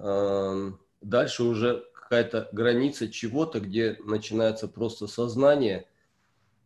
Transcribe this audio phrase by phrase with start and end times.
[0.00, 5.86] э, дальше уже какая-то граница чего-то, где начинается просто сознание,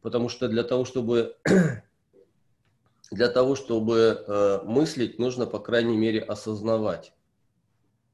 [0.00, 1.36] потому что для того, чтобы
[3.10, 7.12] для того, чтобы э, мыслить, нужно, по крайней мере, осознавать.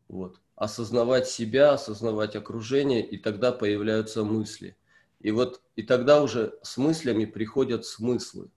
[0.09, 0.41] Вот.
[0.57, 4.77] Осознавать себя, осознавать окружение, и тогда появляются мысли.
[5.21, 8.51] И вот и тогда уже с мыслями приходят смыслы.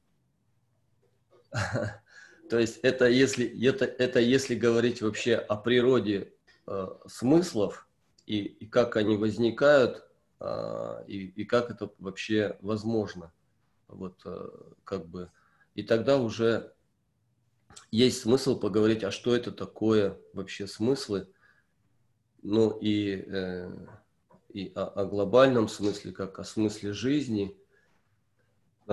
[2.49, 6.32] То есть это если, это, это если говорить вообще о природе
[6.67, 7.87] э, смыслов
[8.25, 10.05] и, и как они возникают,
[10.39, 13.31] э, и, и как это вообще возможно.
[13.87, 14.49] Вот э,
[14.83, 15.31] как бы.
[15.75, 16.73] И тогда уже
[17.91, 21.27] есть смысл поговорить, а что это такое вообще смыслы,
[22.41, 23.71] ну и, э,
[24.49, 27.57] и о, о глобальном смысле, как о смысле жизни–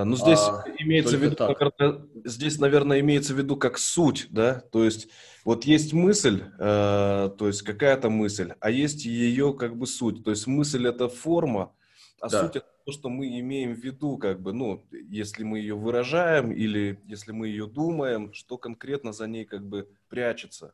[0.01, 4.29] да, ну здесь а, имеется в виду, наверное, здесь, наверное, имеется в виду как суть,
[4.31, 5.09] да, то есть
[5.45, 10.31] вот есть мысль, э, то есть какая-то мысль, а есть ее как бы суть, то
[10.31, 11.75] есть мысль это форма,
[12.21, 12.43] а да.
[12.43, 16.51] суть это то, что мы имеем в виду, как бы, ну, если мы ее выражаем
[16.51, 20.73] или если мы ее думаем, что конкретно за ней как бы прячется.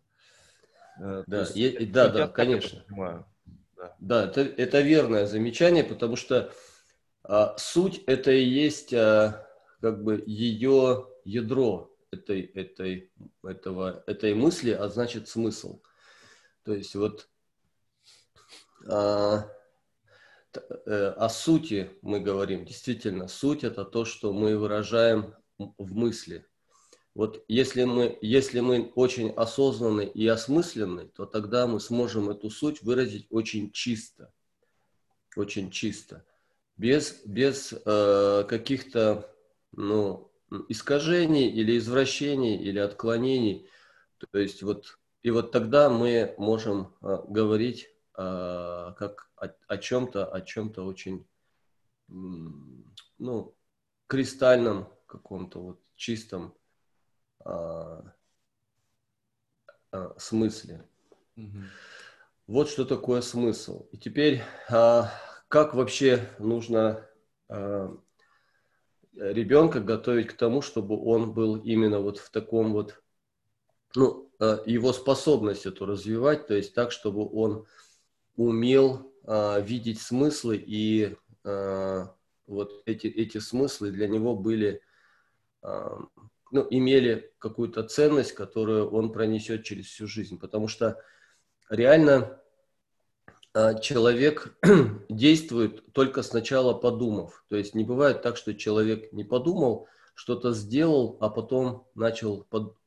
[1.01, 2.85] Э, да, есть, я, да, да, конечно.
[3.77, 6.53] Да, да это, это верное замечание, потому что
[7.59, 9.47] суть это и есть а,
[9.81, 13.11] как бы ее ядро этой, этой,
[13.43, 15.81] этого, этой мысли, а значит смысл.
[16.63, 17.29] То есть вот
[18.89, 19.49] а,
[20.55, 22.65] э, о сути мы говорим.
[22.65, 26.47] Действительно, суть это то, что мы выражаем в мысли.
[27.15, 32.83] Вот если мы, если мы очень осознанны и осмысленны, то тогда мы сможем эту суть
[32.83, 34.33] выразить очень чисто.
[35.35, 36.25] Очень чисто
[36.77, 39.31] без, без э, каких-то
[39.73, 40.31] ну,
[40.69, 43.69] искажений или извращений или отклонений.
[44.19, 50.27] То есть вот и вот тогда мы можем э, говорить э, как о, о чем-то,
[50.27, 51.27] о чем-то очень
[52.09, 53.57] ну,
[54.07, 56.55] кристальном каком-то вот чистом
[57.45, 58.03] э,
[59.93, 60.87] э, смысле.
[61.37, 61.65] Mm-hmm.
[62.47, 63.89] Вот что такое смысл.
[63.91, 65.03] И теперь э,
[65.57, 67.09] как вообще нужно
[67.49, 67.89] э,
[69.15, 73.03] ребенка готовить к тому, чтобы он был именно вот в таком вот,
[73.95, 77.65] ну, э, его способность эту развивать, то есть так, чтобы он
[78.37, 82.07] умел э, видеть смыслы и э,
[82.47, 84.83] вот эти, эти смыслы для него были,
[85.63, 85.99] э,
[86.51, 91.03] ну, имели какую-то ценность, которую он пронесет через всю жизнь, потому что
[91.71, 92.43] реально
[93.81, 94.55] человек
[95.09, 97.45] действует только сначала подумав.
[97.49, 102.47] То есть не бывает так, что человек не подумал, что-то сделал, а потом начал,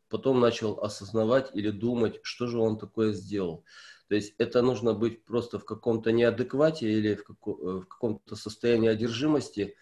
[0.10, 3.64] потом начал осознавать или думать, что же он такое сделал.
[4.10, 9.76] То есть это нужно быть просто в каком-то неадеквате или в, в каком-то состоянии одержимости,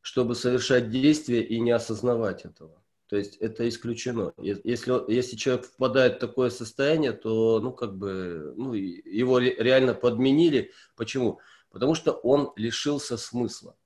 [0.00, 2.83] чтобы совершать действия и не осознавать этого.
[3.14, 4.32] То есть это исключено.
[4.38, 10.72] Если, если человек впадает в такое состояние, то, ну, как бы, ну, его реально подменили.
[10.96, 11.38] Почему?
[11.70, 13.76] Потому что он лишился смысла.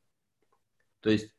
[1.00, 1.30] То есть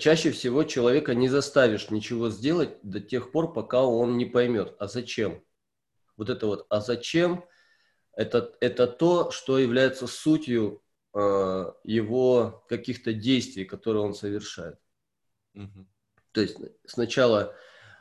[0.00, 4.86] чаще всего человека не заставишь ничего сделать до тех пор, пока он не поймет, а
[4.86, 5.42] зачем.
[6.18, 7.42] Вот это вот, а зачем,
[8.12, 10.82] это, это то, что является сутью
[11.14, 14.78] э, его каких-то действий, которые он совершает.
[15.54, 15.86] Угу.
[16.32, 16.56] То есть
[16.86, 17.54] сначала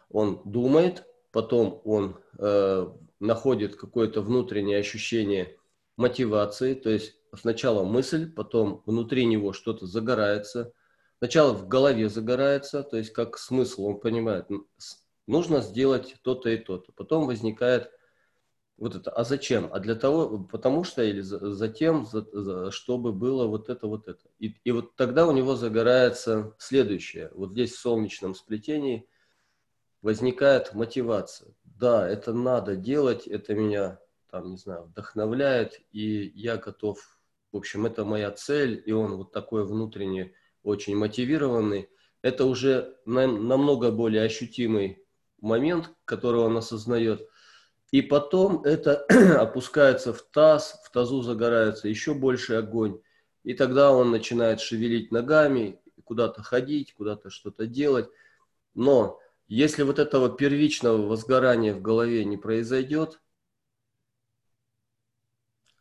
[0.09, 2.87] он думает, потом он э,
[3.19, 5.57] находит какое-то внутреннее ощущение
[5.97, 10.71] мотивации, то есть сначала мысль, потом внутри него что-то загорается,
[11.19, 14.47] сначала в голове загорается, то есть как смысл, он понимает,
[15.25, 17.91] нужно сделать то-то и то-то, потом возникает
[18.77, 19.69] вот это, а зачем?
[19.71, 24.07] А для того, потому что или за, затем, за, за, чтобы было вот это, вот
[24.07, 24.23] это.
[24.37, 27.31] И, и вот тогда у него загорается следующее.
[27.33, 29.07] Вот здесь в солнечном сплетении
[30.03, 31.55] возникает мотивация.
[31.63, 33.99] Да, это надо делать, это меня,
[34.29, 37.19] там, не знаю, вдохновляет, и я готов,
[37.51, 41.89] в общем, это моя цель, и он вот такой внутренне очень мотивированный.
[42.21, 45.03] Это уже нам, намного более ощутимый
[45.41, 47.27] момент, который он осознает–
[47.91, 49.05] и потом это
[49.39, 52.99] опускается в таз, в тазу загорается еще больше огонь.
[53.43, 58.09] И тогда он начинает шевелить ногами, куда-то ходить, куда-то что-то делать.
[58.73, 63.21] Но если вот этого первичного возгорания в голове не произойдет,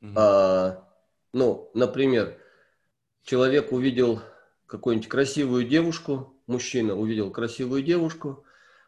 [0.00, 0.12] mm-hmm.
[0.14, 0.88] а,
[1.32, 2.38] ну, например,
[3.24, 4.20] человек увидел
[4.66, 8.45] какую-нибудь красивую девушку, мужчина увидел красивую девушку,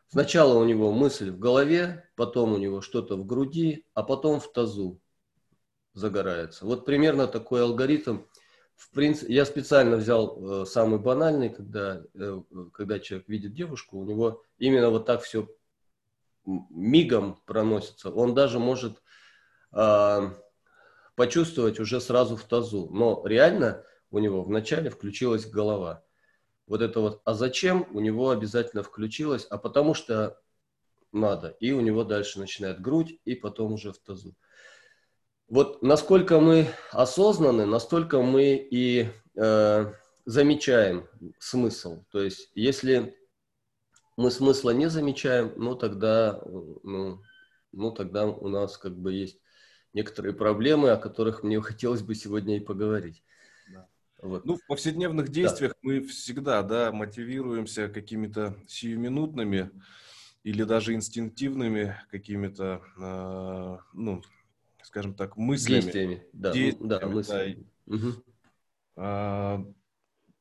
[0.08, 4.50] Сначала у него мысль в голове, потом у него что-то в груди, а потом в
[4.50, 5.00] тазу
[5.92, 6.64] загорается.
[6.64, 8.20] Вот примерно такой алгоритм.
[8.74, 14.04] В принципе, я специально взял э, самый банальный, когда, э, когда человек видит девушку, у
[14.04, 15.48] него именно вот так все
[16.46, 18.10] мигом проносится.
[18.10, 19.02] Он даже может
[19.72, 20.20] э,
[21.16, 22.88] почувствовать уже сразу в тазу.
[22.90, 26.02] Но реально у него вначале включилась голова.
[26.68, 30.38] Вот это вот, а зачем у него обязательно включилось, а потому что
[31.12, 31.56] надо.
[31.60, 34.34] И у него дальше начинает грудь, и потом уже в тазу.
[35.48, 39.92] Вот насколько мы осознаны, настолько мы и э,
[40.26, 42.04] замечаем смысл.
[42.10, 43.16] То есть, если
[44.18, 47.22] мы смысла не замечаем, ну тогда, ну,
[47.72, 49.40] ну тогда у нас как бы есть
[49.94, 53.22] некоторые проблемы, о которых мне хотелось бы сегодня и поговорить.
[54.20, 54.44] Вот.
[54.44, 55.78] Ну, в повседневных действиях да.
[55.82, 59.70] мы всегда, да, мотивируемся какими-то сиюминутными
[60.42, 64.22] или даже инстинктивными какими-то, э, ну,
[64.82, 65.82] скажем так, мыслями.
[65.82, 67.66] Действиями, да, действиями, да, мыслями.
[67.86, 67.94] Да.
[67.94, 68.12] Угу.
[68.96, 69.64] А,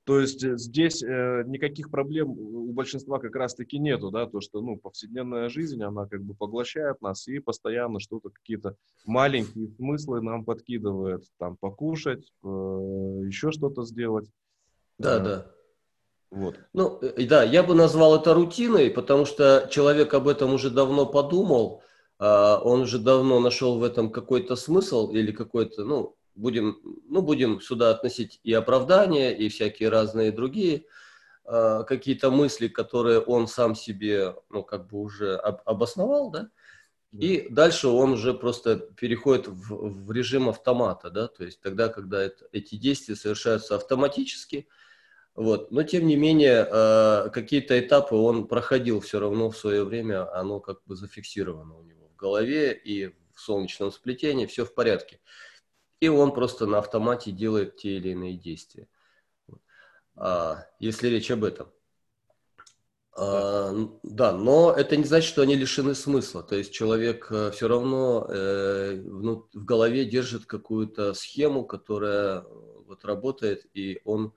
[0.07, 4.61] то есть э, здесь э, никаких проблем у большинства как раз-таки нету, да, то, что,
[4.61, 10.45] ну, повседневная жизнь, она как бы поглощает нас и постоянно что-то, какие-то маленькие смыслы нам
[10.45, 14.29] подкидывает, там, покушать, э, еще что-то сделать.
[14.97, 15.51] Да, э, да.
[16.31, 16.55] Вот.
[16.71, 21.05] Ну, э, да, я бы назвал это рутиной, потому что человек об этом уже давно
[21.05, 21.81] подумал,
[22.17, 22.25] э,
[22.63, 26.79] он уже давно нашел в этом какой-то смысл или какой-то, ну, будем,
[27.09, 30.85] ну, будем сюда относить и оправдания, и всякие разные другие
[31.45, 36.49] э, какие-то мысли, которые он сам себе, ну, как бы уже об, обосновал, да,
[37.11, 42.21] и дальше он уже просто переходит в, в режим автомата, да, то есть тогда, когда
[42.21, 44.67] это, эти действия совершаются автоматически,
[45.33, 50.31] вот, но тем не менее э, какие-то этапы он проходил все равно в свое время,
[50.35, 55.19] оно как бы зафиксировано у него в голове и в солнечном сплетении, все в порядке
[55.99, 58.87] и он просто на автомате делает те или иные действия.
[60.15, 61.71] А, если речь об этом.
[63.15, 63.73] А,
[64.03, 66.43] да, но это не значит, что они лишены смысла.
[66.43, 72.41] То есть человек э, все равно э, в, в голове держит какую-то схему, которая
[72.85, 74.33] вот работает, и он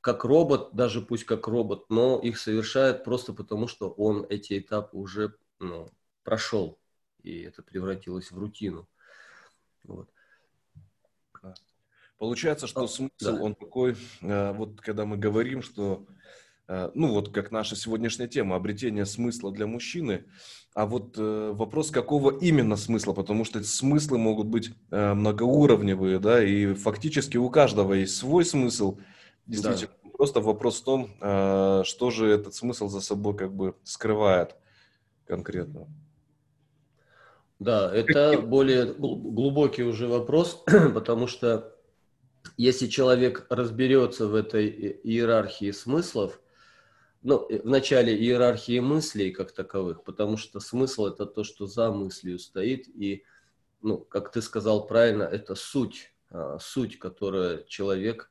[0.00, 4.96] как робот, даже пусть как робот, но их совершает просто потому, что он эти этапы
[4.96, 5.90] уже ну,
[6.22, 6.78] прошел,
[7.22, 8.88] и это превратилось в рутину.
[9.84, 10.08] Вот.
[12.18, 13.40] Получается, что О, смысл, да.
[13.40, 16.04] он такой, э, вот когда мы говорим, что,
[16.66, 20.24] э, ну вот как наша сегодняшняя тема, обретение смысла для мужчины,
[20.74, 26.74] а вот э, вопрос, какого именно смысла, потому что смыслы могут быть многоуровневые, да, и
[26.74, 28.98] фактически у каждого есть свой смысл,
[29.46, 29.92] действительно.
[30.02, 30.10] Да.
[30.10, 31.14] Просто вопрос в том,
[31.84, 34.56] что же этот смысл за собой как бы скрывает
[35.28, 35.86] конкретно.
[37.60, 40.64] Да, это более глубокий уже вопрос,
[40.94, 41.77] потому что
[42.56, 44.68] если человек разберется в этой
[45.02, 46.40] иерархии смыслов,
[47.22, 52.38] ну, в начале иерархии мыслей как таковых, потому что смысл это то, что за мыслью
[52.38, 53.24] стоит, и,
[53.82, 58.30] ну, как ты сказал правильно, это суть, а, суть, которую человек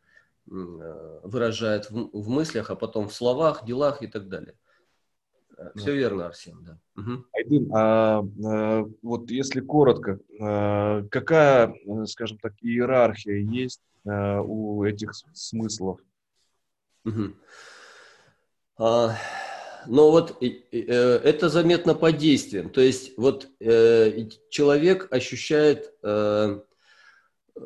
[0.49, 4.55] а, выражает в, в мыслях, а потом в словах, делах и так далее.
[5.75, 6.79] Все верно, Арсен, да.
[6.97, 7.25] Угу.
[7.33, 11.73] Айдин, а, а вот если коротко, а, какая,
[12.05, 15.99] скажем так, иерархия есть Э, у этих смыслов.
[17.03, 17.33] Угу.
[18.79, 19.15] А,
[19.85, 22.69] но вот э, это заметно по действиям.
[22.69, 26.59] То есть вот э, человек ощущает э,
[27.55, 27.59] э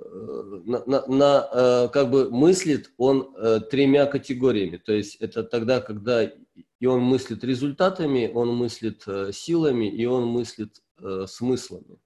[0.66, 3.36] на, на, на э, как бы мыслит он
[3.70, 4.78] тремя категориями.
[4.78, 10.82] То есть это тогда, когда и он мыслит результатами, он мыслит силами, и он мыслит
[11.28, 12.00] смыслами.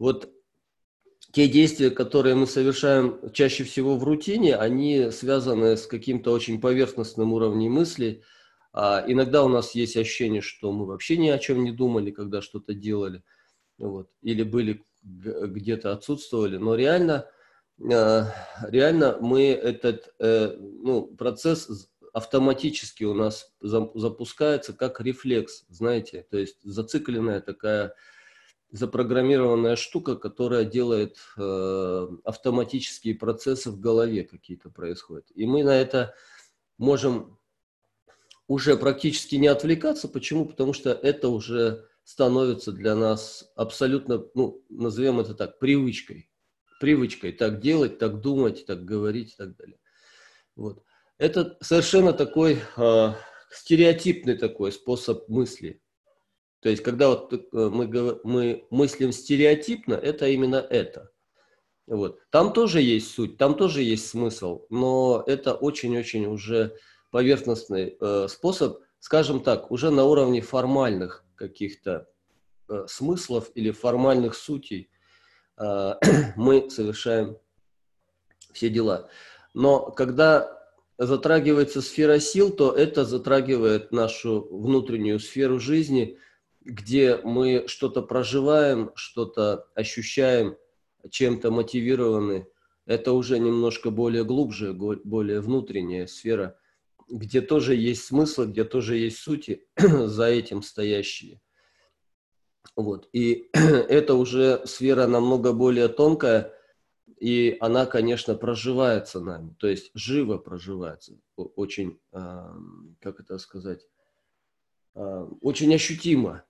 [0.00, 0.32] Вот
[1.38, 7.32] те действия, которые мы совершаем чаще всего в рутине, они связаны с каким-то очень поверхностным
[7.32, 8.24] уровнем мысли.
[8.72, 12.42] А иногда у нас есть ощущение, что мы вообще ни о чем не думали, когда
[12.42, 13.22] что-то делали,
[13.78, 16.56] вот, или были где-то отсутствовали.
[16.56, 17.26] Но реально,
[17.88, 18.22] э,
[18.66, 26.56] реально мы этот э, ну, процесс автоматически у нас запускается как рефлекс, знаете, то есть
[26.64, 27.94] зацикленная такая
[28.70, 35.26] запрограммированная штука, которая делает э, автоматические процессы в голове какие-то происходят.
[35.34, 36.14] И мы на это
[36.76, 37.38] можем
[38.46, 40.08] уже практически не отвлекаться.
[40.08, 40.46] Почему?
[40.46, 46.30] Потому что это уже становится для нас абсолютно, ну, назовем это так, привычкой.
[46.80, 49.78] Привычкой так делать, так думать, так говорить и так далее.
[50.56, 50.82] Вот.
[51.18, 53.12] Это совершенно такой, э,
[53.50, 55.82] стереотипный такой способ мысли.
[56.60, 61.10] То есть, когда вот э, мы, мы мыслим стереотипно, это именно это.
[61.86, 62.20] Вот.
[62.30, 66.76] Там тоже есть суть, там тоже есть смысл, но это очень-очень уже
[67.10, 72.06] поверхностный э, способ, скажем так, уже на уровне формальных каких-то
[72.68, 74.90] э, смыслов или формальных сутей
[75.56, 75.94] э,
[76.36, 77.38] мы совершаем
[78.52, 79.08] все дела.
[79.54, 80.58] Но когда
[80.98, 86.18] затрагивается сфера сил, то это затрагивает нашу внутреннюю сферу жизни,
[86.68, 90.56] где мы что-то проживаем, что-то ощущаем,
[91.10, 92.46] чем-то мотивированы.
[92.84, 96.58] Это уже немножко более глубже, более внутренняя сфера,
[97.08, 101.40] где тоже есть смысл, где тоже есть сути за этим стоящие.
[102.76, 103.08] Вот.
[103.14, 106.52] И это уже сфера намного более тонкая,
[107.18, 113.88] и она, конечно, проживается нами, то есть живо проживается, очень, как это сказать,
[114.94, 116.44] очень ощутимо,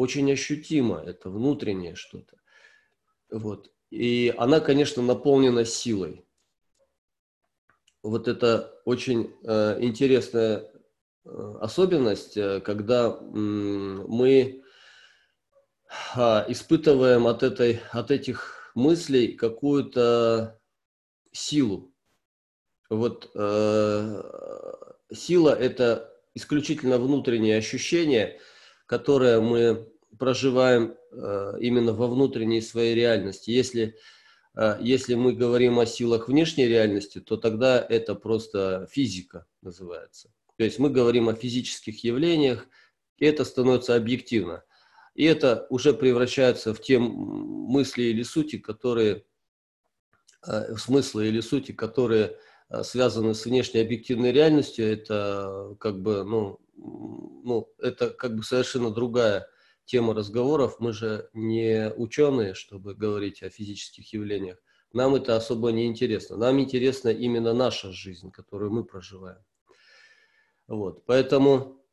[0.00, 2.38] очень ощутимо, это внутреннее что-то.
[3.30, 3.70] Вот.
[3.90, 6.24] И она, конечно, наполнена силой.
[8.02, 10.72] Вот это очень э, интересная
[11.26, 14.62] э, особенность, э, когда мы
[16.14, 20.58] а, испытываем от, этой, от этих мыслей какую-то
[21.30, 21.92] силу.
[22.88, 24.22] Вот э,
[25.12, 28.40] сила– это исключительно внутреннее ощущение,
[28.86, 33.50] которое мы проживаем э, именно во внутренней своей реальности.
[33.50, 33.96] Если,
[34.56, 40.32] э, если мы говорим о силах внешней реальности, то тогда это просто физика называется.
[40.56, 42.66] То есть мы говорим о физических явлениях,
[43.18, 44.64] и это становится объективно.
[45.14, 49.24] И это уже превращается в те мысли или сути, которые,
[50.46, 52.36] э, смыслы или сути, которые
[52.84, 54.86] связаны с внешней объективной реальностью.
[54.86, 59.48] Это как бы, ну, ну, это как бы совершенно другая
[59.90, 60.76] тема разговоров.
[60.78, 64.58] Мы же не ученые, чтобы говорить о физических явлениях.
[64.92, 66.36] Нам это особо не интересно.
[66.36, 69.42] Нам интересна именно наша жизнь, которую мы проживаем.
[70.68, 71.04] Вот.
[71.06, 71.84] Поэтому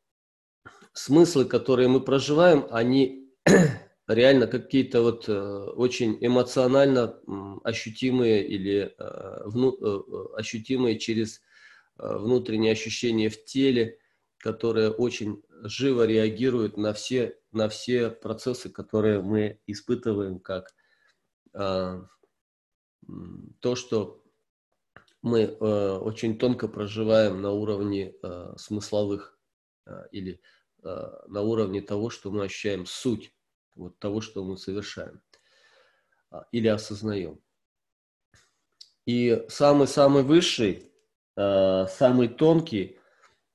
[0.92, 3.32] смыслы, которые мы проживаем, они
[4.06, 7.20] реально какие-то вот э, очень эмоционально
[7.64, 11.40] ощутимые или э, вну, э, ощутимые через
[11.96, 13.98] внутренние ощущения в теле,
[14.38, 20.74] которые очень живо реагируют на все, на все процессы, которые мы испытываем, как
[21.52, 22.08] то,
[23.74, 24.22] что
[25.22, 28.14] мы очень тонко проживаем на уровне
[28.56, 29.38] смысловых
[30.12, 30.40] или
[30.84, 33.34] Э, на уровне того, что мы ощущаем суть
[33.74, 35.20] вот того, что мы совершаем
[36.30, 37.40] а, или осознаем.
[39.04, 40.92] И самый-самый высший,
[41.36, 42.97] э, самый тонкий э,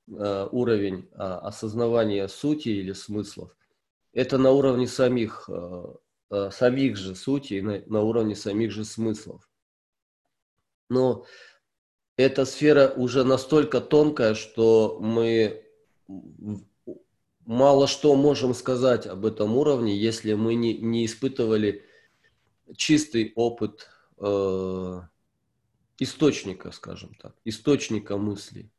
[0.07, 3.55] уровень а, осознавания сути или смыслов,
[4.11, 5.49] это на уровне самих,
[6.51, 9.49] самих же сути, на, на уровне самих же смыслов.
[10.89, 11.25] Но
[12.17, 15.65] эта сфера уже настолько тонкая, что мы
[17.45, 21.83] мало что можем сказать об этом уровне, если мы не, не испытывали
[22.75, 25.01] чистый опыт э,
[25.99, 28.69] источника, скажем так, источника мысли.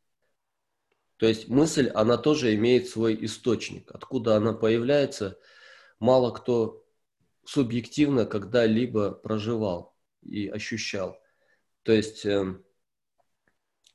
[1.16, 3.90] То есть мысль, она тоже имеет свой источник.
[3.92, 5.38] Откуда она появляется,
[5.98, 6.84] мало кто
[7.44, 11.18] субъективно когда-либо проживал и ощущал.
[11.82, 12.56] То есть э,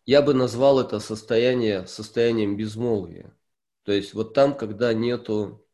[0.06, 3.36] я бы назвал это состояние состоянием безмолвия.
[3.84, 5.66] То есть вот там, когда нету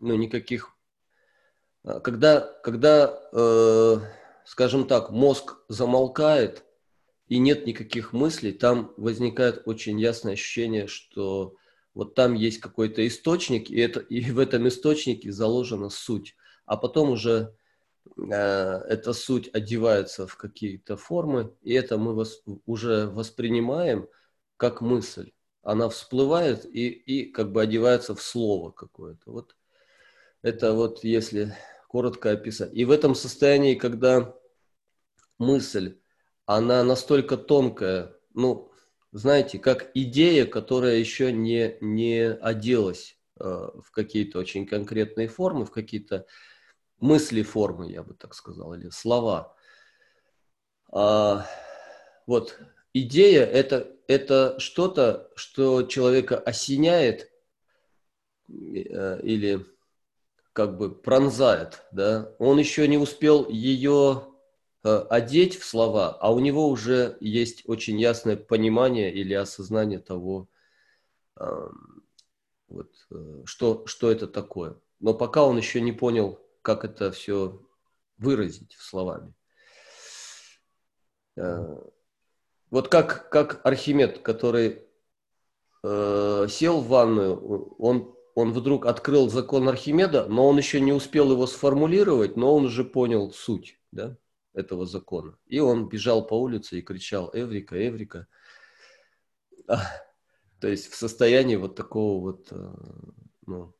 [0.00, 0.74] ну, никаких...
[1.84, 3.96] А, когда, когда э,
[4.44, 6.64] скажем так, мозг замолкает
[7.32, 11.56] и нет никаких мыслей, там возникает очень ясное ощущение, что
[11.94, 16.36] вот там есть какой-то источник, и, это, и в этом источнике заложена суть.
[16.66, 17.56] А потом уже
[18.18, 24.08] э, эта суть одевается в какие-то формы, и это мы вос, уже воспринимаем
[24.58, 29.30] как мысль она всплывает и, и как бы одевается в слово какое-то.
[29.30, 29.56] Вот
[30.42, 31.56] это вот если
[31.88, 32.74] коротко описать.
[32.74, 34.34] И в этом состоянии, когда
[35.38, 35.96] мысль,
[36.46, 38.72] она настолько тонкая, ну,
[39.12, 45.70] знаете, как идея, которая еще не, не оделась э, в какие-то очень конкретные формы, в
[45.70, 46.26] какие-то
[46.98, 49.54] мысли формы, я бы так сказал, или слова.
[50.90, 51.46] А,
[52.26, 52.58] вот
[52.94, 57.30] идея это, это что-то, что человека осеняет
[58.48, 59.66] э, или
[60.52, 64.31] как бы пронзает, да, он еще не успел ее
[64.82, 70.48] одеть в слова, а у него уже есть очень ясное понимание или осознание того,
[72.72, 74.76] вот, э, что, что это такое.
[75.00, 77.60] Но пока он еще не понял, как это все
[78.18, 79.34] выразить словами.
[81.36, 81.76] Э,
[82.70, 84.82] вот как, как Архимед, который
[85.82, 91.30] э, сел в ванную, он, он вдруг открыл закон Архимеда, но он еще не успел
[91.30, 94.16] его сформулировать, но он уже понял суть да,
[94.54, 95.36] этого закона.
[95.46, 98.26] И он бежал по улице и кричал «Эврика, Эврика!»
[100.62, 102.74] То есть в состоянии вот такого вот э,
[103.46, 103.74] ну,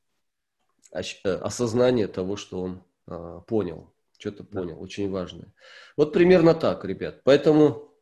[0.93, 5.53] э, осознания того, что он а, понял, что-то понял, очень важное.
[5.97, 7.23] Вот примерно так, ребят.
[7.23, 7.95] Поэтому,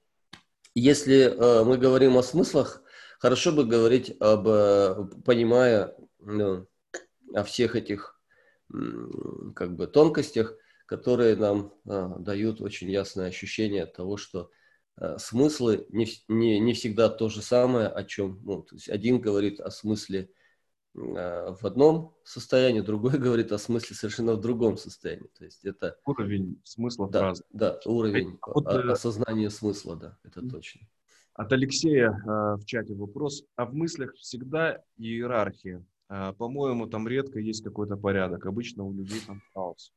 [0.75, 2.83] если э, мы говорим о смыслах,
[3.19, 4.45] хорошо бы говорить об,
[5.25, 6.67] понимая ну,
[7.35, 8.19] о всех этих
[9.55, 10.55] как бы тонкостях,
[10.90, 14.50] которые нам а, дают очень ясное ощущение того, что
[15.00, 19.18] Э, смыслы не, не, не всегда то же самое, о чем, ну, то есть один
[19.18, 20.30] говорит о смысле
[20.94, 25.30] э, в одном состоянии, другой говорит о смысле совершенно в другом состоянии.
[25.38, 27.47] То есть это уровень смысла да, разный.
[27.50, 30.82] Да, уровень а вот, о, э, осознания смысла, да, это точно.
[31.32, 33.44] От Алексея э, в чате вопрос.
[33.56, 35.82] А в мыслях всегда иерархия?
[36.11, 38.44] Э, по-моему, там редко есть какой-то порядок.
[38.44, 39.94] Обычно у людей там хаос.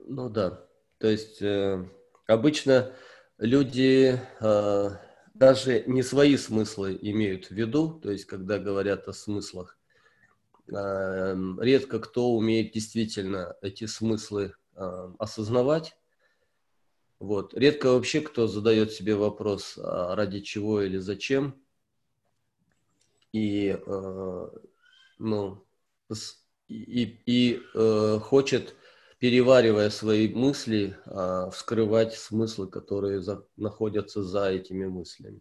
[0.00, 0.66] Ну да.
[0.98, 1.84] То есть э,
[2.26, 2.92] обычно
[3.38, 4.90] люди э,
[5.34, 9.78] даже не свои смыслы имеют в виду, то есть когда говорят о смыслах,
[10.68, 15.96] э, редко кто умеет действительно эти смыслы э, осознавать.
[17.18, 17.54] Вот.
[17.54, 21.60] Редко вообще кто задает себе вопрос, а ради чего или зачем.
[23.32, 24.48] И, э,
[25.18, 25.64] ну,
[26.68, 28.76] и, и э, хочет
[29.24, 35.40] переваривая свои мысли, а, вскрывать смыслы, которые за, находятся за этими мыслями.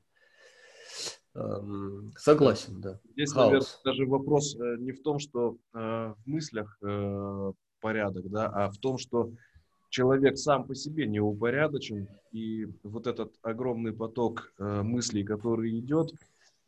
[2.16, 3.02] Согласен, да.
[3.12, 3.46] Здесь, Хаос.
[3.46, 8.70] наверное, даже вопрос э, не в том, что э, в мыслях э, порядок, да, а
[8.70, 9.34] в том, что
[9.90, 16.13] человек сам по себе не упорядочен, и вот этот огромный поток мыслей, который идет,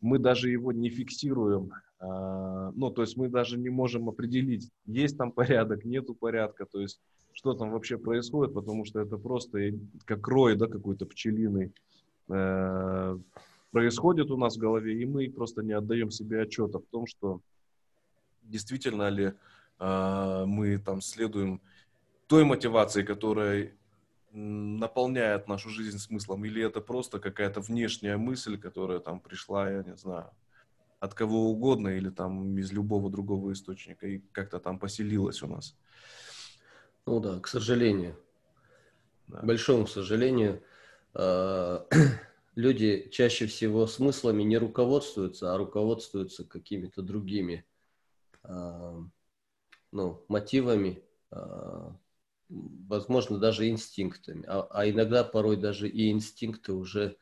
[0.02, 1.72] мы даже его не фиксируем.
[2.06, 6.80] А, ну, то есть мы даже не можем определить, есть там порядок, нету порядка, то
[6.80, 7.00] есть
[7.34, 9.60] что там вообще происходит, потому что это просто
[10.06, 11.74] как рой, да, какой-то пчелиный
[12.30, 13.20] э,
[13.72, 17.42] происходит у нас в голове, и мы просто не отдаем себе отчета в том, что
[18.44, 19.34] действительно ли
[19.80, 21.62] э, мы там следуем
[22.28, 23.74] той мотивации, которая
[24.32, 29.96] наполняет нашу жизнь смыслом, или это просто какая-то внешняя мысль, которая там пришла, я не
[29.96, 30.30] знаю,
[31.00, 35.78] от кого угодно или там из любого другого источника и как-то там поселилась у нас.
[37.06, 38.18] Ну да, к сожалению,
[39.28, 39.40] да.
[39.40, 40.64] к большому сожалению,
[41.14, 41.88] а,
[42.56, 47.66] люди чаще всего смыслами не руководствуются, а руководствуются какими-то другими
[48.44, 49.04] а,
[49.92, 51.96] ну, мотивами, а,
[52.50, 54.46] возможно, даже инстинктами.
[54.48, 57.18] А, а иногда порой даже и инстинкты уже,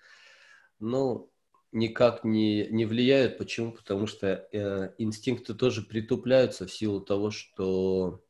[0.80, 1.33] ну,
[1.74, 3.38] никак не, не влияют.
[3.38, 3.72] Почему?
[3.72, 8.24] Потому что э, инстинкты тоже притупляются в силу того, что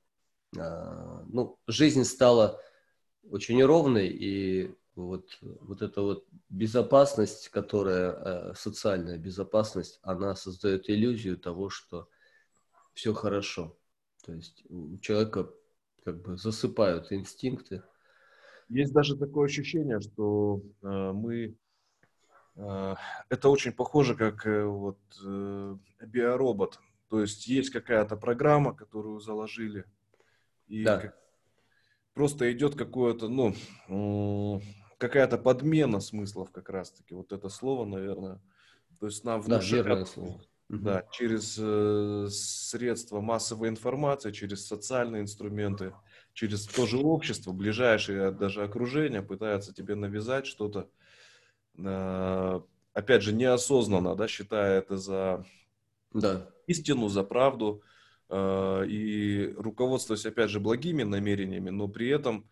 [0.55, 2.59] э, ну, жизнь стала
[3.29, 11.37] очень ровной, и вот, вот эта вот безопасность, которая, э, социальная безопасность, она создает иллюзию
[11.37, 12.07] того, что
[12.93, 13.77] все хорошо.
[14.23, 15.49] То есть у человека
[16.03, 17.83] как бы засыпают инстинкты.
[18.69, 21.55] Есть даже такое ощущение, что э, мы...
[22.55, 22.95] Э,
[23.29, 26.79] это очень похоже, как э, вот э, биоробот.
[27.09, 29.85] То есть есть какая-то программа, которую заложили,
[30.67, 30.99] и да.
[30.99, 31.17] как,
[32.13, 34.61] просто идет какое-то, ну,
[34.97, 37.13] какая-то подмена смыслов как раз-таки.
[37.13, 38.41] Вот это слово, наверное.
[38.99, 40.41] То есть нам внушают, да, слово.
[40.69, 45.93] Да, через э, средства массовой информации, через социальные инструменты,
[46.33, 51.02] через то же общество, ближайшее даже окружение пытается тебе навязать что-то, э,
[51.75, 55.45] опять же, неосознанно, да, считая это за
[56.13, 56.49] да.
[56.67, 57.81] истину, за правду,
[58.29, 62.47] э, и руководствуясь, опять же, благими намерениями, но при этом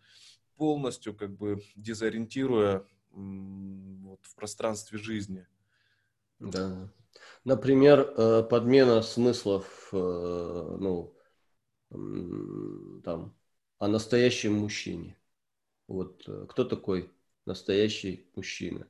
[0.56, 5.48] полностью как бы дезориентируя вот, в пространстве жизни.
[6.40, 6.92] Да.
[7.44, 11.16] Например, э, подмена смыслов, э, ну,
[13.04, 13.36] там,
[13.78, 15.18] о настоящем мужчине.
[15.88, 17.12] Вот э, кто такой
[17.46, 18.88] настоящий мужчина?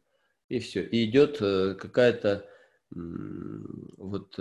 [0.52, 0.84] И все.
[0.84, 2.46] И идет какая-то
[2.90, 4.38] вот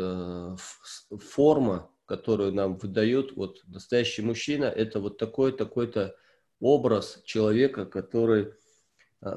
[1.23, 6.17] форма, которую нам выдают, вот настоящий мужчина, это вот такой, такой-то
[6.59, 8.55] образ человека, который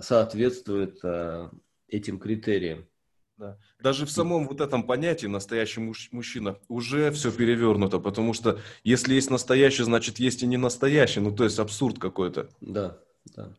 [0.01, 0.99] соответствует
[1.88, 2.88] этим критериям.
[3.38, 3.59] Да.
[3.79, 9.13] Даже в самом вот этом понятии настоящий муж, мужчина уже все перевернуто, потому что если
[9.13, 11.19] есть настоящий, значит есть и не настоящий.
[11.19, 12.49] Ну, то есть абсурд какой-то.
[12.62, 12.99] Да,
[13.36, 13.55] да.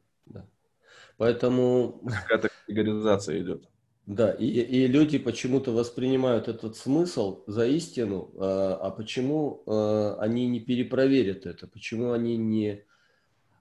[1.16, 2.02] Поэтому...
[2.22, 3.68] Какая-то категоризация идет.
[4.06, 10.46] Да, и, и люди почему-то воспринимают этот смысл за истину, а, а почему а, они
[10.46, 12.84] не перепроверят это, почему они не,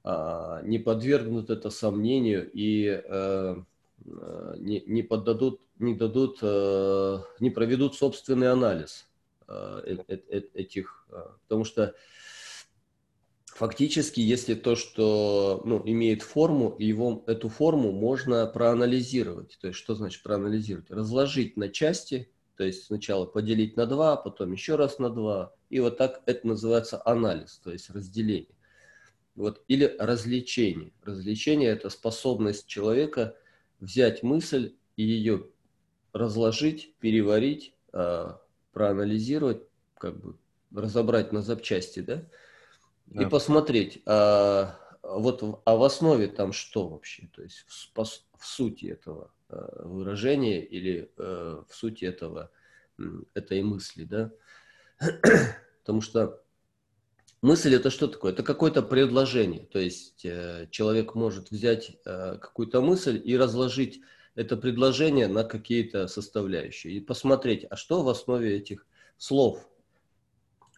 [0.04, 3.64] а, не подвергнут это сомнению и а,
[4.06, 9.08] не, не поддадут, не дадут, а, не проведут собственный анализ
[9.48, 11.96] а, э, э, э, этих, а, потому что
[13.54, 19.60] Фактически, если то, что ну, имеет форму, его, эту форму можно проанализировать.
[19.62, 20.90] То есть, что значит проанализировать?
[20.90, 25.54] Разложить на части, то есть сначала поделить на два, потом еще раз на два.
[25.70, 28.56] И вот так это называется анализ, то есть разделение.
[29.36, 30.92] Вот, или развлечение.
[31.04, 33.36] Развлечение– это способность человека
[33.80, 35.46] взять мысль и ее
[36.12, 39.62] разложить, переварить, а, проанализировать,
[40.00, 40.38] как бы
[40.74, 42.26] разобрать на запчасти, да,
[43.06, 43.24] да.
[43.24, 48.86] и посмотреть, а, вот а в основе там что вообще, то есть в, в сути
[48.86, 52.52] этого а, выражения или а, в сути этого
[53.34, 54.32] этой мысли, да,
[55.82, 56.44] потому что
[57.42, 58.32] мысль это что такое?
[58.32, 64.02] Это какое-то предложение, то есть э, человек может взять э, какую-то мысль и разложить
[64.36, 68.88] это предложение на какие-то составляющие и посмотреть, а что в основе этих
[69.18, 69.68] слов.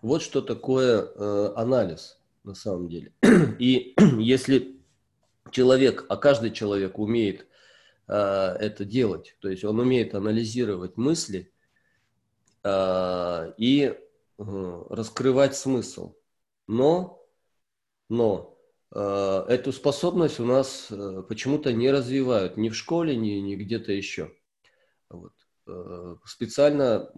[0.05, 3.11] Вот что такое э, анализ на самом деле.
[3.57, 4.79] И если
[5.49, 7.47] человек, а каждый человек умеет
[8.07, 11.51] э, это делать, то есть он умеет анализировать мысли
[12.63, 13.95] э, и
[14.37, 16.13] э, раскрывать смысл,
[16.67, 17.27] но,
[18.07, 18.59] но
[18.93, 23.91] э, эту способность у нас э, почему-то не развивают ни в школе, ни, ни где-то
[23.91, 24.31] еще.
[25.09, 25.33] Вот.
[25.65, 27.09] Э, специально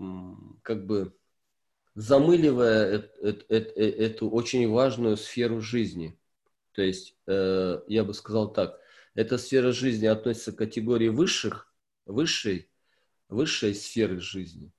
[0.64, 1.17] как бы
[1.98, 6.16] замыливая эту очень важную сферу жизни.
[6.74, 8.80] То есть, э, я бы сказал так,
[9.16, 11.74] эта сфера жизни относится к категории высших,
[12.06, 12.70] высшей,
[13.30, 14.72] высшей сферы жизни.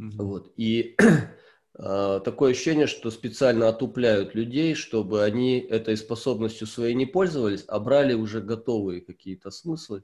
[0.00, 0.16] Mm-hmm.
[0.16, 0.52] Вот.
[0.56, 0.96] И
[1.78, 7.78] э, такое ощущение, что специально отупляют людей, чтобы они этой способностью своей не пользовались, а
[7.78, 10.02] брали уже готовые какие-то смыслы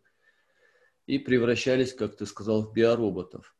[1.07, 3.57] и превращались, как ты сказал, в биороботов.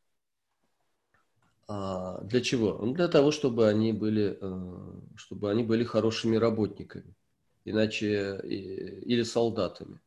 [1.67, 2.77] А для чего?
[2.79, 7.15] Ну, для того, чтобы они были, э, чтобы они были хорошими работниками,
[7.63, 9.99] иначе или солдатами.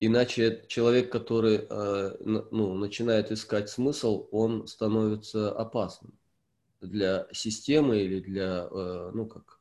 [0.00, 6.12] Иначе человек, который э, ну, начинает искать смысл, он становится опасным
[6.80, 9.60] для системы или для, э, ну как,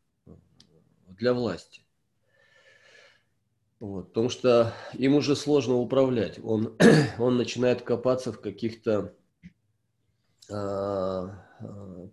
[1.08, 1.84] для власти.
[3.80, 6.38] Вот, потому что им уже сложно управлять.
[6.44, 6.76] Он,
[7.20, 9.21] он начинает копаться в каких-то Э, э,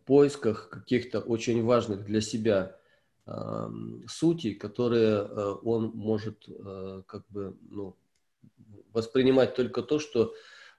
[0.04, 2.76] поисках каких-то очень важных для себя
[3.26, 3.68] э,
[4.06, 6.46] сутей, которые он может
[7.06, 7.96] как бы ну,
[8.92, 10.34] воспринимать только то, что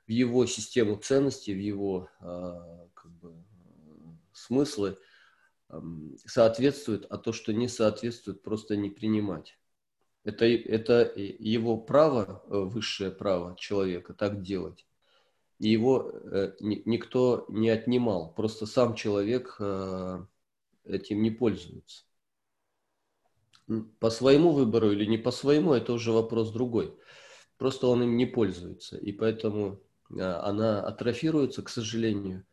[0.08, 3.34] в его систему ценностей, в его как бы,
[4.34, 4.98] смыслы
[6.26, 9.60] соответствует, а то, что не соответствует, просто не принимать.
[10.24, 14.86] Это, это его право, высшее право человека так делать
[15.60, 18.34] и его э, никто не отнимал.
[18.34, 20.26] Просто сам человек э,
[20.86, 22.06] этим не пользуется.
[24.00, 26.98] По своему выбору или не по своему, это уже вопрос другой.
[27.58, 28.98] Просто он им не пользуется.
[28.98, 32.46] И поэтому э, она атрофируется, к сожалению.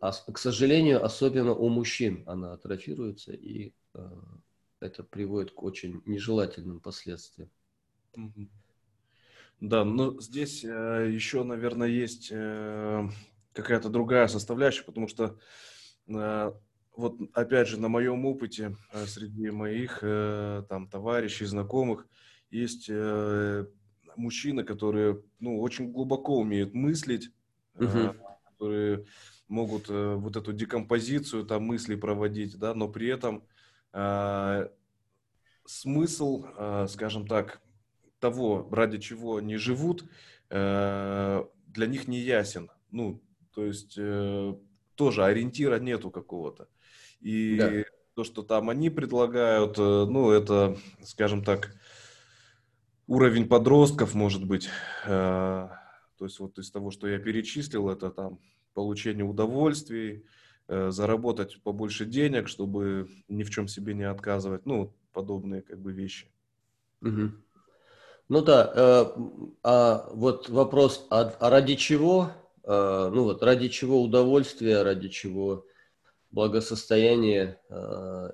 [0.00, 3.72] А, к сожалению, особенно у мужчин она атрофируется, и
[4.80, 7.50] это приводит к очень нежелательным последствиям.
[9.60, 13.08] Да, но здесь э, еще, наверное, есть э,
[13.52, 15.38] какая-то другая составляющая, потому что
[16.08, 16.52] э,
[16.94, 22.06] вот опять же на моем опыте э, среди моих э, там товарищей, знакомых
[22.50, 23.66] есть э,
[24.16, 27.30] мужчины, которые ну очень глубоко умеют мыслить,
[27.76, 28.12] э,
[28.44, 29.06] которые
[29.48, 33.44] могут э, вот эту декомпозицию там мыслей проводить, да, но при этом
[33.92, 34.68] э,
[35.64, 37.62] смысл, э, скажем так,
[38.18, 40.04] того, ради чего они живут,
[40.50, 42.70] э, для них не ясен.
[42.90, 43.22] Ну,
[43.54, 44.54] то есть э,
[44.94, 46.68] тоже ориентира нету какого-то.
[47.20, 47.70] И да.
[48.14, 51.74] то, что там они предлагают, э, ну, это, скажем так,
[53.06, 54.68] уровень подростков, может быть.
[55.04, 58.40] То есть вот из того, что я перечислил, это там
[58.74, 60.24] получение удовольствий,
[60.66, 66.26] заработать побольше денег, чтобы ни в чем себе не отказывать, ну, подобные как бы вещи.
[67.02, 67.30] Угу.
[68.28, 69.04] Ну да, э,
[69.62, 72.32] а вот вопрос, а, а ради чего,
[72.64, 75.64] э, ну вот ради чего удовольствия, ради чего
[76.32, 78.30] благосостояние, э,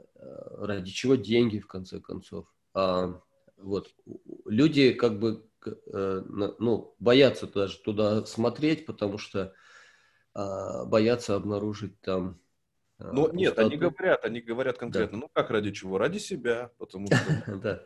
[0.58, 2.46] ради чего деньги в конце концов.
[2.72, 3.20] А,
[3.58, 3.90] вот
[4.46, 5.44] люди как бы
[5.94, 9.54] ну, боятся даже туда смотреть, потому что
[10.34, 12.40] боятся обнаружить там
[12.98, 15.24] ну, нет, они говорят, они говорят конкретно, да.
[15.24, 15.98] ну как ради чего?
[15.98, 17.16] Ради себя, потому что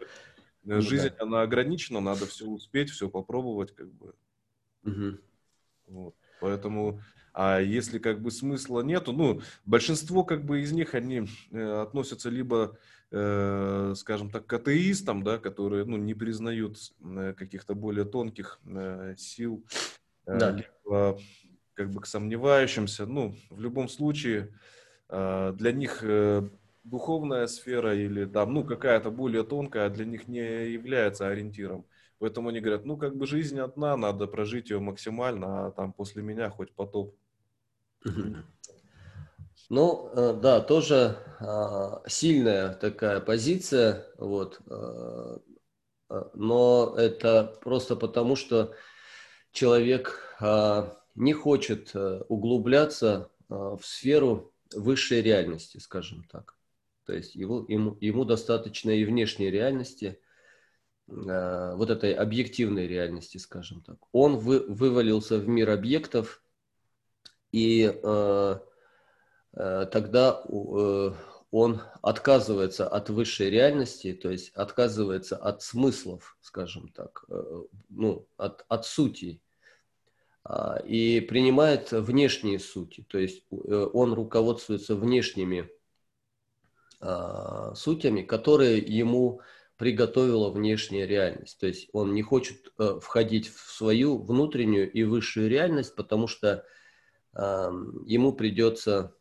[0.75, 4.15] ну жизнь, она ограничена, надо все успеть, все попробовать, как бы.
[5.87, 6.15] Вот.
[6.41, 7.01] Поэтому,
[7.33, 12.29] а если как бы смысла нету, ну, большинство как бы из них, они э, относятся
[12.29, 12.77] либо,
[13.11, 19.15] э, скажем так, к атеистам, да, которые, ну, не признают э, каких-то более тонких э,
[19.17, 19.65] сил,
[20.27, 20.51] э, да.
[20.51, 21.19] либо
[21.75, 24.53] как бы к сомневающимся, ну, в любом случае,
[25.09, 26.49] а, для них э,
[26.87, 31.85] духовная сфера или там, ну, какая-то более тонкая для них не является ориентиром.
[32.19, 36.23] Поэтому они говорят, ну, как бы жизнь одна, надо прожить ее максимально, а там после
[36.23, 37.15] меня хоть потоп.
[39.69, 45.39] Ну, э, да, тоже а, сильная такая позиция, вот, э,
[46.35, 48.73] но это просто потому, что
[49.51, 51.93] человек а, не хочет
[52.29, 56.56] углубляться в сферу высшей реальности, скажем так.
[57.07, 60.19] То есть его, ему, ему достаточно и внешней реальности,
[61.09, 63.99] э, вот этой объективной реальности, скажем так.
[64.11, 66.43] Он вы, вывалился в мир объектов,
[67.53, 68.59] и э,
[69.53, 71.13] э, тогда э,
[71.53, 78.65] он отказывается от высшей реальности, то есть отказывается от смыслов, скажем так, э, ну, от,
[78.69, 79.41] от сути
[80.85, 85.69] и принимает внешние сути, то есть э, он руководствуется внешними
[87.75, 89.41] сутями, которые ему
[89.77, 91.59] приготовила внешняя реальность.
[91.59, 96.65] То есть он не хочет э, входить в свою внутреннюю и высшую реальность, потому что
[97.35, 99.15] ему придется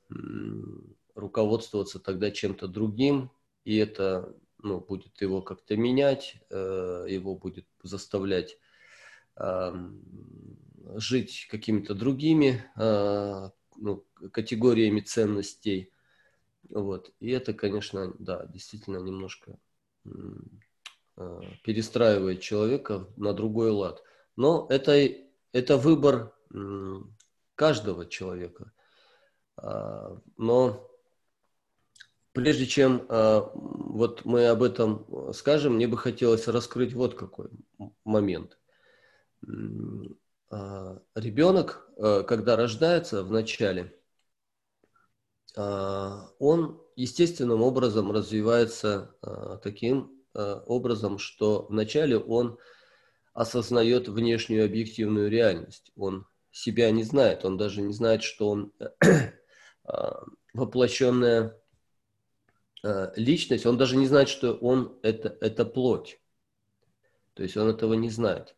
[1.16, 3.30] руководствоваться тогда чем-то другим,
[3.66, 4.34] и это
[4.64, 8.58] ну, будет его как-то менять, э, его будет заставлять
[10.96, 12.64] жить какими-то другими
[13.76, 15.92] ну, категориями ценностей.
[16.70, 17.12] Вот.
[17.20, 19.58] И это, конечно, да, действительно немножко
[20.06, 20.10] э,
[21.64, 24.04] перестраивает человека на другой лад.
[24.36, 24.94] Но это,
[25.52, 26.96] это выбор э,
[27.56, 28.72] каждого человека.
[29.62, 30.92] Э, но
[32.34, 37.50] прежде чем э, вот мы об этом скажем, мне бы хотелось раскрыть вот какой
[38.04, 38.58] момент
[40.50, 43.95] а, ребенок, когда рождается в начале, а,
[45.58, 52.58] он естественным образом развивается а, таким э, образом, что вначале он
[53.34, 55.92] осознает внешнюю объективную реальность.
[55.96, 58.74] Он себя не знает, он даже не знает, что он
[60.54, 61.60] воплощенная
[63.16, 66.20] личность, он даже не знает, что он это, это плоть.
[67.34, 68.56] То есть он этого не знает.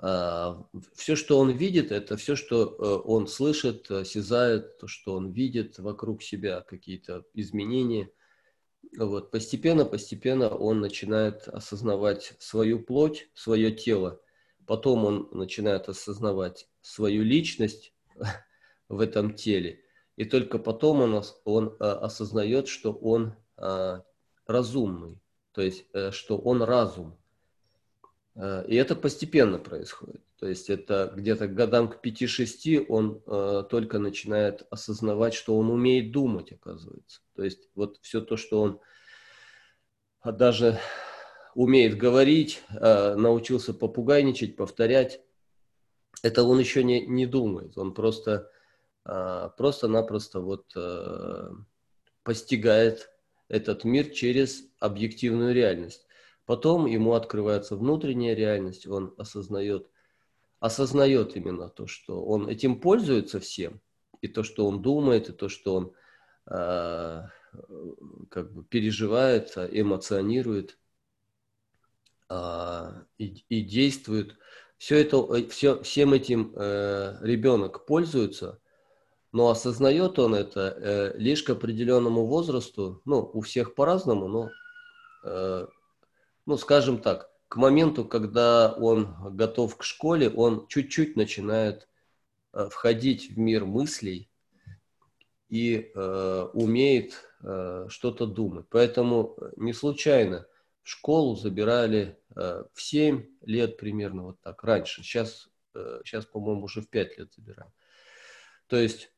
[0.00, 5.32] А, все, что он видит, это все, что э, он слышит, осязает, то, что он
[5.32, 8.10] видит вокруг себя, какие-то изменения.
[8.96, 9.30] Вот.
[9.30, 14.20] Постепенно, постепенно он начинает осознавать свою плоть, свое тело.
[14.66, 17.92] Потом он начинает осознавать свою личность
[18.88, 19.82] в этом теле.
[20.16, 24.04] И только потом он, он э, осознает, что он а,
[24.46, 25.20] разумный,
[25.52, 27.18] то есть, э, что он разум.
[28.38, 30.22] Э, и это постепенно происходит.
[30.38, 35.70] То есть это где-то к годам к 5-6 он э, только начинает осознавать, что он
[35.70, 37.20] умеет думать, оказывается.
[37.34, 38.80] То есть вот все то, что он
[40.20, 40.78] а, даже
[41.54, 45.20] умеет говорить, э, научился попугайничать, повторять,
[46.22, 47.76] это он еще не, не думает.
[47.76, 48.50] Он просто,
[49.04, 51.50] э, просто-напросто вот э,
[52.22, 53.10] постигает
[53.48, 56.07] этот мир через объективную реальность.
[56.48, 59.90] Потом ему открывается внутренняя реальность, он осознает,
[60.60, 63.82] осознает именно то, что он этим пользуется всем,
[64.22, 65.92] и то, что он думает, и то, что он
[66.46, 67.22] э,
[68.30, 70.78] как бы переживает, эмоционирует
[72.30, 74.38] э, и, и действует.
[74.78, 78.58] Все это, все, всем этим э, ребенок пользуется,
[79.32, 84.50] но осознает он это э, лишь к определенному возрасту, ну, у всех по-разному, но
[85.24, 85.66] э,
[86.48, 91.86] ну, скажем так, к моменту, когда он готов к школе, он чуть-чуть начинает
[92.54, 94.30] э, входить в мир мыслей
[95.50, 98.64] и э, умеет э, что-то думать.
[98.70, 100.46] Поэтому не случайно,
[100.82, 105.02] школу забирали э, в 7 лет примерно вот так, раньше.
[105.02, 107.74] Сейчас, э, сейчас по-моему, уже в 5 лет забирают.
[108.68, 109.12] То есть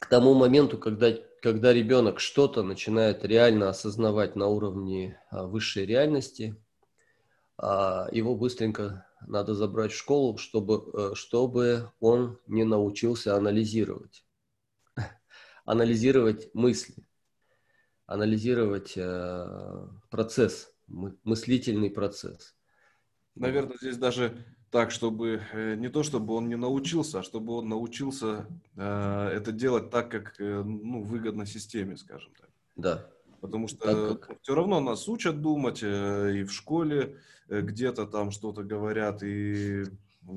[0.00, 6.54] к тому моменту, когда, когда ребенок что-то начинает реально осознавать на уровне а, высшей реальности,
[7.58, 14.24] а, его быстренько надо забрать в школу, чтобы, э, чтобы он не научился анализировать.
[15.64, 17.06] Анализировать мысли,
[18.06, 22.56] анализировать э, процесс, мыслительный процесс.
[23.36, 27.68] Наверное, здесь даже так, чтобы э, не то, чтобы он не научился, а чтобы он
[27.68, 32.48] научился э, это делать так, как э, ну, выгодно системе, скажем так.
[32.74, 33.06] Да.
[33.42, 34.40] Потому что как...
[34.40, 39.84] все равно нас учат думать э, и в школе э, где-то там что-то говорят, и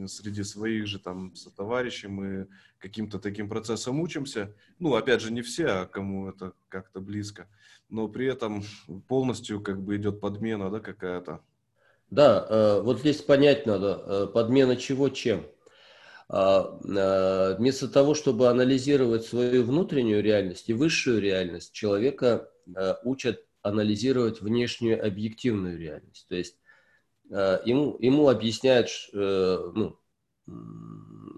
[0.07, 4.53] среди своих же там сотоварищей мы каким-то таким процессом учимся.
[4.79, 7.47] Ну, опять же, не все, а кому это как-то близко.
[7.87, 8.63] Но при этом
[9.07, 11.41] полностью как бы идет подмена, да, какая-то.
[12.11, 15.45] Да, э, вот здесь понять надо, э, подмена чего чем.
[16.27, 22.49] А, э, вместо того, чтобы анализировать свою внутреннюю реальность и высшую реальность, человека
[23.03, 26.25] учат анализировать внешнюю объективную реальность.
[26.27, 26.57] То есть
[27.29, 29.99] ему, ему объясняют, ну,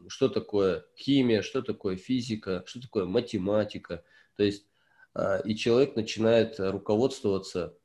[0.08, 4.06] что такое химия, что такое физика, что такое математика.
[4.38, 4.68] То есть
[5.44, 7.78] и человек начинает руководствоваться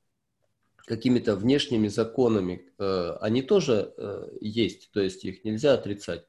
[0.86, 6.26] какими-то внешними законами, э, они тоже э, есть, то есть их нельзя отрицать.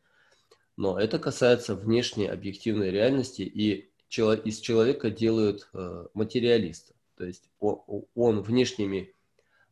[0.78, 6.94] Но это касается внешней объективной реальности, и из человека делают э, материалиста.
[7.18, 9.14] То есть он, внешними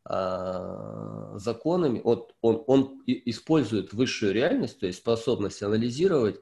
[0.04, 6.40] а, законами, он, он, он использует высшую реальность, то есть способность анализировать.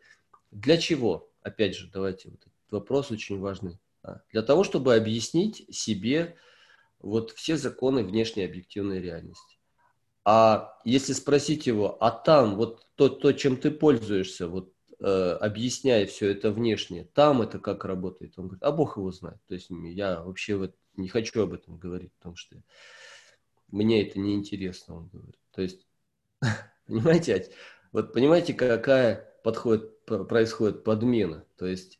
[0.51, 1.29] Для чего?
[1.41, 3.79] Опять же, давайте, вот этот вопрос очень важный.
[4.03, 6.35] А, для того, чтобы объяснить себе,
[6.99, 9.57] вот все законы внешней объективной реальности.
[10.25, 16.05] А если спросить его, а там вот то, то чем ты пользуешься, вот э, объясняя
[16.05, 18.33] все это внешнее, там это как работает?
[18.37, 19.39] Он говорит, а Бог его знает.
[19.47, 22.57] То есть я вообще вот не хочу об этом говорить, потому что
[23.69, 25.39] мне это не интересно, он говорит.
[25.51, 25.87] То есть,
[26.85, 27.49] понимаете,
[27.91, 31.45] вот понимаете, какая подходит, происходит подмена?
[31.57, 31.99] То есть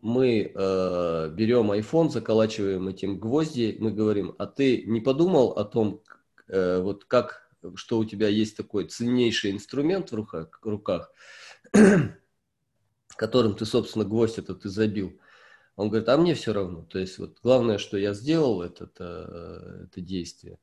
[0.00, 6.00] мы э, берем iPhone, заколачиваем этим гвозди, мы говорим, а ты не подумал о том,
[6.48, 11.12] э, вот как, что у тебя есть такой ценнейший инструмент в руках, руках
[13.16, 15.18] которым ты, собственно, гвоздь этот и забил.
[15.76, 16.82] Он говорит, а мне все равно.
[16.82, 20.58] То есть вот главное, что я сделал это, это, это действие,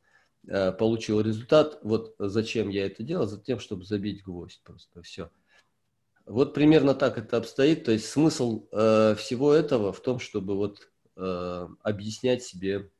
[0.48, 1.80] э, получил результат.
[1.84, 3.28] Вот зачем я это делал?
[3.28, 5.02] Затем, чтобы забить гвоздь просто.
[5.02, 5.30] Все.
[6.30, 7.86] Вот примерно так это обстоит.
[7.86, 12.92] То есть смысл э, всего этого в том, чтобы вот э, объяснять себе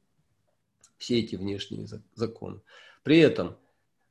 [0.98, 2.62] все эти внешние законы.
[3.04, 3.56] При этом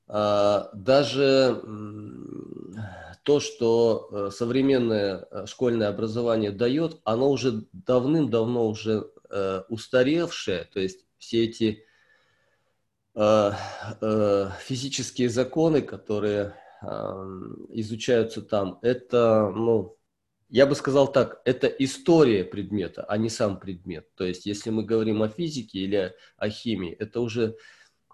[0.07, 2.79] э, даже э,
[3.25, 10.69] то, что э, современное э, школьное образование дает, оно уже давным-давно уже э, устаревшее.
[10.73, 11.85] То есть все эти
[13.17, 13.51] э,
[14.01, 19.97] э, физические законы, которые изучаются там, это, ну,
[20.49, 24.09] я бы сказал так, это история предмета, а не сам предмет.
[24.15, 27.57] То есть, если мы говорим о физике или о химии, это уже,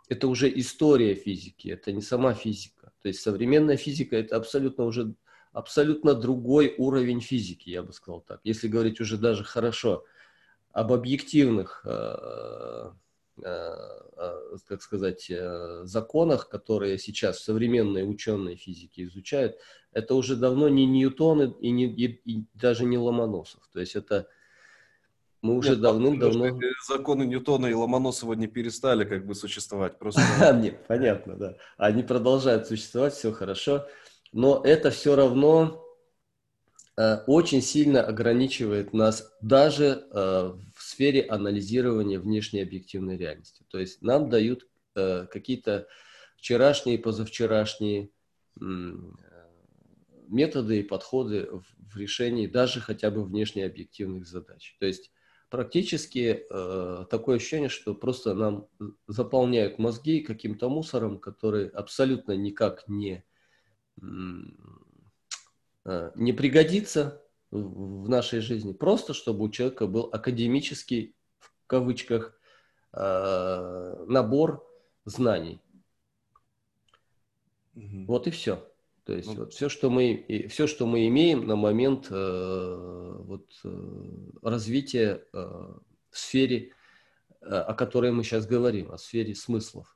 [0.08, 2.92] это уже история физики, это не сама физика.
[3.02, 5.14] То есть, современная физика– это абсолютно уже
[5.52, 8.40] абсолютно другой уровень физики, я бы сказал так.
[8.42, 10.04] Если говорить уже даже хорошо
[10.72, 12.90] об объективных э,
[13.42, 19.56] как сказать, э, законах, которые сейчас современные ученые физики изучают,
[19.92, 23.68] это уже давно не Ньютон и, не, и, и даже не Ломоносов.
[23.72, 24.28] То есть это
[25.42, 26.58] мы уже давным-давно...
[26.88, 29.98] Законы Ньютона и Ломоносова не перестали как бы существовать.
[29.98, 30.22] Просто...
[30.60, 31.56] Нет, понятно, да.
[31.76, 33.86] Они продолжают существовать, все хорошо.
[34.32, 35.84] Но это все равно
[37.26, 40.06] очень сильно ограничивает нас даже
[40.94, 43.64] сфере анализирования внешней объективной реальности.
[43.68, 45.88] То есть нам дают э, какие-то
[46.36, 48.10] вчерашние, позавчерашние
[48.60, 48.64] э,
[50.28, 54.76] методы и подходы в, в решении даже хотя бы внешне объективных задач.
[54.78, 55.10] То есть
[55.50, 58.68] практически э, такое ощущение, что просто нам
[59.06, 63.24] заполняют мозги каким-то мусором, который абсолютно никак не,
[64.00, 64.02] э,
[66.14, 67.23] не пригодится
[67.58, 68.72] в нашей жизни.
[68.72, 72.38] Просто чтобы у человека был академический, в кавычках,
[72.92, 74.66] э, набор
[75.04, 75.60] знаний.
[77.74, 78.04] Угу.
[78.06, 78.66] Вот и все.
[79.04, 83.50] То есть ну, вот все, что мы, все, что мы имеем на момент э, вот,
[83.64, 85.38] э, развития э,
[86.10, 86.72] в сфере
[87.46, 89.94] о которой мы сейчас говорим, о сфере смыслов.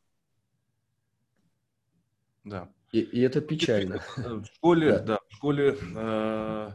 [2.45, 2.71] Да.
[2.93, 4.03] И, и это печально.
[4.17, 6.71] В школе, да, да в школе э,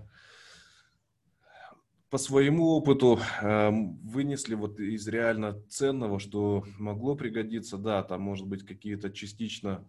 [2.13, 3.71] по своему опыту э,
[4.03, 9.83] вынесли вот из реально ценного, что могло пригодиться, да, там может быть какие-то частично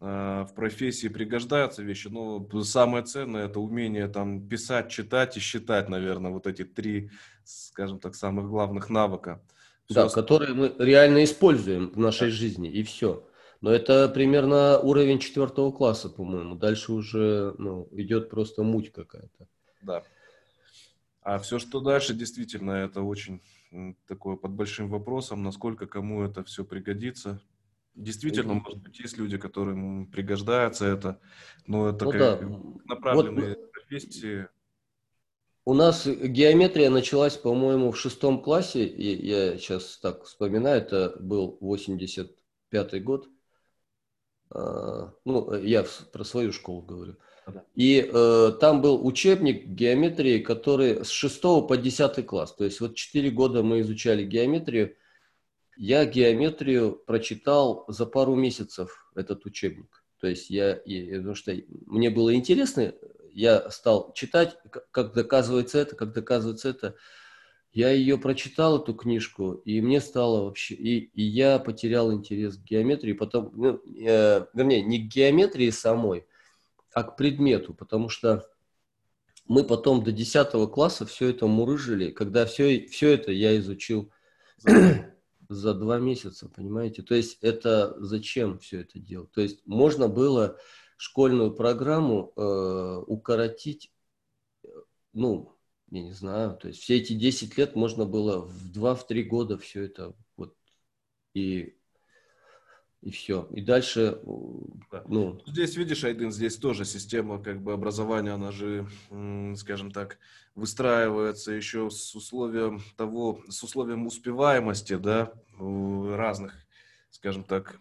[0.00, 5.88] э, в профессии пригождаются вещи, но самое ценное это умение там писать, читать и считать,
[5.88, 7.10] наверное, вот эти три,
[7.44, 9.40] скажем так, самых главных навыка.
[9.84, 10.24] Все да, остальное...
[10.24, 12.34] которые мы реально используем в нашей да.
[12.34, 13.24] жизни, и все.
[13.60, 16.56] Но это примерно уровень четвертого класса, по-моему.
[16.56, 19.46] Дальше уже ну, идет просто муть какая-то.
[19.82, 20.02] Да.
[21.30, 23.40] А все, что дальше, действительно, это очень
[24.08, 27.40] такое под большим вопросом, насколько кому это все пригодится.
[27.94, 31.20] Действительно, может быть, есть люди, которым пригождается это,
[31.68, 32.60] но это ну, как да.
[32.84, 34.48] направленные вот, профессии.
[35.64, 38.84] У нас геометрия началась, по-моему, в шестом классе.
[38.84, 43.28] Я, я сейчас так вспоминаю, это был 85-й год.
[44.50, 47.18] А, ну, я про свою школу говорю.
[47.74, 52.54] И э, там был учебник геометрии, который с 6 по 10 класс.
[52.54, 54.96] То есть вот 4 года мы изучали геометрию.
[55.76, 60.02] Я геометрию прочитал за пару месяцев, этот учебник.
[60.20, 62.92] То есть я, и, потому что мне было интересно,
[63.32, 64.56] я стал читать,
[64.90, 66.96] как доказывается это, как доказывается это.
[67.72, 70.74] Я ее прочитал, эту книжку, и мне стало вообще...
[70.74, 73.52] И, и я потерял интерес к геометрии, потом...
[73.54, 76.26] Ну, э, вернее, не к геометрии самой,
[76.92, 78.48] а к предмету, потому что
[79.46, 84.12] мы потом до 10 класса все это мурыжили, когда все, все это я изучил
[85.48, 87.02] за два месяца, понимаете?
[87.02, 89.32] То есть это зачем все это делать?
[89.32, 90.58] То есть можно было
[90.96, 93.90] школьную программу э, укоротить,
[95.12, 95.56] ну,
[95.90, 99.84] я не знаю, то есть все эти 10 лет можно было в 2-3 года все
[99.84, 100.54] это вот
[101.34, 101.76] и
[103.02, 103.48] и все.
[103.52, 104.20] И дальше,
[104.90, 105.02] да.
[105.08, 105.40] ну...
[105.46, 108.86] Здесь, видишь, Айдын, здесь тоже система как бы образования, она же,
[109.56, 110.18] скажем так,
[110.54, 116.54] выстраивается еще с условием того, с условием успеваемости, да, разных,
[117.10, 117.78] скажем так,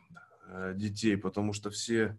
[0.48, 2.18] э, детей, потому что все,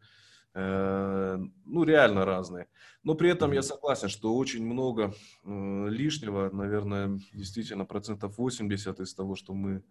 [0.54, 2.68] э, ну, реально разные.
[3.02, 9.36] Но при этом я согласен, что очень много лишнего, наверное, действительно процентов 80 из того,
[9.36, 9.82] что мы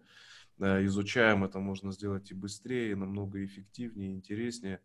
[0.59, 4.81] изучаем, это можно сделать и быстрее, и намного эффективнее, интереснее.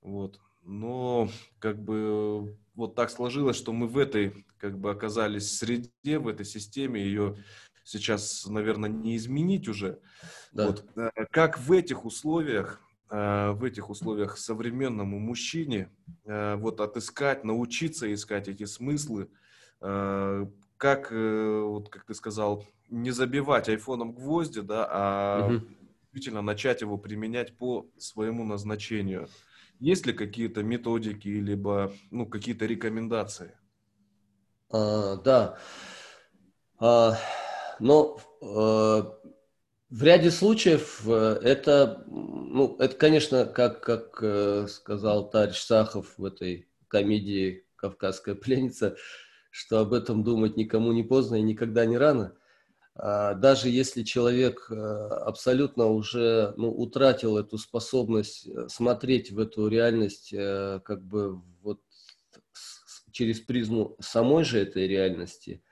[0.00, 0.40] Вот.
[0.62, 6.26] Но как бы вот так сложилось, что мы в этой как бы оказались среде, в
[6.26, 7.36] этой системе, ее
[7.84, 10.00] сейчас, наверное, не изменить уже.
[10.52, 10.66] Да.
[10.66, 10.84] Вот.
[10.96, 15.90] Э, как в этих условиях, э, в этих условиях современному мужчине
[16.24, 19.28] э, вот отыскать, научиться искать эти смыслы,
[20.84, 25.66] как, вот как ты сказал, не забивать айфоном гвозди, да, а угу.
[26.02, 29.28] действительно начать его применять по своему назначению.
[29.80, 33.56] Есть ли какие-то методики, либо ну, какие-то рекомендации?
[34.70, 35.56] А, да.
[36.78, 37.16] А,
[37.80, 39.18] но а,
[39.88, 46.24] в ряде случаев э, это, ну, это, конечно, как, как э, сказал товарищ Сахов в
[46.26, 48.96] этой комедии «Кавказская пленница»,
[49.54, 52.36] что об этом думать никому не поздно и никогда не рано–
[52.96, 59.66] а, даже если человек э, абсолютно уже ну, утратил эту способность э, смотреть в эту
[59.66, 61.80] реальность э, как бы вот
[63.10, 65.62] через призму самой же этой реальности,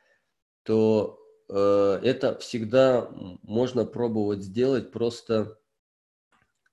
[0.63, 1.19] то
[1.49, 3.11] это всегда
[3.43, 4.91] можно пробовать сделать.
[4.93, 5.59] Просто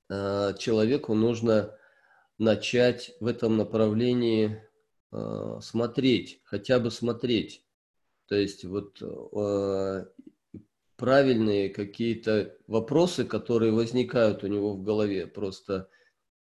[0.08, 1.76] человеку нужно
[2.38, 4.64] начать в этом направлении
[5.62, 7.66] смотреть, хотя бы смотреть.
[8.28, 9.02] То есть вот
[10.96, 15.90] правильные какие-то вопросы, которые возникают у него в голове, просто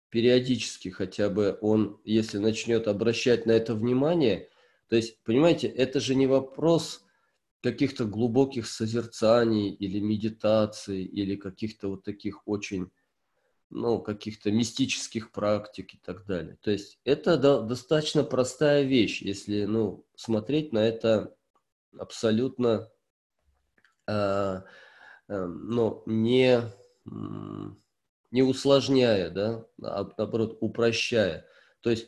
[0.09, 4.49] периодически хотя бы он, если начнет обращать на это внимание,
[4.89, 7.05] то есть, понимаете, это же не вопрос
[7.61, 12.89] каких-то глубоких созерцаний или медитаций, или каких-то вот таких очень,
[13.69, 16.57] ну, каких-то мистических практик и так далее.
[16.61, 21.35] То есть это до, достаточно простая вещь, если, ну, смотреть на это
[21.97, 22.89] абсолютно
[24.07, 24.61] Э,
[25.27, 26.61] э, но не,
[28.31, 31.45] не усложняя, да, а наоборот упрощая.
[31.81, 32.07] То есть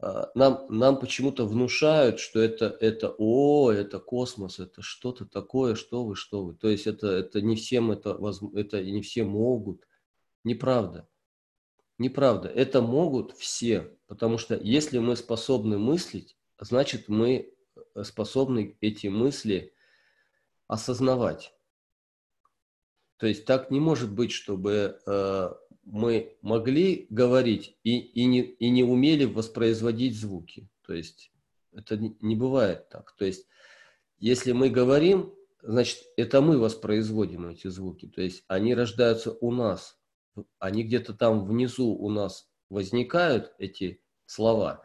[0.00, 6.04] э, нам, нам почему-то внушают, что это, это, о, это космос, это что-то такое, что
[6.04, 6.54] вы, что вы.
[6.54, 8.16] То есть это, это не всем это,
[8.54, 9.84] это не все могут.
[10.44, 11.08] Неправда.
[11.98, 12.48] Неправда.
[12.48, 13.96] Это могут все.
[14.06, 17.54] Потому что если мы способны мыслить, значит мы
[18.02, 19.74] способны эти мысли
[20.66, 21.54] осознавать.
[23.16, 25.50] То есть так не может быть, чтобы э,
[25.84, 30.68] мы могли говорить и, и, не, и не умели воспроизводить звуки.
[30.82, 31.32] То есть
[31.72, 33.14] это не бывает так.
[33.16, 33.46] То есть
[34.18, 38.06] если мы говорим, значит, это мы воспроизводим эти звуки.
[38.06, 39.98] То есть они рождаются у нас.
[40.58, 44.82] Они где-то там внизу у нас возникают, эти слова,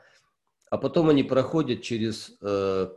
[0.70, 2.90] а потом они проходят через э,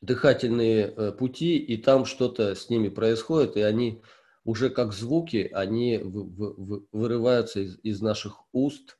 [0.00, 4.02] дыхательные э, пути, и там что-то с ними происходит, и они
[4.44, 8.98] уже как звуки, они в, в, вырываются из, из наших уст,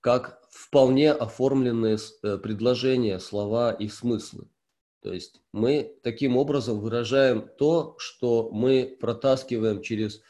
[0.00, 4.48] как вполне оформленные э, предложения, слова и смыслы.
[5.00, 10.22] То есть мы таким образом выражаем то, что мы протаскиваем через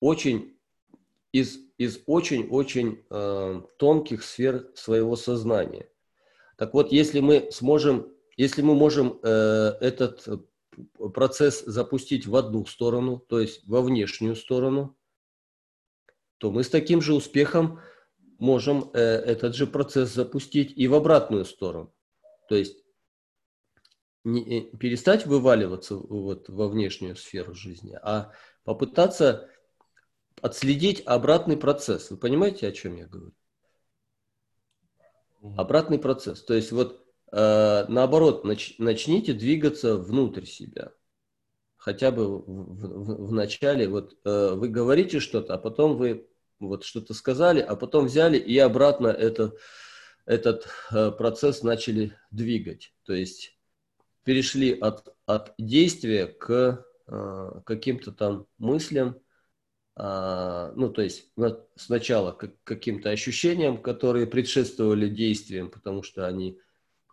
[0.00, 0.56] очень
[1.32, 5.88] из, из очень-очень э, тонких сфер своего сознания.
[6.56, 9.28] Так вот, если мы сможем, если мы можем э,
[9.80, 10.26] этот
[11.14, 14.96] процесс запустить в одну сторону, то есть во внешнюю сторону,
[16.38, 17.80] то мы с таким же успехом
[18.38, 21.94] можем э, этот же процесс запустить и в обратную сторону.
[22.48, 22.82] То есть
[24.24, 28.32] не, э, перестать вываливаться вот во внешнюю сферу жизни, а
[28.64, 29.48] попытаться
[30.42, 32.10] отследить обратный процесс.
[32.10, 33.32] Вы понимаете, о чем я говорю?
[35.56, 36.42] Обратный процесс.
[36.42, 40.92] То есть вот э, наоборот, нач, начните двигаться внутрь себя.
[41.76, 46.28] Хотя бы в, в, в начале, вот э, вы говорите что-то, а потом вы
[46.58, 49.54] вот что-то сказали, а потом взяли и обратно это,
[50.26, 52.94] этот э, процесс начали двигать.
[53.04, 53.58] То есть
[54.24, 59.18] перешли от, от действия к э, каким-то там мыслям,
[60.02, 61.30] ну, то есть
[61.76, 66.58] сначала к каким-то ощущениям, которые предшествовали действиям, потому что они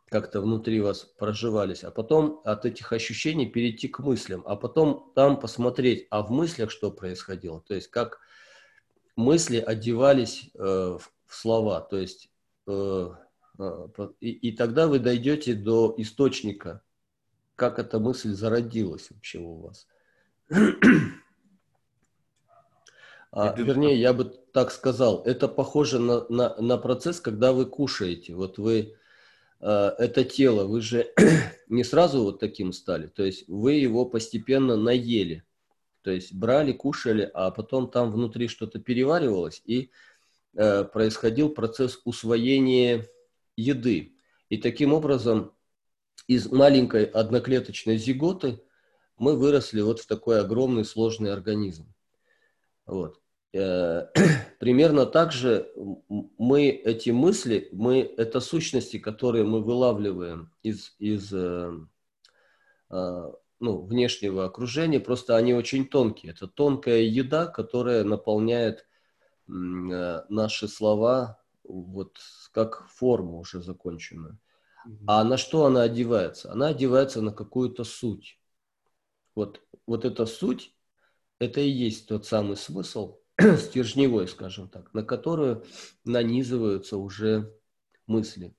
[0.10, 5.40] как-то внутри вас проживались, а потом от этих ощущений перейти к мыслям, а потом там
[5.40, 8.20] посмотреть, а в мыслях что происходило, то есть как
[9.18, 12.30] мысли одевались э, в, в слова, то есть
[12.68, 13.10] э,
[13.60, 13.88] э,
[14.22, 16.82] и, и тогда вы дойдете до источника
[17.58, 19.88] как эта мысль зародилась вообще у вас.
[23.40, 28.34] А, вернее, я бы так сказал, это похоже на, на, на процесс, когда вы кушаете.
[28.34, 28.96] Вот вы,
[29.60, 29.68] э,
[30.00, 31.14] это тело, вы же
[31.68, 35.44] не сразу вот таким стали, то есть вы его постепенно наели.
[36.02, 39.92] То есть брали, кушали, а потом там внутри что-то переваривалось, и
[40.56, 43.06] э, происходил процесс усвоения
[43.56, 44.16] еды.
[44.50, 45.54] И таким образом
[46.28, 48.64] из маленькой одноклеточной зиготы
[49.20, 51.94] мы выросли вот в такой огромный сложный организм.
[52.88, 53.22] Вот.
[53.54, 54.08] Э,
[54.60, 55.72] примерно так же
[56.38, 61.72] мы эти мысли, мы, это сущности, которые мы вылавливаем из, из э,
[62.90, 66.34] э, ну, внешнего окружения, просто они очень тонкие.
[66.34, 68.86] Это тонкая еда, которая наполняет
[69.50, 72.18] наши слова вот
[72.52, 74.38] как форму уже законченную.
[75.06, 76.52] А на что она одевается?
[76.52, 78.40] Она одевается на какую-то суть.
[79.36, 80.76] Вот, вот эта суть,
[81.40, 83.20] это и есть тот самый смысл,
[83.58, 85.66] стержневой, скажем так, на которую
[86.04, 87.54] нанизываются уже
[88.06, 88.56] мысли.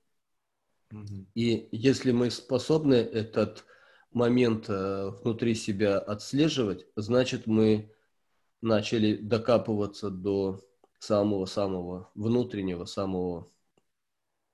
[1.35, 3.65] И если мы способны этот
[4.11, 7.93] момент э, внутри себя отслеживать, значит мы
[8.61, 10.65] начали докапываться до
[10.99, 13.51] самого-самого внутреннего, самого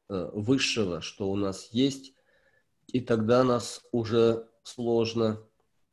[0.08, 2.14] Э, высшего, что у нас есть,
[2.88, 5.42] и тогда нас уже сложно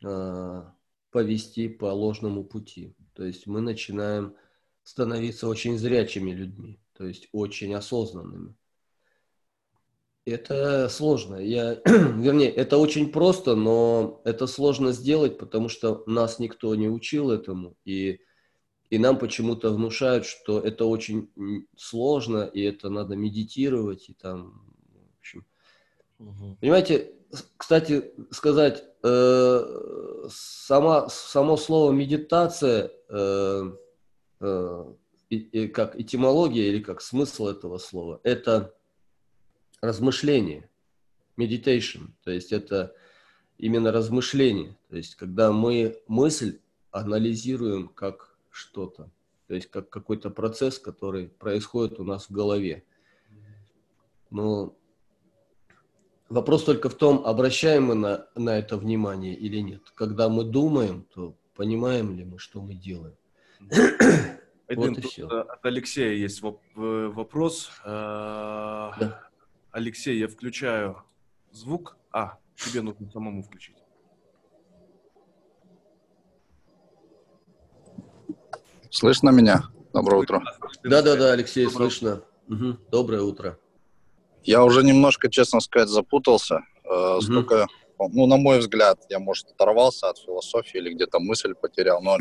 [0.05, 0.65] э,
[1.11, 2.95] повести по ложному пути.
[3.15, 4.35] То есть мы начинаем
[4.83, 8.55] становиться очень зрячими людьми, то есть очень осознанными.
[10.25, 11.37] Это сложно.
[11.37, 17.31] Я, вернее, это очень просто, но это сложно сделать, потому что нас никто не учил
[17.31, 17.77] этому.
[17.85, 18.21] И
[18.93, 21.31] и нам почему-то внушают, что это очень
[21.79, 25.47] сложно, и это надо медитировать, и там, в общем.
[26.19, 26.59] Угу.
[26.61, 27.15] Понимаете,
[27.57, 33.73] кстати сказать, э, сама, само слово медитация, э,
[34.41, 34.85] э,
[35.31, 38.75] и, как этимология или как смысл этого слова, это
[39.81, 40.69] размышление,
[41.37, 42.95] meditation, то есть это
[43.59, 46.59] именно размышление, то есть когда мы мысль
[46.93, 49.11] анализируем как что-то.
[49.49, 52.85] То есть как какой-то процесс, который происходит у нас в голове.
[54.31, 54.77] Но
[56.33, 59.83] вопрос только в том, обращаем мы на, на это внимание или нет.
[59.95, 63.17] Когда мы думаем, то понимаем ли мы, что мы делаем.
[63.61, 65.27] вот и все.
[65.27, 67.71] От Алексея есть э, вопрос.
[67.85, 67.89] Э,
[68.99, 69.21] да.
[69.71, 71.03] Алексей, я включаю
[71.51, 71.97] звук.
[72.11, 73.77] А, тебе нужно самому включить.
[78.91, 79.65] Слышно меня?
[79.93, 80.43] Доброе утро.
[80.83, 82.23] Да-да-да, Алексей, Доброе слышно.
[82.49, 82.79] Угу.
[82.91, 83.59] Доброе утро.
[84.45, 86.61] Я уже немножко, честно сказать, запутался.
[86.85, 87.21] Э, угу.
[87.21, 87.67] Столько,
[87.99, 92.19] ну, на мой взгляд, я, может, оторвался от философии или где-то мысль потерял, но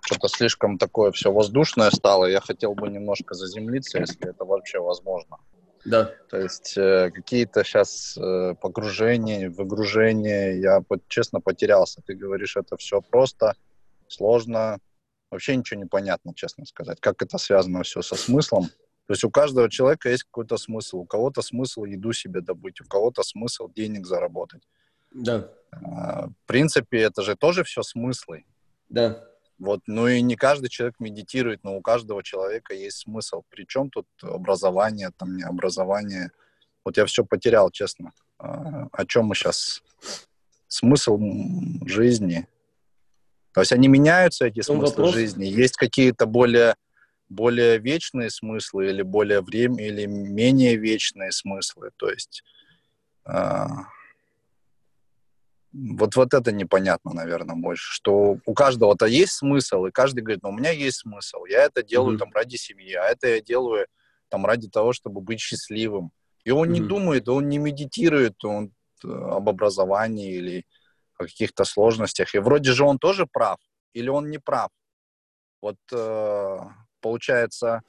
[0.00, 2.26] что-то слишком такое все воздушное стало.
[2.26, 5.38] Я хотел бы немножко заземлиться, если это вообще возможно.
[5.84, 6.10] Да.
[6.28, 12.02] То есть э, какие-то сейчас э, погружения, выгружения, я честно потерялся.
[12.04, 13.54] Ты говоришь, это все просто,
[14.08, 14.78] сложно,
[15.30, 17.00] вообще ничего не понятно, честно сказать.
[17.00, 18.68] Как это связано все со смыслом?
[19.10, 20.98] То есть у каждого человека есть какой-то смысл.
[20.98, 24.62] У кого-то смысл еду себе добыть, у кого-то смысл денег заработать.
[25.10, 25.48] Да.
[25.72, 28.44] А, в принципе, это же тоже все смыслы.
[28.88, 29.24] Да.
[29.58, 33.42] Вот, ну и не каждый человек медитирует, но у каждого человека есть смысл.
[33.50, 36.30] Причем тут образование, там не образование.
[36.84, 38.12] Вот я все потерял, честно.
[38.38, 39.82] А, о чем мы сейчас?
[40.68, 41.18] Смысл
[41.84, 42.46] жизни.
[43.54, 45.14] То есть они меняются, эти смыслы вопрос...
[45.14, 45.46] жизни.
[45.46, 46.76] Есть какие-то более,
[47.30, 51.90] более вечные смыслы или более время, или менее вечные смыслы.
[51.96, 52.42] То есть
[53.24, 53.68] а,
[55.72, 60.50] вот, вот это непонятно, наверное, больше, что у каждого-то есть смысл, и каждый говорит, ну,
[60.50, 62.18] у меня есть смысл, я это делаю mm-hmm.
[62.18, 63.86] там ради семьи, а это я делаю
[64.28, 66.10] там ради того, чтобы быть счастливым.
[66.44, 66.72] И он mm-hmm.
[66.72, 68.72] не думает, он не медитирует он,
[69.04, 70.64] э, об образовании или
[71.16, 72.34] о каких-то сложностях.
[72.34, 73.58] И вроде же он тоже прав,
[73.92, 74.70] или он не прав.
[75.62, 76.58] Вот э,
[77.00, 77.82] получается,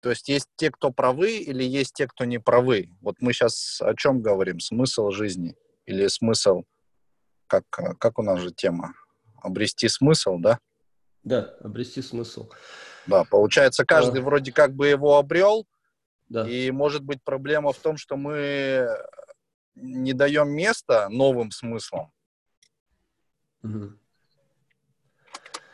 [0.00, 2.90] то есть есть те, кто правы, или есть те, кто не правы.
[3.00, 4.60] Вот мы сейчас о чем говорим?
[4.60, 5.56] Смысл жизни–
[5.90, 6.62] или смысл,
[7.46, 8.94] как, как у нас же тема,
[9.42, 10.58] обрести смысл, да?
[11.22, 12.50] Да, обрести смысл.
[13.06, 14.24] Да, получается, каждый а...
[14.24, 15.66] вроде как бы его обрел,
[16.28, 16.48] да.
[16.48, 18.88] и может быть проблема в том, что мы
[19.74, 22.12] не даем места новым смыслам.
[23.62, 23.92] Угу.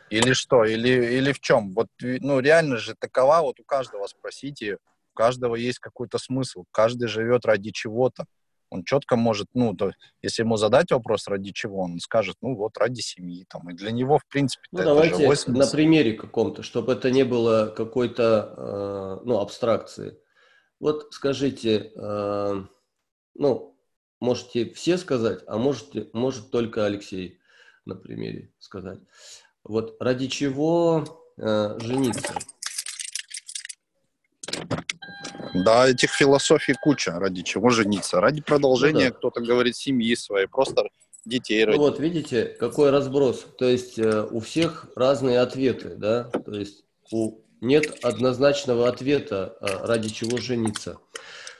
[0.09, 0.63] Или что?
[0.63, 1.73] Или, или в чем?
[1.73, 7.07] Вот, ну, реально же такова, вот у каждого спросите, у каждого есть какой-то смысл, каждый
[7.07, 8.25] живет ради чего-то
[8.69, 9.91] он четко может, ну, то,
[10.21, 13.91] если ему задать вопрос, ради чего, он скажет, ну, вот ради семьи, там, и для
[13.91, 19.39] него, в принципе, ну, давайте на примере каком-то, чтобы это не было какой-то, э, ну,
[19.39, 20.17] абстракции.
[20.79, 22.63] Вот скажите, э,
[23.35, 23.79] ну,
[24.19, 27.39] можете все сказать, а можете, может только Алексей
[27.85, 28.99] на примере сказать.
[29.67, 31.03] Вот ради чего
[31.37, 32.33] э, жениться?
[35.53, 37.11] Да, этих философий куча.
[37.19, 38.21] Ради чего жениться?
[38.21, 39.17] Ради продолжения, ну, да.
[39.17, 40.83] кто-то говорит, семьи своей, просто
[41.25, 43.45] детей ну, вот видите, какой разброс.
[43.57, 46.23] То есть э, у всех разные ответы, да?
[46.23, 50.99] То есть у, нет однозначного ответа, э, ради чего жениться.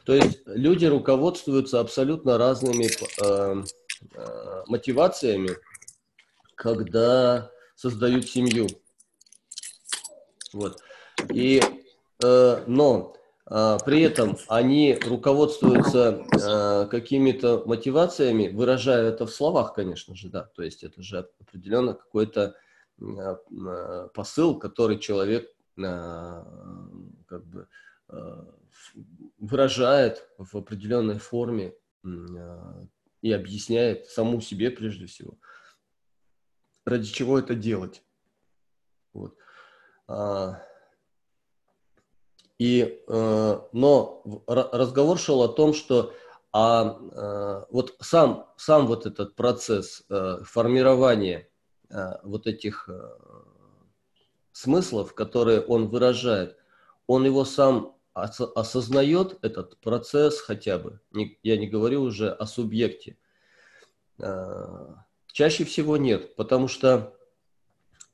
[0.05, 2.89] То есть люди руководствуются абсолютно разными
[3.22, 3.64] э,
[4.16, 5.49] э, мотивациями,
[6.55, 8.67] когда создают семью.
[10.51, 10.82] Вот.
[11.30, 11.61] И,
[12.21, 13.17] э, но
[13.49, 20.49] а, при этом они руководствуются а, какими-то мотивациями, выражая это в словах, конечно же, да.
[20.55, 22.55] То есть это же определенно какой-то
[23.01, 27.67] а, посыл, который человек как бы
[29.38, 31.75] выражает в определенной форме
[33.21, 35.38] и объясняет саму себе прежде всего,
[36.88, 38.04] ради чего это делать.
[39.14, 39.36] Вот.
[42.58, 46.14] И, э, но разговор шел о том, что
[46.52, 51.50] а, э, вот сам, сам вот этот процесс э, формирования
[51.90, 53.10] э, вот этих э,
[54.54, 56.58] смыслов, которые он выражает,
[57.06, 62.48] он его сам ос осознает, этот процесс хотя бы, не, я не говорю уже о
[62.48, 63.18] субъекте.
[64.18, 64.96] Э,
[65.38, 67.16] чаще всего нет, потому что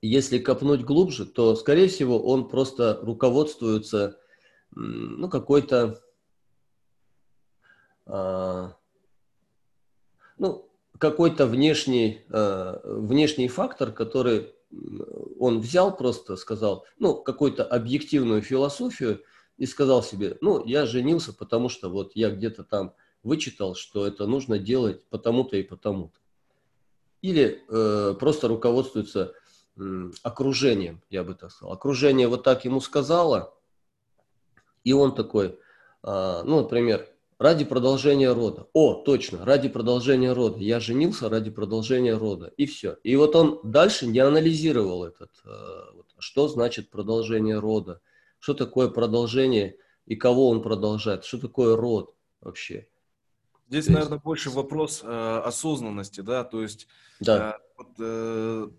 [0.02, 4.20] если копнуть глубже, то, скорее всего, он просто руководствуется
[4.76, 6.02] ну, какой-то,
[8.06, 8.76] а,
[10.38, 14.54] ну, какой-то внешний, а, внешний фактор, который
[15.40, 19.24] он взял просто, сказал, ну, какую-то объективную философию
[19.56, 22.94] и сказал себе, ну, я женился, потому что вот я где-то там
[23.24, 26.20] вычитал, что это нужно делать потому-то и потому-то.
[27.24, 29.34] Или э, просто руководствуется
[29.76, 31.74] э, окружением, я бы так сказал.
[31.74, 33.54] Окружение вот так ему сказало,
[34.84, 35.58] и он такой,
[36.02, 37.08] а, ну, например,
[37.40, 38.68] ради продолжения рода.
[38.74, 40.60] О, точно, ради продолжения рода.
[40.60, 42.54] Я женился ради продолжения рода.
[42.58, 42.98] И все.
[43.04, 45.86] И вот он дальше не анализировал этот, а,
[46.20, 48.02] что значит продолжение рода,
[48.40, 52.88] что такое продолжение и кого он продолжает, что такое род вообще.
[53.68, 53.90] Здесь, есть...
[53.90, 56.88] наверное, больше вопрос э, осознанности, да, то есть
[57.20, 57.58] да.
[57.58, 58.70] э, вот, э,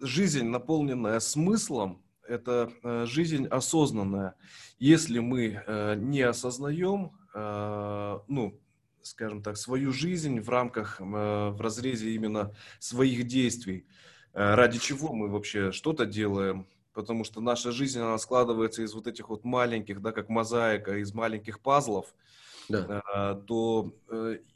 [0.00, 4.34] жизнь, наполненная смыслом, это э, жизнь осознанная.
[4.78, 8.60] Если мы э, не осознаем, э, ну,
[9.02, 13.86] скажем так, свою жизнь в рамках, в разрезе именно своих действий,
[14.34, 19.30] ради чего мы вообще что-то делаем, потому что наша жизнь, она складывается из вот этих
[19.30, 22.14] вот маленьких, да, как мозаика, из маленьких пазлов,
[22.68, 23.34] да.
[23.46, 23.92] то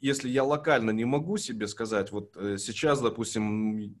[0.01, 3.95] если я локально не могу себе сказать, вот сейчас, допустим,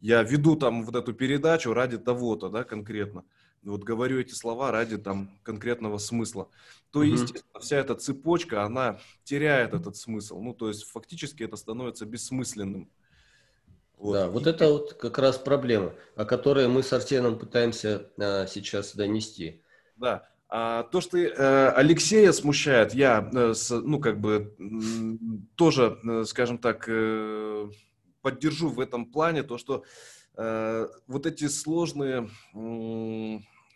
[0.00, 3.24] я веду там вот эту передачу ради того-то, да, конкретно.
[3.62, 6.48] Вот говорю эти слова ради там конкретного смысла.
[6.90, 10.40] То, mm естественно, вся эта цепочка, она теряет этот смысл.
[10.40, 12.90] Ну, то есть фактически это становится бессмысленным.
[13.98, 14.14] Вот.
[14.14, 18.94] Да, вот это вот как раз проблема, о которой мы с Артеном пытаемся а, сейчас
[18.94, 19.62] донести.
[19.96, 24.52] Да, то, что э, Алексея смущает, я, э, ну, как бы,
[25.54, 26.88] тоже, э, скажем так,
[28.20, 29.84] поддержу в этом плане то, что
[31.06, 32.30] вот эти сложные,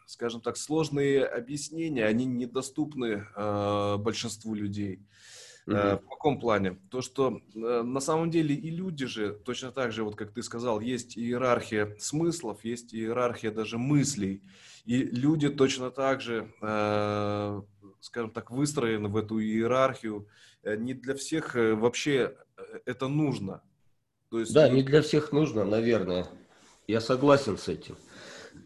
[0.07, 3.27] скажем так, сложные объяснения, они недоступны
[3.99, 5.01] большинству людей.
[5.67, 6.03] Mm-hmm.
[6.03, 6.79] В каком плане?
[6.91, 10.81] То, что на самом деле и люди же, точно так же, вот как ты сказал,
[10.81, 14.43] есть иерархия смыслов, есть иерархия даже мыслей.
[14.85, 17.63] И люди точно так же, э,
[18.01, 20.29] скажем так, выстроены в эту иерархию.
[20.63, 22.37] Не для всех вообще
[22.85, 23.63] это нужно.
[24.31, 24.53] То есть...
[24.53, 26.27] Да, не для всех нужно, наверное.
[26.87, 27.97] Я согласен с этим.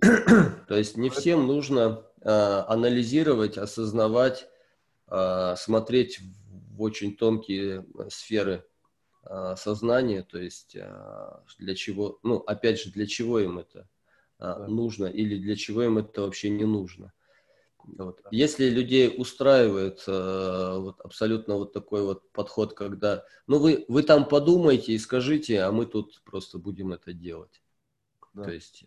[0.68, 4.48] То есть не всем нужно э, анализировать, осознавать,
[5.08, 6.20] э, смотреть
[6.72, 8.64] в очень тонкие сферы
[9.24, 13.88] э, сознания, то есть э, для чего, ну, опять же, для чего им это
[14.38, 17.12] э, нужно или для чего им это вообще не нужно.
[17.96, 18.20] Вот.
[18.30, 24.28] Если людей устраивает э, вот, абсолютно вот такой вот подход, когда, ну вы, вы там
[24.28, 27.62] подумайте и скажите, а мы тут просто будем это делать.
[28.34, 28.44] Да.
[28.44, 28.84] То есть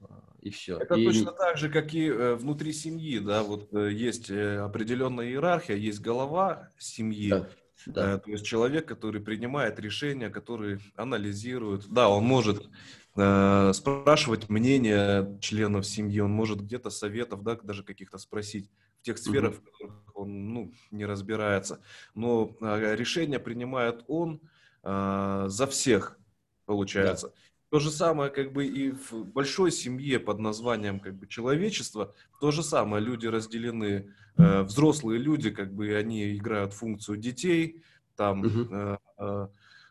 [0.00, 0.04] э,
[0.42, 0.78] и все.
[0.78, 1.04] Это и...
[1.04, 5.76] точно так же, как и э, внутри семьи, да, вот э, есть э, определенная иерархия,
[5.76, 7.48] есть голова семьи, да.
[7.86, 8.18] Да.
[8.18, 12.68] То есть человек, который принимает решения, который анализирует, да, он может
[13.16, 19.16] Э, спрашивать мнение членов семьи, он может где-то советов, да, даже каких-то спросить в тех
[19.16, 19.60] сферах, mm-hmm.
[19.60, 21.80] в которых он ну, не разбирается.
[22.14, 24.40] Но э, решение принимает он
[24.82, 26.18] э, за всех,
[26.66, 27.28] получается.
[27.28, 27.34] Да.
[27.70, 32.50] То же самое как бы и в большой семье под названием как бы человечество, то
[32.50, 37.82] же самое люди разделены, э, взрослые люди как бы они играют функцию детей,
[38.14, 38.74] там угу.
[38.74, 39.48] э, э,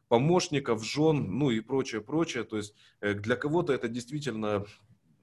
[0.07, 2.43] помощников, жен, ну и прочее, прочее.
[2.43, 4.65] То есть э, для кого-то это действительно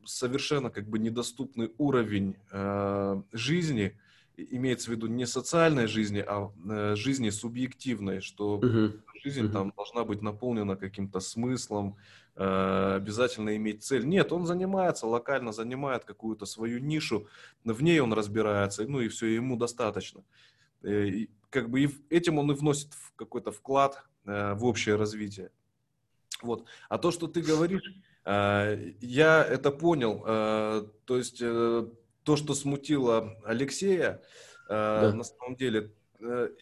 [0.05, 3.99] совершенно как бы недоступный уровень э, жизни,
[4.37, 9.01] имеется в виду не социальной жизни, а э, жизни субъективной, что uh-huh.
[9.23, 9.53] жизнь uh-huh.
[9.53, 11.97] там должна быть наполнена каким-то смыслом,
[12.35, 14.07] э, обязательно иметь цель.
[14.07, 17.29] Нет, он занимается, локально занимает какую-то свою нишу,
[17.65, 20.23] в ней он разбирается, ну и все, ему достаточно.
[20.83, 24.95] Э, и, как бы и этим он и вносит в какой-то вклад Э, в общее
[24.95, 25.51] развитие.
[26.43, 26.65] Вот.
[26.89, 27.83] А то, что ты говоришь,
[28.25, 30.23] э, я это понял.
[30.25, 34.23] Э, то есть то, что смутило Алексея,
[34.69, 35.13] да.
[35.13, 35.91] на самом деле,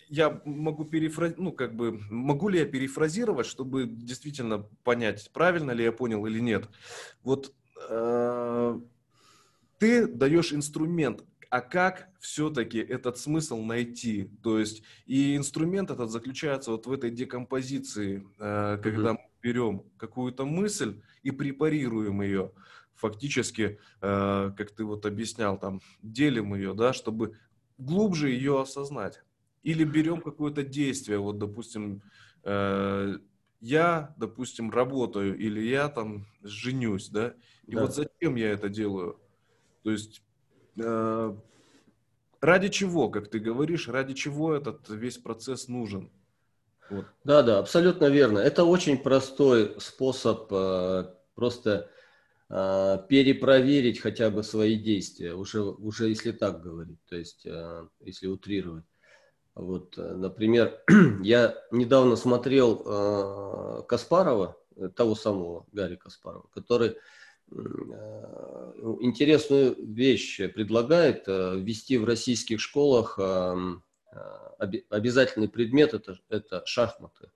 [0.08, 5.84] я могу перефразировать, ну, как бы, могу ли я перефразировать, чтобы действительно понять, правильно ли
[5.84, 6.66] я понял или нет.
[7.22, 7.54] Вот
[9.78, 14.30] ты даешь инструмент, а как все-таки этот смысл найти?
[14.42, 19.14] То есть и инструмент этот заключается вот в этой декомпозиции, э, когда mm-hmm.
[19.14, 22.52] мы берем какую-то мысль и препарируем ее,
[22.94, 27.36] фактически, э, как ты вот объяснял, там делим ее, да, чтобы
[27.78, 29.22] глубже ее осознать.
[29.64, 32.02] Или берем какое-то действие, вот, допустим,
[32.44, 33.18] э,
[33.60, 37.34] я, допустим, работаю, или я там женюсь, да,
[37.66, 37.82] и да.
[37.82, 39.18] вот зачем я это делаю?
[39.82, 40.22] То есть
[40.76, 46.10] ради чего, как ты говоришь, ради чего этот весь процесс нужен?
[46.88, 47.06] Вот.
[47.22, 48.38] Да, да, абсолютно верно.
[48.38, 51.04] Это очень простой способ э,
[51.34, 51.88] просто
[52.48, 58.26] э, перепроверить хотя бы свои действия, уже, уже если так говорить, то есть э, если
[58.26, 58.84] утрировать.
[59.54, 60.80] Вот, э, например,
[61.22, 64.56] я недавно смотрел э, Каспарова,
[64.96, 66.98] того самого Гарри Каспарова, который Э,
[69.00, 73.54] интересную вещь предлагает э, ввести в российских школах э,
[74.88, 77.30] обязательный предмет это, это шахматы.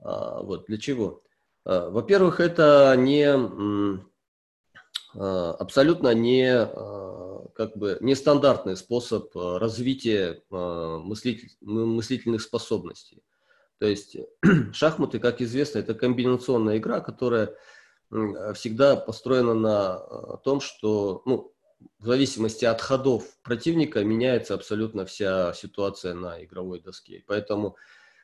[0.00, 1.22] А, вот для чего?
[1.64, 3.26] Во-первых, это не
[5.12, 6.66] абсолютно не
[7.54, 13.22] как бы нестандартный способ развития мыслитель, мыслительных способностей.
[13.78, 14.16] То есть
[14.72, 17.54] шахматы, как известно, это комбинационная игра, которая
[18.54, 21.52] всегда построена на том, что ну,
[21.98, 27.22] в зависимости от ходов противника меняется абсолютно вся ситуация на игровой доске.
[27.26, 27.76] Поэтому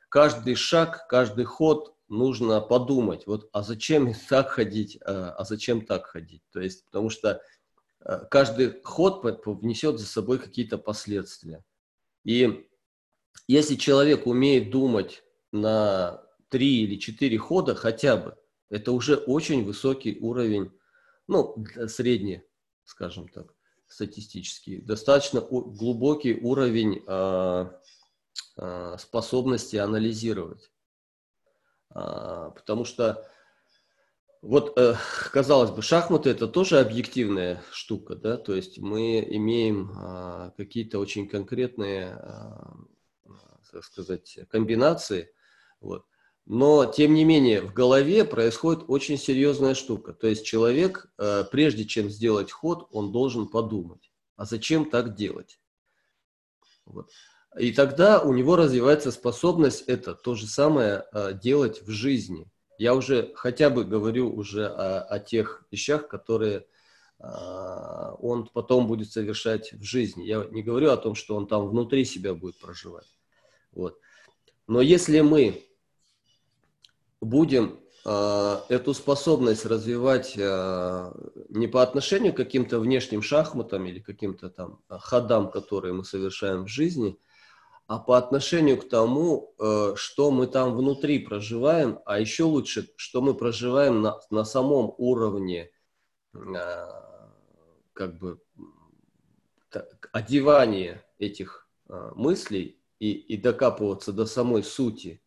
[0.09, 6.07] каждый шаг, каждый ход нужно подумать, вот, а зачем так ходить, а, а зачем так
[6.07, 6.43] ходить.
[6.53, 7.43] То есть, потому что
[8.31, 11.65] каждый ход внесет за собой какие-то последствия.
[12.25, 12.69] И
[13.49, 15.23] если человек умеет думать
[15.53, 18.37] на три или четыре хода хотя бы,
[18.71, 20.71] это уже очень высокий уровень,
[21.27, 22.43] ну, средний,
[22.85, 23.55] скажем так,
[23.87, 27.71] статистический, достаточно глубокий уровень э,
[28.57, 30.73] э, способности анализировать.
[31.95, 33.29] Э, потому что
[34.43, 34.95] вот, э,
[35.33, 42.19] казалось бы, шахматы это тоже объективная штука, да, то есть мы имеем какие-то очень конкретные,
[43.73, 45.33] так сказать, комбинации,
[45.81, 46.05] вот.
[46.47, 50.13] Но, тем не менее, в голове происходит очень серьезная штука.
[50.13, 55.59] То есть человек, э, прежде чем сделать ход, он должен подумать, а зачем так делать?
[56.85, 57.11] Вот.
[57.59, 62.47] И тогда у него развивается способность это то же самое э, делать в жизни.
[62.77, 66.67] Я уже хотя бы говорю уже о, о тех вещах, которые
[67.21, 67.25] э,
[68.19, 70.25] он потом будет совершать в жизни.
[70.25, 73.09] Я не говорю о том, что он там внутри себя будет проживать.
[73.73, 73.99] Вот.
[74.67, 75.63] Но если мы
[77.25, 81.13] будем э, эту способность развивать э,
[81.49, 86.69] не по отношению к каким-то внешним шахматам или каким-то там ходам, которые мы совершаем в
[86.69, 87.19] жизни,
[87.87, 93.21] а по отношению к тому, э, что мы там внутри проживаем, а еще лучше, что
[93.21, 95.71] мы проживаем на, на самом уровне
[96.33, 96.39] э,
[97.93, 98.41] как бы
[99.71, 105.21] так, одевания этих э, мыслей и, и докапываться до самой сути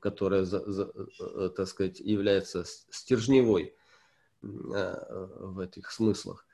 [0.00, 3.74] которая, э, так сказать, является стержневой
[4.42, 6.46] э, в этих смыслах,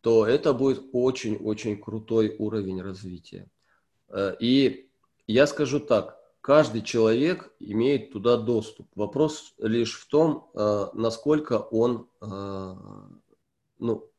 [0.00, 3.48] то это будет очень-очень крутой уровень развития.
[4.38, 4.90] И
[5.26, 8.86] я скажу так, каждый человек имеет туда доступ.
[8.94, 10.50] Вопрос лишь в том,
[10.92, 14.10] насколько он ну,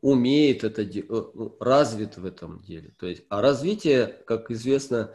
[0.00, 2.94] умеет это, ну, развит в этом деле.
[2.98, 5.14] То есть, а развитие, как известно,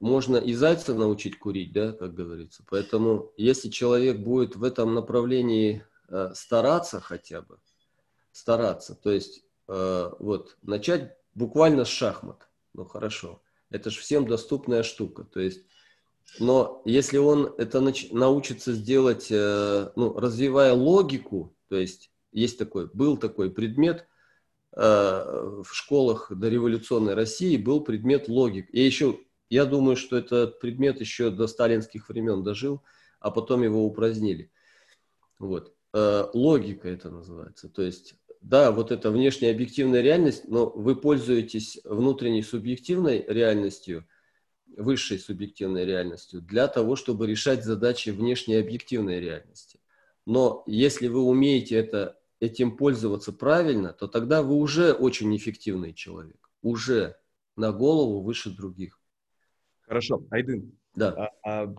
[0.00, 2.64] можно и зайца научить курить, да, как говорится.
[2.68, 7.58] Поэтому, если человек будет в этом направлении э, стараться хотя бы,
[8.32, 14.82] стараться, то есть э, вот начать буквально с шахмат, ну хорошо, это же всем доступная
[14.82, 15.64] штука, то есть,
[16.38, 22.88] но если он это нач- научится сделать, э, ну, развивая логику, то есть есть такой,
[22.92, 24.06] был такой предмет
[24.74, 29.18] э, в школах дореволюционной России, был предмет логик, и еще
[29.50, 32.82] я думаю, что этот предмет еще до сталинских времен дожил,
[33.18, 34.50] а потом его упразднили.
[35.38, 35.74] Вот.
[35.92, 37.68] Э, логика это называется.
[37.68, 44.06] То есть, да, вот это внешняя объективная реальность, но вы пользуетесь внутренней субъективной реальностью,
[44.76, 49.80] высшей субъективной реальностью, для того, чтобы решать задачи внешней объективной реальности.
[50.26, 56.50] Но если вы умеете это, этим пользоваться правильно, то тогда вы уже очень эффективный человек.
[56.62, 57.16] Уже
[57.56, 58.99] на голову выше других.
[59.90, 60.70] Хорошо, Айдын.
[60.94, 61.32] Да.
[61.42, 61.74] А, а,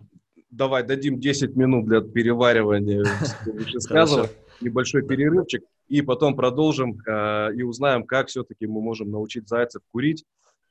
[0.50, 3.02] давай дадим 10 минут для переваривания
[3.46, 4.28] вышесказанного,
[4.60, 10.26] небольшой перерывчик, и потом продолжим э, и узнаем, как все-таки мы можем научить зайцев курить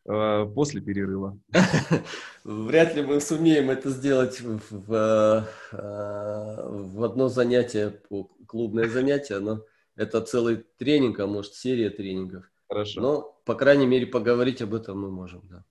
[0.06, 1.36] э, после перерыва.
[2.44, 8.00] Вряд ли мы сумеем это сделать в, в, в одно занятие,
[8.46, 9.64] клубное занятие, но
[9.96, 12.46] это целый тренинг, а может серия тренингов.
[12.70, 13.02] Хорошо.
[13.02, 15.66] Но, по крайней мере, поговорить об этом мы можем, да.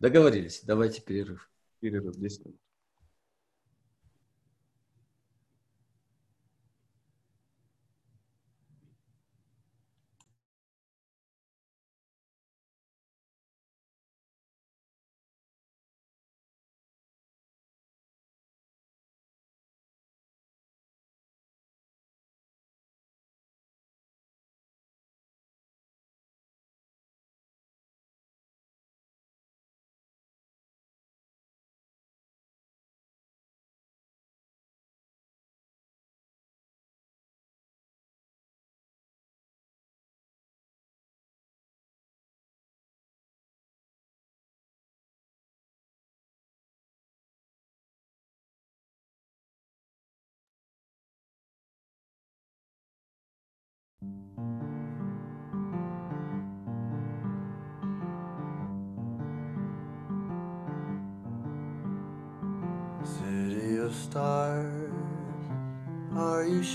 [0.00, 0.62] Договорились.
[0.64, 1.50] Давайте перерыв.
[1.80, 2.60] Перерыв 10 минут.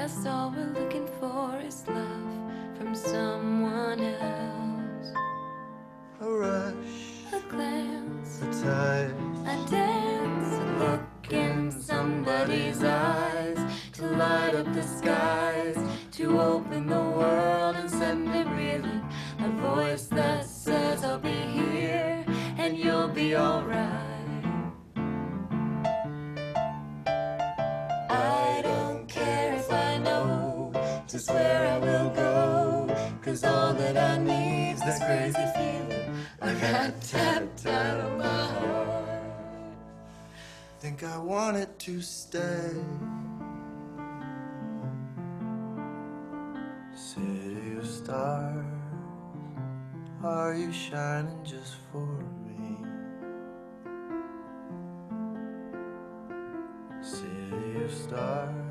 [0.00, 5.12] Yes, all we're looking for is love from someone else.
[6.20, 9.10] A rush, A glance, a touch,
[9.52, 13.07] a dance, a look in somebody's eyes
[36.60, 39.08] Got tapped out of my heart.
[40.80, 42.72] think I wanted to stay.
[46.96, 48.64] City of stars,
[50.24, 52.08] are you shining just for
[52.44, 52.76] me?
[57.00, 58.67] City of stars.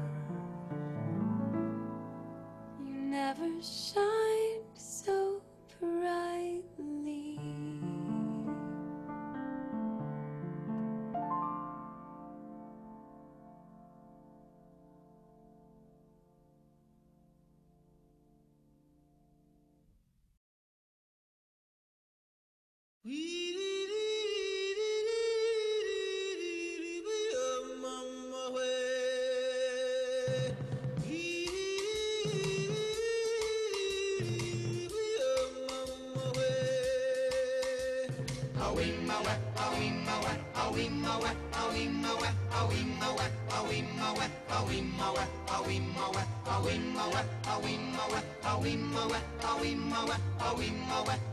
[48.67, 51.26] awimma, awimma, awimma, awimma, awimma,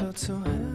[0.00, 0.69] felt so high.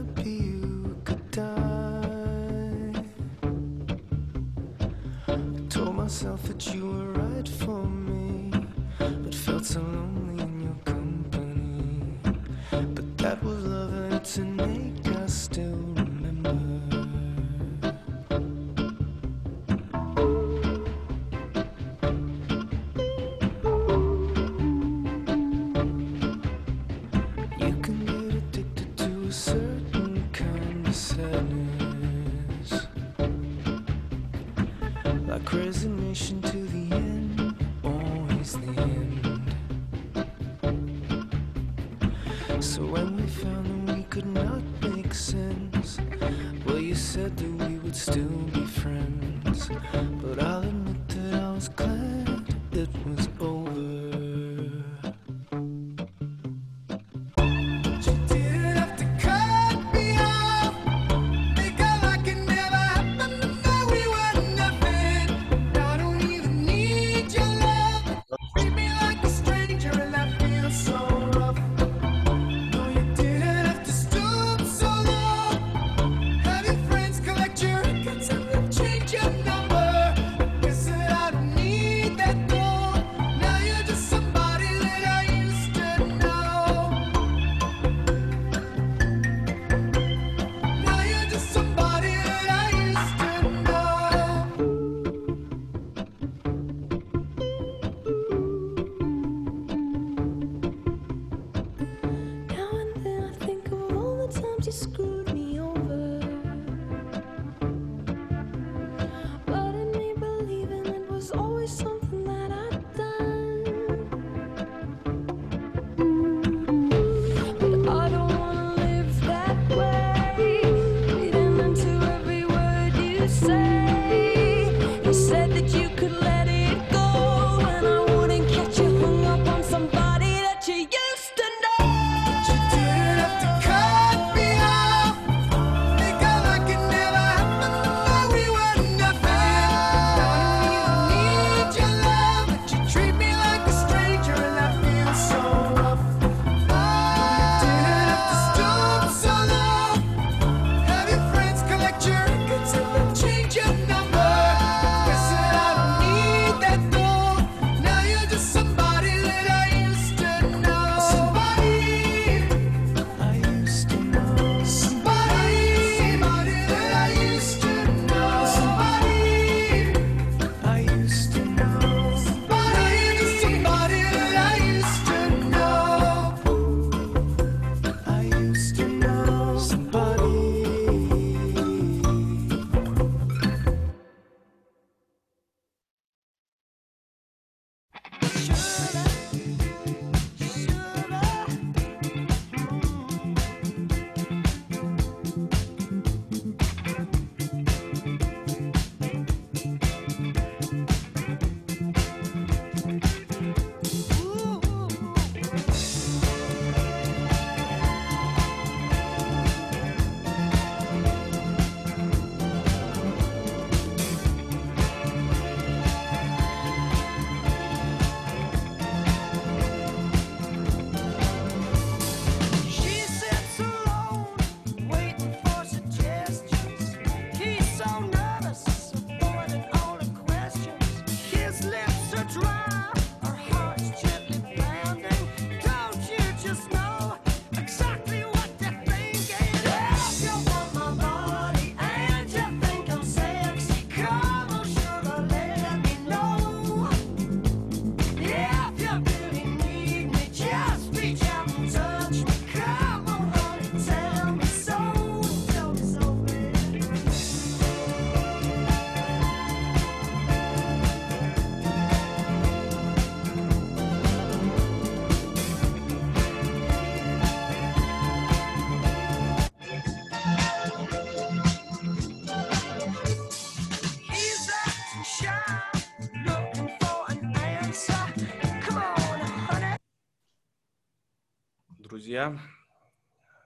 [282.15, 282.39] друзья.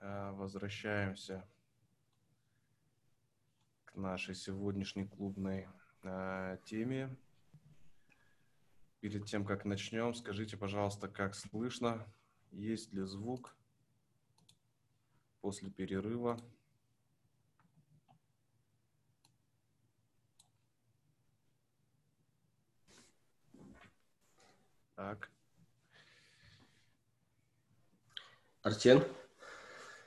[0.00, 1.44] Э, возвращаемся
[3.84, 5.68] к нашей сегодняшней клубной
[6.04, 7.16] э, теме.
[9.00, 12.06] Перед тем, как начнем, скажите, пожалуйста, как слышно,
[12.52, 13.56] есть ли звук
[15.40, 16.38] после перерыва?
[24.94, 25.28] Так.
[28.62, 29.02] Арсен,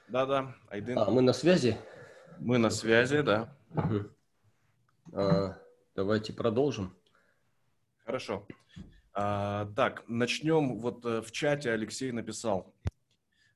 [0.08, 0.98] Да-да, Айдын.
[1.00, 1.78] а, мы на связи?
[2.40, 3.56] Мы на связи, да.
[5.12, 5.58] А,
[5.96, 6.96] давайте продолжим.
[8.06, 8.46] Хорошо.
[9.14, 10.80] А, так, начнем.
[10.80, 12.74] Вот э, в чате Алексей написал.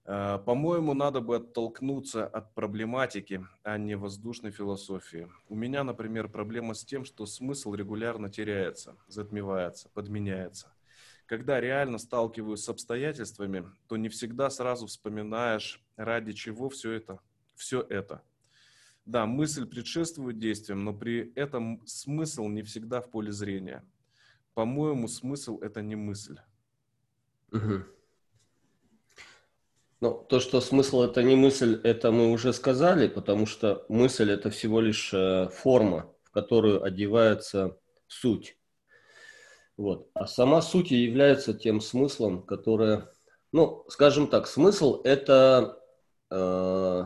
[0.06, 5.28] «Э, По-моему, надо бы оттолкнуться от проблематики, а не воздушной философии.
[5.50, 10.72] У меня, например, проблема с тем, что смысл регулярно теряется, затмевается, подменяется.
[11.28, 17.20] Когда реально сталкиваюсь с обстоятельствами, то не всегда сразу вспоминаешь, ради чего все это.
[17.54, 18.24] Все это.
[19.06, 23.86] Да, мысль предшествует действиям, но при этом смысл не всегда в поле зрения.
[24.54, 26.38] По-моему, смысл это не мысль.
[27.52, 27.86] Мгм.
[30.00, 34.50] Ну, то, что смысл это не мысль, это мы уже сказали, потому что мысль это
[34.50, 37.78] всего лишь э, форма, в которую одевается
[38.08, 38.57] суть.
[39.78, 40.10] Вот.
[40.14, 43.12] А сама суть является тем смыслом, которое,
[43.52, 45.80] ну, скажем так, смысл это,
[46.32, 47.06] э,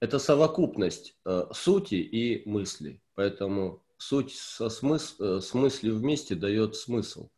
[0.00, 3.00] это совокупность э, сути и мысли.
[3.14, 7.30] Поэтому суть со смыс, э, с мыслью вместе дает смысл.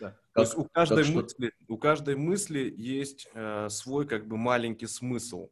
[0.00, 0.10] Да.
[0.10, 4.26] То Как- есть у каждой, как что- мысли, у каждой мысли есть э, свой как
[4.28, 5.48] бы маленький смысл.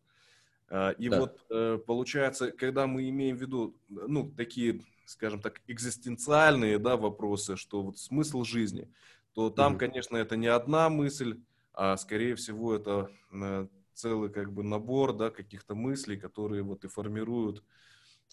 [0.68, 1.20] Э, и Да.
[1.20, 7.56] вот э, получается, когда мы имеем в виду, ну, такие, скажем так, экзистенциальные да, вопросы,
[7.56, 8.88] что вот смысл жизни,
[9.34, 9.78] то там, Мгм.
[9.78, 11.40] конечно, это не одна мысль,
[11.72, 16.88] а скорее всего это э, целый как бы набор да, каких-то мыслей, которые вот и
[16.88, 17.64] формируют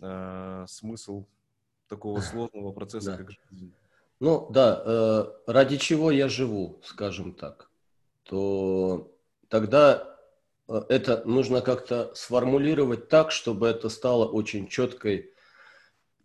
[0.01, 1.25] э, смысл
[1.87, 3.17] такого сложного процесса, Да.
[3.17, 3.73] как жизнь.
[4.19, 7.71] Ну да, э, ради чего я живу, скажем так,
[8.23, 9.15] то
[9.47, 10.17] тогда
[10.67, 15.33] э, это нужно как-то сформулировать так, чтобы это стало очень четкой,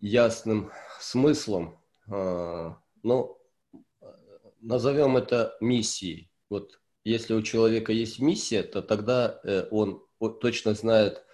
[0.02, 0.70] ясным
[1.00, 1.78] смыслом.
[2.10, 3.38] А, Ну,
[4.00, 4.06] э,
[4.60, 6.30] назовем это миссией.
[6.50, 10.04] Вот если у человека есть миссия, то тогда э, он
[10.40, 11.24] точно знает,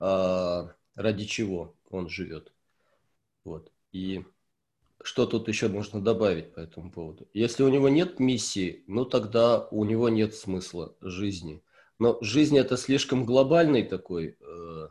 [0.00, 2.52] а, ради чего он живет.
[3.44, 3.70] Вот.
[3.92, 4.24] И
[5.02, 7.28] что тут еще можно добавить по этому поводу?
[7.32, 11.62] Если у него нет миссии, ну тогда у него нет смысла жизни.
[12.00, 14.88] Но жизнь это слишком глобальный такой, э,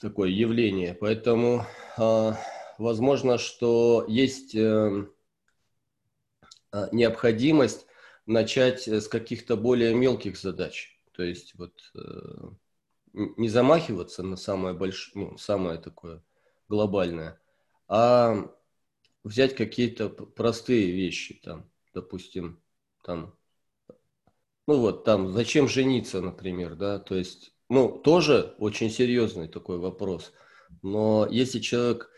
[0.00, 1.66] такое явление, поэтому
[1.96, 2.32] э,
[2.78, 5.06] возможно, что есть э,
[6.72, 7.86] э, необходимость
[8.26, 10.98] начать с каких-то более мелких задач.
[11.12, 12.50] То есть вот э,
[13.12, 16.22] не замахиваться на самое большое, ну, самое такое
[16.68, 17.40] глобальное,
[17.88, 18.50] а
[19.22, 22.60] взять какие-то простые вещи, там, допустим,
[23.02, 23.36] там,
[24.66, 30.32] ну вот, там, зачем жениться, например, да, то есть, ну, тоже очень серьезный такой вопрос,
[30.82, 32.08] но если человек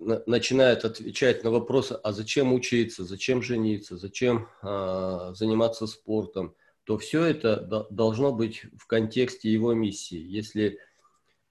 [0.00, 6.98] на- начинает отвечать на вопросы, а зачем учиться, зачем жениться, зачем а, заниматься спортом, то
[6.98, 10.18] все это до- должно быть в контексте его миссии.
[10.18, 10.80] Если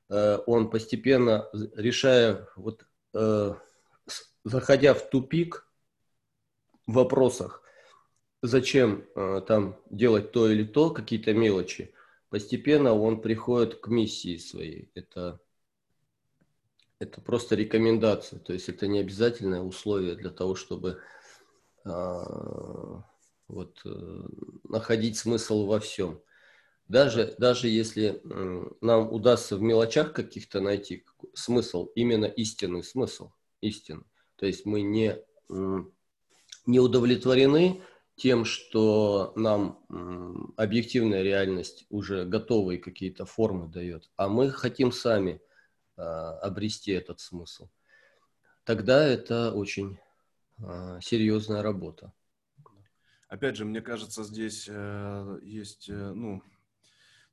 [0.10, 3.54] э, он постепенно, решая, вот, э,
[4.44, 5.68] заходя в тупик
[6.88, 7.62] в вопросах,
[8.42, 11.94] зачем э, там делать то или то, какие-то мелочи,
[12.30, 14.92] постепенно он приходит к миссии своей.
[14.96, 15.40] Это,
[17.00, 21.02] это просто рекомендация, то есть это не обязательное условие для того, чтобы
[21.86, 23.04] а,
[23.48, 24.22] вот, э,
[24.64, 26.22] находить смысл во всем.
[26.88, 28.22] Даже, даже если
[28.80, 34.06] нам удастся в мелочах каких-то найти смысл, именно истинный смысл, истину,
[34.38, 35.18] то есть мы не,
[36.66, 37.82] не удовлетворены
[38.18, 39.80] тем, что нам
[40.58, 45.40] объективная реальность уже готовые какие-то формы дает, а мы хотим сами
[45.96, 47.70] а, обрести этот смысл,
[48.64, 50.00] тогда это очень
[50.64, 52.12] а, серьезная работа.
[53.30, 56.42] Опять же, мне кажется, здесь э, есть, э, ну,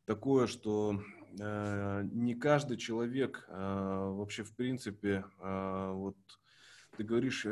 [0.07, 1.01] такое, что
[1.39, 6.17] э, не каждый человек вообще, в принципе, вот
[6.97, 7.47] ты говоришь,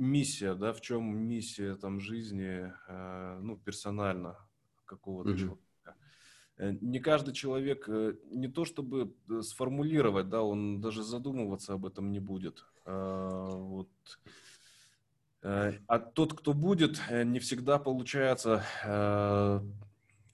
[0.00, 4.36] миссия, да, в чем миссия там жизни, э, ну, персонально
[4.86, 5.38] какого-то Мгм.
[5.38, 5.96] человека.
[6.56, 11.86] Э, Не каждый человек, э, не то чтобы э, сформулировать, да, он даже задумываться об
[11.86, 12.64] этом не будет.
[12.86, 13.88] Э, Вот.
[15.42, 19.60] А тот, кто будет, не всегда получается э,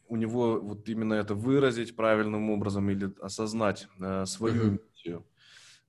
[0.09, 4.80] у него вот именно это выразить правильным образом или осознать э, свою Мгм.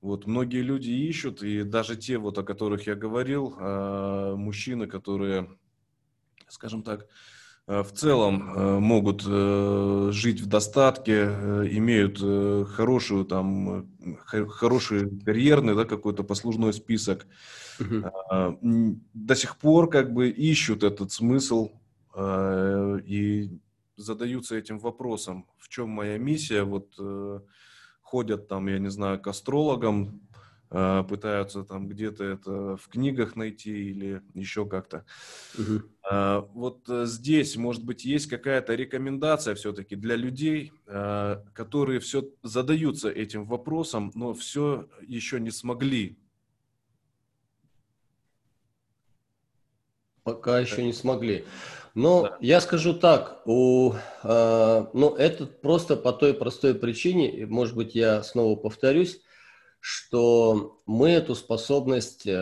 [0.00, 5.58] Вот многие люди ищут, и даже те, вот, о которых я говорил, э, мужчины, которые,
[6.46, 7.06] скажем так,
[7.66, 11.24] э, в целом э, могут э, жить в достатке,
[11.72, 12.20] имеют
[12.70, 13.90] хорошую там,
[14.24, 17.26] хо- хороший карьерный, да, какой-то послужной список,
[18.30, 21.70] а, до сих пор как бы ищут этот смысл
[22.14, 23.50] э, и
[23.96, 26.94] задаются этим вопросом, в чем моя миссия, вот
[28.10, 30.20] ходят там, я не знаю, к астрологам,
[30.70, 35.04] э, пытаются там где-то это в книгах найти или еще как-то.
[36.02, 40.72] А, Вот э, здесь, может быть, есть какая-то рекомендация все-таки для людей,
[41.54, 46.16] которые все задаются этим вопросом, но все еще не смогли.
[50.22, 51.44] Пока еще не смогли.
[51.98, 53.92] Но я скажу так, у,
[54.22, 59.20] э, ну, это просто по той простой причине, может быть, я снова повторюсь,
[59.80, 62.32] что мы эту способность э,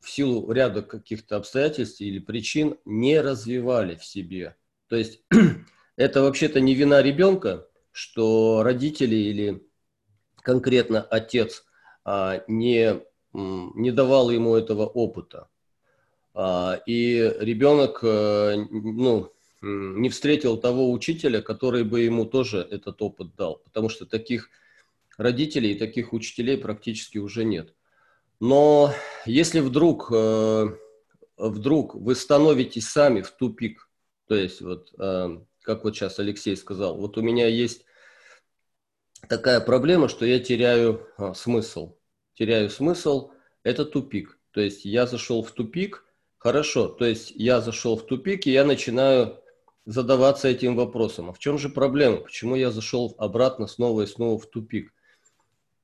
[0.00, 4.56] в силу ряда каких-то обстоятельств или причин не развивали в себе.
[4.88, 5.22] То есть
[5.96, 9.64] это вообще-то не вина ребенка, что родители или
[10.42, 11.64] конкретно отец
[12.04, 13.00] а, не,
[13.32, 15.49] не давал ему этого опыта.
[16.42, 19.30] А, И ребенок э, ну,
[19.60, 24.48] не встретил того учителя, который бы ему тоже этот опыт дал, потому что таких
[25.18, 27.74] родителей и таких учителей практически уже нет.
[28.40, 28.94] Но
[29.26, 30.66] если вдруг, э,
[31.36, 33.90] вдруг вы становитесь сами в тупик,
[34.26, 37.84] то есть вот, э, как вот сейчас Алексей сказал, вот у меня есть
[39.28, 41.98] такая проблема, что я теряю а, смысл.
[42.32, 44.38] Теряю смысл, это тупик.
[44.52, 46.06] То есть я зашел в тупик,
[46.40, 49.38] хорошо, то есть я зашел в тупик, и я начинаю
[49.84, 51.30] задаваться этим вопросом.
[51.30, 52.16] А в чем же проблема?
[52.18, 54.92] Почему я зашел обратно снова и снова в тупик?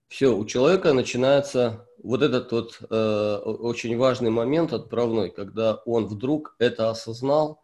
[0.09, 6.57] Все, у человека начинается вот этот вот э, очень важный момент отправной, когда он вдруг
[6.59, 7.63] это осознал,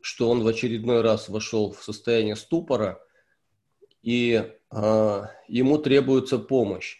[0.00, 3.00] что он в очередной раз вошел в состояние ступора,
[4.02, 6.98] и э, ему требуется помощь.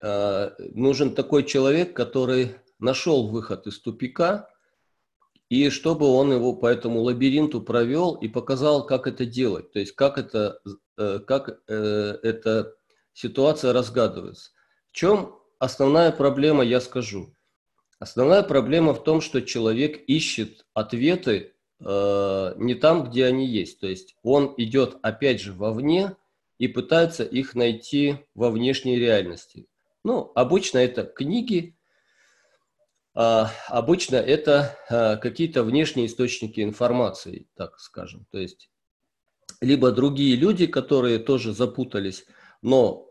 [0.00, 4.48] Э, нужен такой человек, который нашел выход из тупика,
[5.48, 9.92] и чтобы он его по этому лабиринту провел и показал, как это делать, то есть
[9.92, 10.60] как это,
[10.96, 12.74] э, как э, эта
[13.12, 14.52] ситуация разгадывается.
[14.90, 17.34] В чем основная проблема, я скажу.
[17.98, 23.78] Основная проблема в том, что человек ищет ответы э, не там, где они есть.
[23.80, 26.16] То есть он идет опять же вовне
[26.58, 29.66] и пытается их найти во внешней реальности.
[30.02, 31.76] Ну, обычно это книги,
[33.22, 38.26] обычно это а, какие-то внешние источники информации, так скажем.
[38.30, 38.70] То есть
[39.60, 42.24] либо другие люди, которые тоже запутались,
[42.62, 43.08] но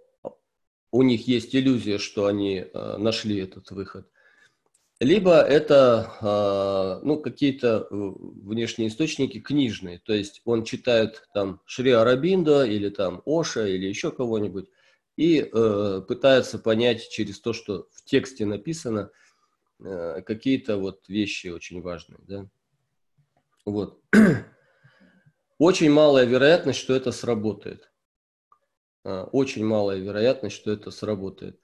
[0.91, 4.09] у них есть иллюзия, что они а, нашли этот выход.
[4.99, 11.91] Либо это а, ну, какие-то э, внешние источники книжные, то есть он читает там Шри
[11.91, 14.69] Арабинда или там Оша или еще кого-нибудь
[15.15, 19.11] и э, пытается понять через то, что в тексте написано,
[19.81, 22.19] какие-то вот вещи очень важные.
[22.27, 22.47] Да?
[23.65, 24.01] Вот.
[25.57, 27.91] Очень малая вероятность, что это сработает.
[29.03, 31.59] А, Очень малая вероятность, что это сработает.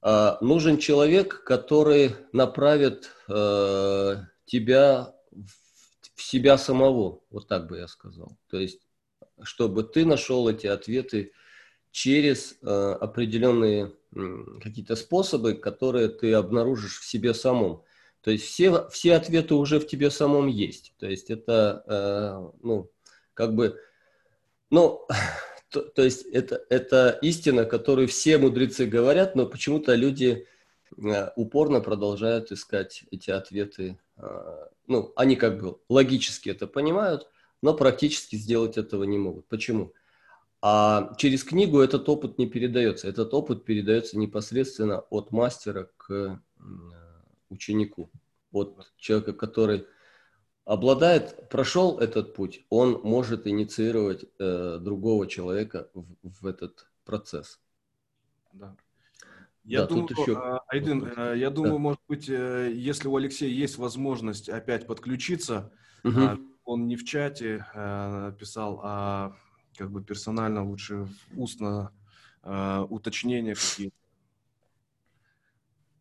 [0.00, 4.16] А, Нужен человек, который направит э,
[4.46, 5.14] тебя
[6.14, 8.36] в себя самого, вот так бы я сказал.
[8.48, 8.80] То есть,
[9.42, 11.32] чтобы ты нашел эти ответы
[11.90, 13.92] через э, определенные
[14.62, 17.82] какие-то способы, которые ты обнаружишь в себе самом.
[18.22, 20.94] То есть все, все ответы уже в тебе самом есть.
[20.98, 22.90] То есть это, э, ну,
[23.34, 23.78] как бы,
[24.70, 25.06] ну,
[25.70, 30.46] то, то есть это, это истина, которую все мудрецы говорят, но почему-то люди
[30.96, 33.98] э, упорно продолжают искать эти ответы.
[34.16, 37.28] э, ну, они как бы логически это понимают,
[37.60, 39.46] но практически сделать этого не могут.
[39.48, 39.92] Почему?
[40.66, 43.06] А через книгу этот опыт не передается.
[43.06, 46.94] Этот опыт передается непосредственно от мастера к м,
[47.50, 48.08] ученику.
[48.50, 49.84] От человека, который
[50.64, 57.60] обладает, прошел этот путь, он может инициировать э, другого человека в, в этот процесс.
[58.54, 58.74] Да.
[59.64, 61.18] Я Да, думаю, еще а, вопрос.
[61.18, 61.78] э, я думаю, Да.
[61.78, 65.72] может быть, э, если у Алексея есть возможность опять подключиться,
[66.04, 69.36] а, он не в чате э, писал, а
[69.76, 71.92] как бы персонально лучше устно
[72.42, 73.96] э, уточнения какие-то.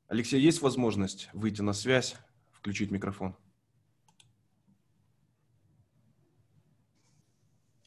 [0.07, 2.15] Алексей, есть возможность выйти на связь,
[2.51, 3.35] включить микрофон?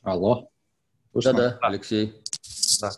[0.02, 0.48] Алло.
[1.14, 2.22] Да-да, Алексей.
[2.80, 2.90] Да.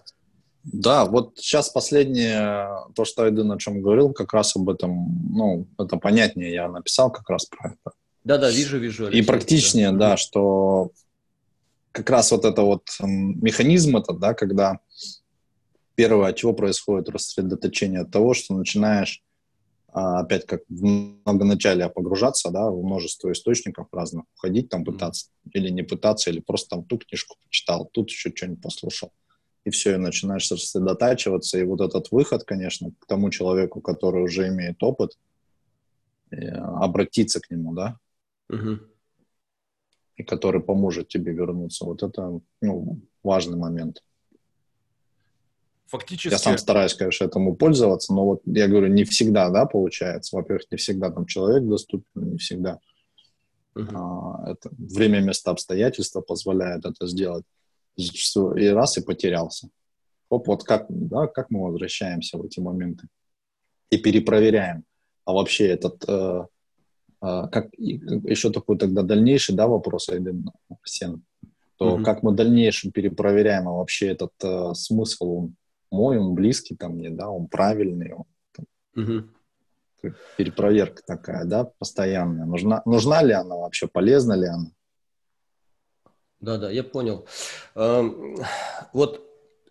[0.65, 5.66] Да, вот сейчас последнее, то, что Айден о чем говорил, как раз об этом, ну,
[5.78, 7.97] это понятнее, я написал как раз про это.
[8.24, 9.05] Да-да, вижу, вижу.
[9.05, 10.90] И Алексей, практичнее, да, что
[11.93, 14.81] как раз вот это вот м, механизм этот, да, когда
[15.94, 19.23] первое, от чего происходит рассредоточение от того, что начинаешь
[19.89, 20.85] а, опять как в
[21.24, 26.77] многоначалие погружаться, да, в множество источников разных, уходить там пытаться, или не пытаться, или просто
[26.77, 29.12] там ту книжку почитал, тут еще что-нибудь послушал.
[29.65, 34.48] И все, и начинаешь сосредотачиваться, и вот этот выход, конечно, к тому человеку, который уже
[34.48, 35.19] имеет опыт,
[36.31, 37.98] э, обратиться к нему, да,
[38.48, 38.81] Мгм.
[40.19, 41.85] И который поможет тебе вернуться.
[41.85, 44.03] Вот это ну, важный момент.
[45.86, 46.35] Фактически...
[46.35, 50.36] Я сам стараюсь, конечно, этому пользоваться, но вот я говорю, не всегда, да, получается.
[50.36, 52.78] Во-первых, не всегда там человек доступен, не всегда
[53.74, 53.97] Мгм.
[53.97, 57.45] а, это время, место, обстоятельства позволяет это сделать.
[57.97, 59.70] И раз, и потерялся.
[60.28, 63.09] Оп, вот как, да, как мы возвращаемся в эти моменты
[63.90, 64.85] и перепроверяем.
[65.24, 66.47] А вообще этот, э,
[67.20, 70.51] как, и- еще такой тогда дальнейший, да, вопрос, Айден,
[70.85, 71.23] Сен,
[71.77, 72.05] то Мгм.
[72.05, 75.55] как мы в дальнейшем перепроверяем, а вообще этот э, смысл, он
[75.90, 78.24] мой, он близкий ко мне, да, он правильный, он
[78.95, 79.31] Мгм.
[80.36, 82.47] перепроверка такая, да, постоянная.
[82.47, 84.70] Нужна, нужна ли она вообще, полезна ли она?
[86.40, 87.27] Да-да, я понял.
[87.74, 88.36] Эм,
[88.93, 89.24] Вот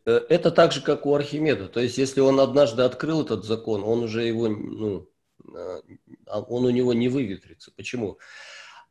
[0.05, 1.67] э, это так же, как у Архимеда.
[1.67, 5.05] То есть, если он однажды открыл этот закон, он уже его, ну, а
[6.27, 7.71] он у него не выветрится.
[7.71, 8.17] Почему?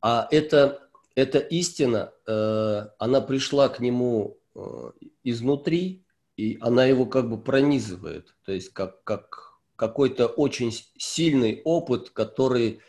[0.00, 4.90] А это, эта истина, э, она пришла к нему э,
[5.24, 6.04] изнутри,
[6.36, 8.34] и она его как бы пронизывает.
[8.44, 12.80] То есть, как, как какой-то очень сильный опыт, который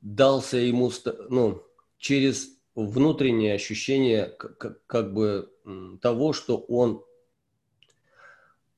[0.00, 0.90] дался ему
[1.28, 1.62] ну,
[1.98, 5.52] через внутреннее ощущение к- к- как бы
[6.00, 7.04] того, что он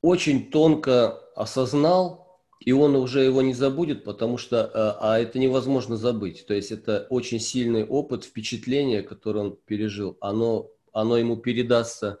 [0.01, 2.22] очень тонко осознал,
[2.65, 6.45] и он уже его не забудет, потому что э, а это невозможно забыть.
[6.47, 12.19] То есть это очень сильный опыт, впечатление, которое он пережил, оно, оно ему передастся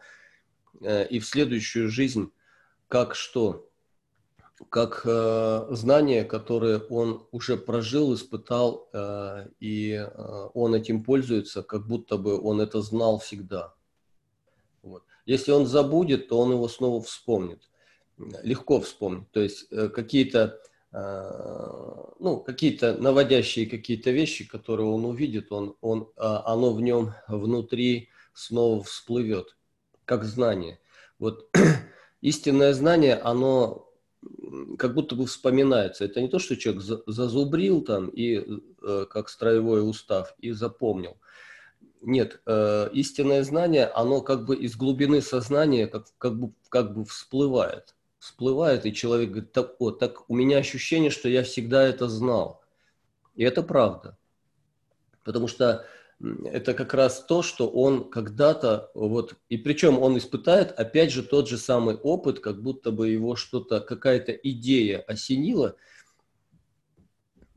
[0.81, 2.31] э, и в следующую жизнь
[2.89, 3.69] как что?
[4.69, 8.89] Как э, знание, которое он уже прожил, испытал,
[9.59, 10.07] и
[10.53, 13.73] он этим пользуется, как будто бы он это знал всегда.
[14.81, 15.03] Вот.
[15.25, 17.69] Если он забудет, то он его снова вспомнит.
[18.17, 19.29] Легко вспомнить.
[19.31, 20.59] То есть э, какие-то
[20.91, 27.13] э, ну, какие-то наводящие какие-то вещи, которые он увидит, он, он, а, оно в нем
[27.27, 29.57] внутри снова всплывет,
[30.05, 30.79] как знание.
[31.19, 31.49] Вот
[32.21, 33.89] истинное знание, оно
[34.77, 36.05] как будто бы вспоминается.
[36.05, 41.17] Это не то, что человек за- зазубрил там и э, как строевой устав и запомнил.
[42.05, 42.41] Нет,
[42.91, 47.95] истинное знание, оно как бы из глубины сознания как, как, бы, как бы всплывает.
[48.23, 52.61] Всплывает, и человек говорит, так, вот, так у меня ощущение, что я всегда это знал.
[53.35, 54.17] И это правда.
[55.25, 55.85] Потому что
[56.45, 61.49] это как раз то, что он когда-то, вот, и причем он испытает, опять же, тот
[61.49, 65.75] же самый опыт, как будто бы его что-то, какая-то идея осенила,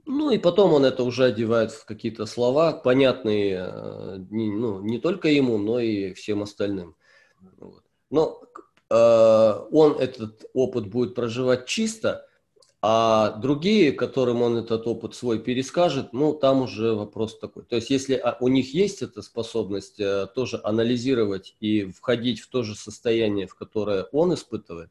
[0.05, 5.29] ну и потом он это уже одевает в какие-то слова, понятные э, ну, не только
[5.29, 6.97] ему, но и всем остальным.
[7.59, 7.85] Вот.
[8.11, 8.43] Но
[8.89, 12.27] он этот опыт будет проживать чисто,
[12.89, 17.65] а другие, которым он этот опыт свой перескажет, ну там уже вопрос такой.
[17.65, 22.49] То есть если а, у них есть эта способность э, тоже анализировать и входить в
[22.49, 24.91] то же состояние, в которое он испытывает,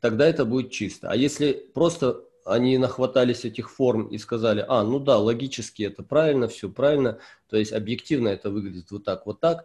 [0.00, 1.10] тогда это будет чисто.
[1.10, 6.46] А если просто они нахватались этих форм и сказали, а, ну да, логически это правильно,
[6.46, 7.18] все правильно,
[7.48, 9.64] то есть объективно это выглядит вот так, вот так,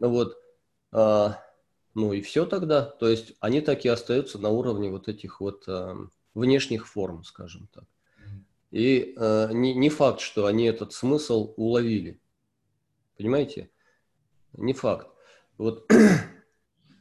[0.00, 0.36] вот,
[0.90, 1.40] а,
[1.94, 5.64] ну и все тогда, то есть они так и остаются на уровне вот этих вот
[5.66, 5.96] а,
[6.34, 7.84] внешних форм, скажем так.
[8.70, 12.20] И а, не, не факт, что они этот смысл уловили,
[13.16, 13.70] понимаете?
[14.52, 15.08] Не факт.
[15.58, 15.90] Вот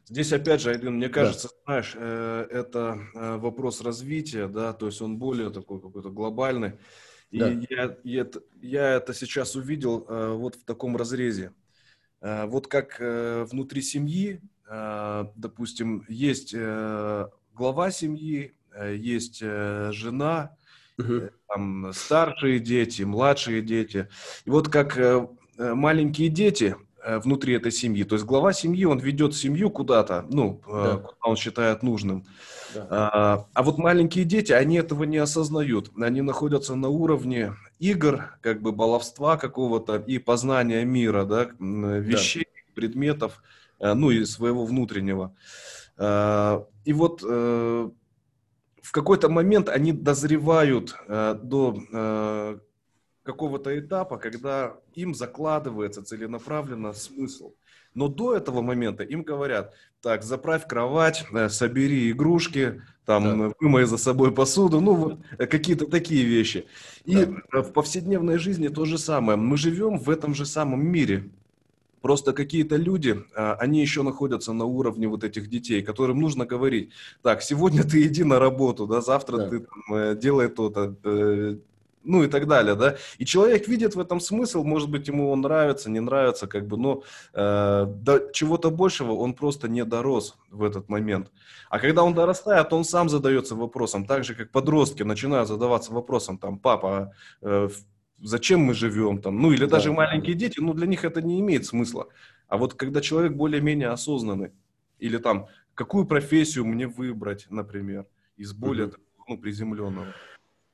[0.09, 5.01] Здесь опять же, Айдын, мне кажется, знаешь, э, это э, вопрос развития, да, то есть
[5.03, 6.79] он более такой какой-то глобальный.
[7.29, 7.95] И Да.
[8.03, 11.53] я, это, я это сейчас увидел э, вот в таком разрезе.
[12.21, 14.58] Э, Вот как э, внутри семьи, э,
[15.35, 20.51] допустим, есть э, глава семьи, э, есть э, жена,
[20.97, 24.07] мгм, там старшие дети, младшие дети.
[24.45, 25.27] И вот как э,
[25.57, 30.25] э, маленькие дети э, внутри этой семьи, то есть глава семьи, он ведет семью куда-то,
[30.29, 30.97] ну, э, Да.
[30.97, 32.25] куда он считает нужным.
[32.75, 32.87] да.
[32.91, 35.91] А, а вот маленькие дети, они этого не осознают.
[35.99, 43.41] Они находятся на уровне игр, как бы баловства какого-то и познания мира, да, вещей, предметов,
[43.41, 43.47] э,
[43.79, 45.35] ну и своего внутреннего.
[45.97, 47.89] А, И вот э,
[48.81, 52.59] в какой-то момент они дозревают э, до э,
[53.23, 57.53] какого-то этапа, когда им закладывается целенаправленно смысл.
[57.93, 63.85] Но до этого момента им говорят, так, заправь кровать, э, собери игрушки, там, э, вымой
[63.85, 66.65] за собой посуду, ну, вот э, какие-то такие вещи.
[67.05, 69.37] И э, в повседневной жизни то же самое.
[69.37, 71.29] Мы живем в этом же самом мире.
[72.01, 76.91] Просто какие-то люди, а, они еще находятся на уровне вот этих детей, которым нужно говорить,
[77.21, 79.49] так, сегодня ты иди на работу, да, завтра Да.
[79.49, 81.57] ты там, э, делай то-то, э,
[82.05, 82.95] ну и так далее, да.
[83.17, 86.77] И человек видит в этом смысл, может быть, ему он нравится, не нравится, как бы,
[86.77, 87.03] но
[87.33, 91.31] э, до чего-то большего он просто не дорос в этот момент.
[91.69, 96.37] А когда он дорастает, он сам задается вопросом, так же, как подростки начинают задаваться вопросом,
[96.37, 97.11] там, папа,
[97.41, 97.83] э, в-
[98.21, 99.77] зачем мы живем, там, ну или Да.
[99.77, 102.07] даже маленькие дети, ну для них это не имеет смысла.
[102.47, 104.51] А вот когда человек более-менее осознанный,
[104.99, 108.05] или там, какую профессию мне выбрать, например,
[108.37, 110.07] из более такого, ну, приземленного.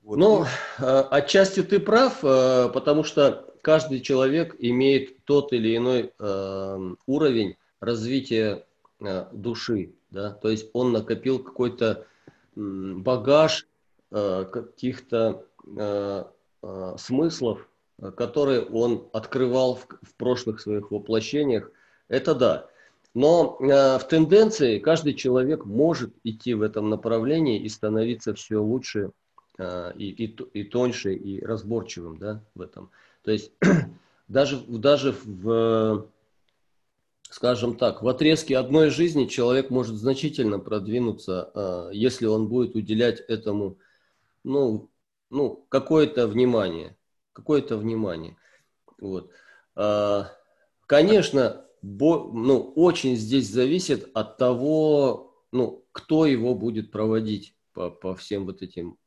[0.03, 0.17] Вот.
[0.17, 0.45] Ну,
[0.79, 7.55] э, отчасти ты прав, э, потому что каждый человек имеет тот или иной э, уровень
[7.79, 8.65] развития
[9.33, 12.07] души, да, то есть он накопил какой-то
[12.55, 13.67] багаж
[14.09, 15.45] каких-то
[16.65, 17.67] э, э, смыслов,
[17.99, 21.71] э, которые он открывал в, в прошлых своих воплощениях.
[22.07, 22.67] Это да.
[23.13, 29.11] Но э, в тенденции каждый человек может идти в этом направлении и становиться все лучше
[29.57, 32.91] а, и, и, и тоньше, и разборчивым, да, в этом.
[33.23, 33.51] То есть
[34.27, 36.07] даже, даже в,
[37.29, 43.21] скажем так, в отрезке одной жизни человек может значительно продвинуться, а, если он будет уделять
[43.21, 43.77] этому,
[44.43, 44.89] ну,
[45.29, 46.95] ну, какое-то внимание,
[47.33, 48.35] какое-то внимание.
[48.99, 49.31] Вот.
[49.75, 50.31] А,
[50.87, 58.15] Конечно, бо- ну, очень здесь зависит от того, ну, кто его будет проводить по, по
[58.15, 58.97] всем вот этим,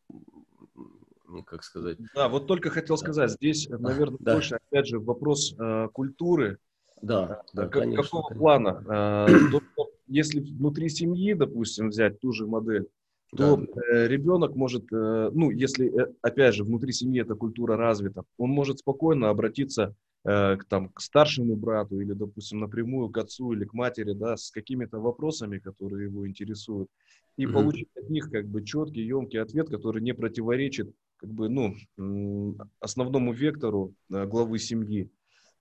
[1.46, 4.32] как сказать, Да, вот только хотел сказать, здесь, наверное, да.
[4.34, 6.58] больше, опять же, вопрос э, культуры,
[7.00, 8.02] да, да, Как- конечно.
[8.02, 8.38] какого конечно.
[8.40, 8.84] плана?
[9.28, 12.88] Э, то, если внутри семьи, допустим, взять ту же модель,
[13.36, 13.58] то
[13.92, 18.50] э, ребенок может, э, ну, если, э, опять же, внутри семьи эта культура развита, он
[18.50, 19.94] может спокойно обратиться
[20.24, 24.50] к, там, к старшему брату или, допустим, напрямую к отцу или к матери, да, с
[24.50, 26.88] какими-то вопросами, которые его интересуют,
[27.36, 27.54] и Мгм.
[27.54, 33.32] получить от них как бы четкий, емкий ответ, который не противоречит как бы, ну, основному
[33.32, 35.08] вектору главы семьи.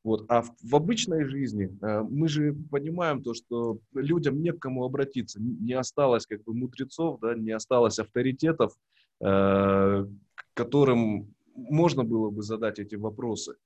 [0.07, 0.23] Вот.
[0.29, 4.85] А в, в обычной жизни э, мы же понимаем то, что людям не к кому
[4.85, 5.41] обратиться.
[5.41, 8.71] Не осталось как бы мудрецов, да, не осталось авторитетов,
[9.19, 10.05] э,
[10.53, 13.57] которым можно было бы задать эти вопросы.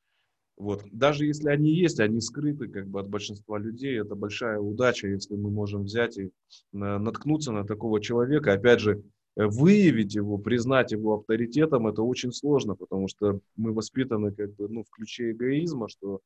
[0.57, 0.83] Вот.
[0.91, 4.01] Даже если они есть, они скрыты как бы от большинства людей.
[4.01, 6.29] Это большая удача, если мы можем взять и э,
[6.71, 8.53] наткнуться на такого человека.
[8.53, 9.03] Опять же,
[9.35, 14.83] выявить его, признать его авторитетом, это очень сложно, потому что мы воспитаны как бы, ну,
[14.83, 16.21] в ключе эгоизма, что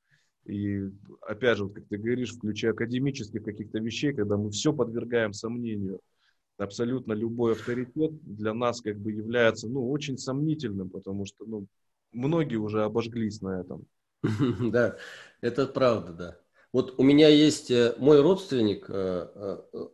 [0.46, 0.92] и
[1.22, 5.34] опять же, вот как ты говоришь, в ключе академических каких-то вещей, когда мы все подвергаем
[5.34, 6.00] сомнению,
[6.58, 11.66] абсолютно любой авторитет для нас как бы является, ну, очень сомнительным, потому что, ну,
[12.12, 13.86] многие уже обожглись на этом.
[14.72, 14.98] Да,
[15.42, 16.40] это правда, да.
[16.72, 19.88] Вот у меня есть э, мой родственник, э, э, э,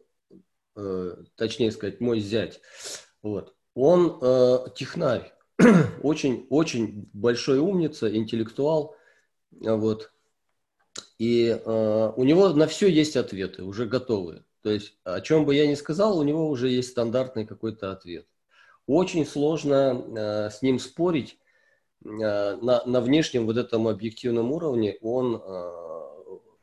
[1.36, 2.62] точнее сказать, мой зять.
[3.22, 3.56] Вот.
[3.74, 5.34] Он э, технарь,
[6.04, 8.96] очень, очень большой умница, интеллектуал.
[9.66, 10.12] А Вот.
[11.20, 14.44] И э, у него на все есть ответы, уже готовые.
[14.62, 18.28] То есть, о чем бы я ни сказал, у него уже есть стандартный какой-то ответ.
[18.88, 21.38] Очень сложно э, с ним спорить,
[22.04, 25.72] э, на, на внешнем вот этом объективном уровне он э,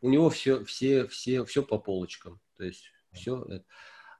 [0.01, 3.45] у него все все все все по полочкам то есть все.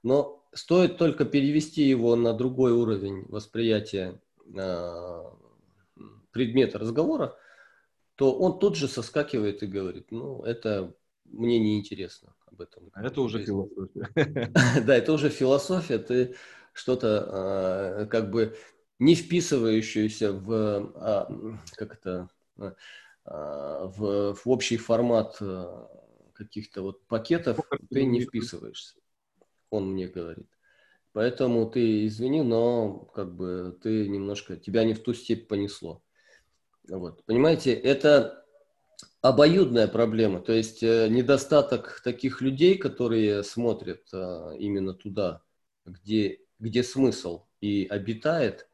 [0.03, 4.21] Но стоит только перевести его на другой уровень восприятия
[4.55, 5.25] э,
[6.31, 7.37] предмета разговора
[8.15, 10.95] то он тут же соскакивает и говорит ну это
[11.25, 14.11] мне не интересно об этом А это уже философия.
[14.87, 16.35] да, это уже философия, ты
[16.73, 18.57] что-то э, как бы
[18.99, 21.29] не вписывающуюся в, а,
[21.75, 22.75] как это, а,
[23.25, 25.87] а, в, в общий формат э,
[26.35, 27.59] каких-то вот пакетов,
[27.91, 28.98] ты не вписываешься,
[29.71, 30.49] он мне говорит.
[31.13, 36.03] Поэтому ты извини, но как бы ты немножко, тебя не в ту степь понесло.
[36.89, 37.25] Вот.
[37.25, 38.45] Понимаете, это
[39.21, 45.43] обоюдная проблема, то есть э, недостаток таких людей, которые смотрят э, именно туда,
[45.85, 48.69] где, где смысл и обитает,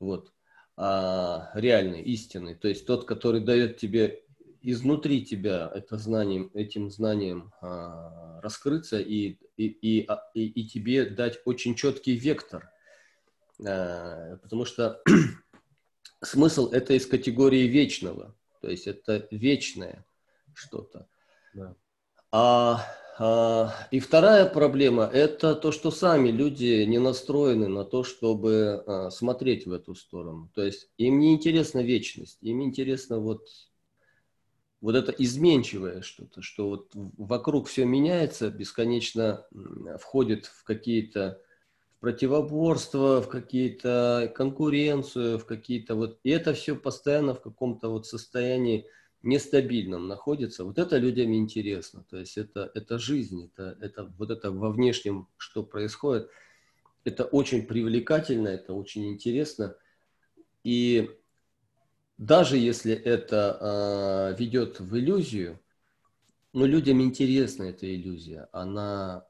[0.00, 0.32] вот,
[0.76, 4.24] а, реальный, истинный, то есть тот, который дает тебе
[4.70, 11.06] изнутри тебя это знанием, этим знанием а, раскрыться и, и, и, а, и, и тебе
[11.06, 12.70] дать очень четкий вектор,
[13.64, 15.02] А, потому что
[16.22, 20.04] смысл это из категории вечного, то есть это вечное
[20.54, 21.08] что-то.
[21.54, 21.76] Да.
[22.32, 22.84] А,
[23.18, 29.10] а, и вторая проблема– это то, что сами люди не настроены на то, чтобы а,
[29.10, 30.50] смотреть в эту сторону.
[30.54, 33.46] То есть им не интересна вечность, им интересно вот,
[34.86, 39.44] вот это изменчивое что-то, что вот вокруг все меняется, бесконечно
[40.00, 41.42] входит в какие-то
[41.98, 46.20] противоборства, в какие-то конкуренцию, в какие-то вот...
[46.22, 48.86] И это все постоянно в каком-то вот состоянии
[49.24, 52.04] нестабильном находится, вот это людям интересно.
[52.08, 56.30] То есть это, это жизнь, это, это вот это во внешнем, что происходит,
[57.02, 59.74] это очень привлекательно, это очень интересно.
[60.62, 61.10] И
[62.18, 65.58] даже если это а, ведет в иллюзию,
[66.52, 69.26] но людям интересна эта иллюзия, она...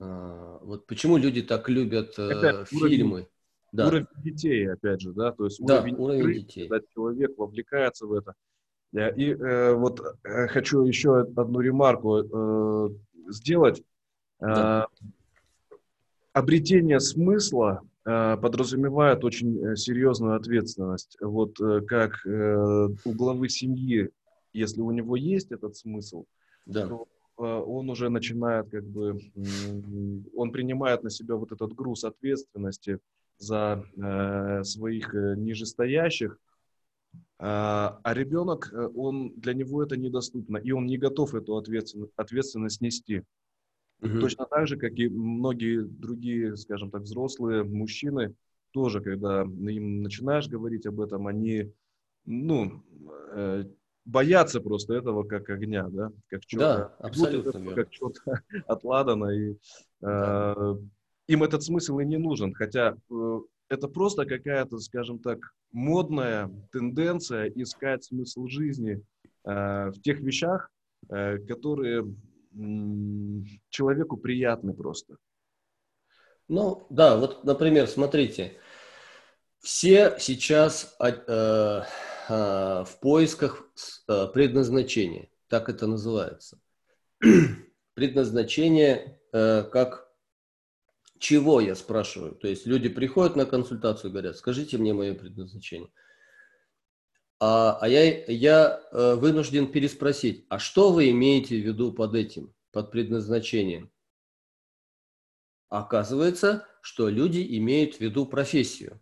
[0.00, 3.28] а, вот почему люди так любят э, уровень- фильмы.
[3.72, 3.88] Да.
[3.88, 6.68] Уровень детей, опять же, да, то есть Да, уровень, уровень игры, детей.
[6.68, 8.34] когда человек вовлекается в это.
[8.92, 12.88] Э, И э, вот э, хочу еще одну ремарку э,
[13.30, 13.80] сделать.
[14.40, 14.86] Э, Да.
[16.32, 21.16] Обретение смысла э, подразумевает очень э, серьезную ответственность.
[21.20, 24.10] Вот э, как э, у главы семьи,
[24.52, 26.26] если у него есть этот смысл,
[26.66, 26.86] Да.
[26.86, 27.08] то
[27.38, 29.18] э, он уже начинает как бы,
[30.36, 32.98] он принимает на себя вот этот груз ответственности
[33.38, 36.38] за э, своих э, нижестоящих,
[37.38, 42.10] а, а ребенок, э, он, для него это недоступно, и он не готов эту ответствен-
[42.16, 43.22] ответственность нести.
[44.04, 44.20] Мгм.
[44.20, 48.34] Точно так же, как и многие другие, скажем так, взрослые мужчины,
[48.72, 51.72] тоже, когда им начинаешь говорить об этом, они,
[52.26, 52.82] ну,
[53.32, 53.64] э,
[54.04, 57.74] боятся просто этого как огня, да, как чего Да, абсолютно верно.
[57.74, 58.20] как чего-то
[58.66, 59.56] от ладана, и э,
[60.02, 60.76] Да.
[61.28, 63.40] им этот смысл и не нужен, хотя э,
[63.70, 65.38] это просто какая-то, скажем так,
[65.72, 69.00] модная тенденция искать смысл жизни
[69.44, 70.70] э, в тех вещах,
[71.08, 72.04] э, которые
[73.68, 75.16] человеку приятны просто.
[76.48, 78.58] Ну, да, вот, например, смотрите,
[79.60, 81.82] все сейчас а, э,
[82.28, 83.64] а, в поисках
[84.08, 86.60] э, предназначения, так это называется.
[87.94, 90.04] Предназначение э, как
[91.18, 92.34] чего, я спрашиваю.
[92.34, 95.90] То есть люди приходят на консультацию и говорят, скажите мне мое предназначение.
[97.40, 102.54] А, а я, я э, вынужден переспросить, а что вы имеете в виду под этим,
[102.72, 103.90] под предназначением?
[105.68, 109.00] Оказывается, что люди имеют в виду профессию.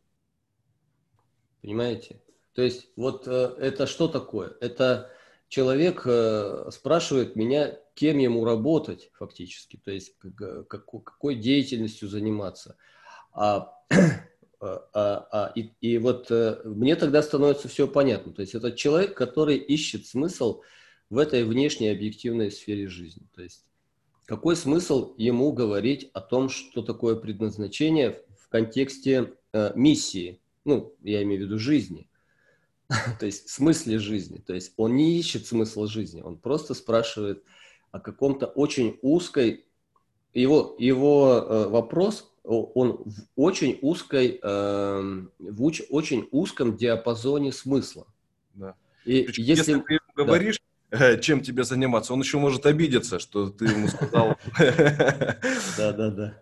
[1.61, 2.21] Понимаете?
[2.55, 4.57] То есть вот э, это что такое?
[4.61, 5.11] Это
[5.49, 12.77] человек э, спрашивает меня, кем ему работать фактически, то есть как- како- какой деятельностью заниматься.
[13.33, 13.75] А,
[14.63, 18.33] а- а- и, и вот э, мне тогда становится все понятно.
[18.33, 20.63] То есть это человек, который ищет смысл
[21.11, 23.27] в этой внешней объективной сфере жизни.
[23.35, 23.65] То есть
[24.25, 30.41] какой смысл ему говорить о том, что такое предназначение в контексте э, миссии?
[30.65, 32.09] Ну, я имею в виду жизни.
[33.19, 34.39] То есть смысле жизни.
[34.39, 37.43] То есть он не ищет смысла жизни, он просто спрашивает
[37.91, 39.67] о каком-то очень узкой...
[40.35, 48.07] Его, его э, вопрос, он в очень узкой, эм, в уч- очень узком диапазоне смысла.
[48.55, 48.75] Да.
[49.05, 49.73] И Причем, если...
[49.73, 50.61] если ты ему говоришь,
[50.91, 54.37] э, чем тебе заниматься, он еще может обидеться, что ты ему сказал.
[55.77, 56.39] Да, да, да.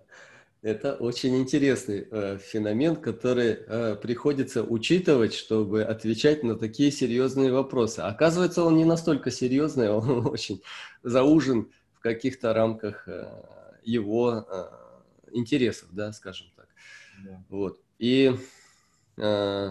[0.63, 8.01] Это очень интересный э, феномен, который э, приходится учитывать, чтобы отвечать на такие серьезные вопросы.
[8.01, 10.63] Оказывается, он не настолько серьезный, он очень
[11.03, 13.27] заужен в каких-то рамках э,
[13.85, 14.80] его э,
[15.33, 16.69] интересов, да, скажем так.
[17.25, 17.45] Да.
[17.49, 17.81] Вот.
[17.99, 18.35] И
[19.17, 19.71] э,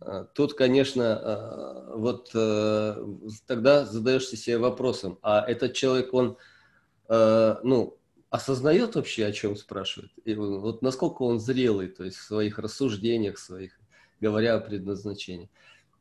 [0.00, 3.06] э, тут, конечно, э, вот э,
[3.46, 6.36] тогда задаешься себе вопросом, а этот человек, он,
[7.08, 7.98] э, ну,
[8.30, 10.12] осознает вообще, о чем спрашивает?
[10.24, 13.78] И вот насколько он зрелый, то есть в своих рассуждениях, своих,
[14.20, 15.50] говоря о предназначении.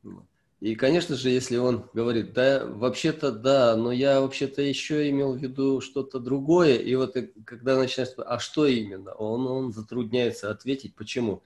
[0.04, 0.26] Вот.
[0.60, 5.38] И, конечно же, если он говорит, да, вообще-то да, но я вообще-то еще имел в
[5.38, 7.16] виду что-то другое, и вот
[7.46, 11.44] когда начинаешь, а что именно, он, он затрудняется ответить, почему.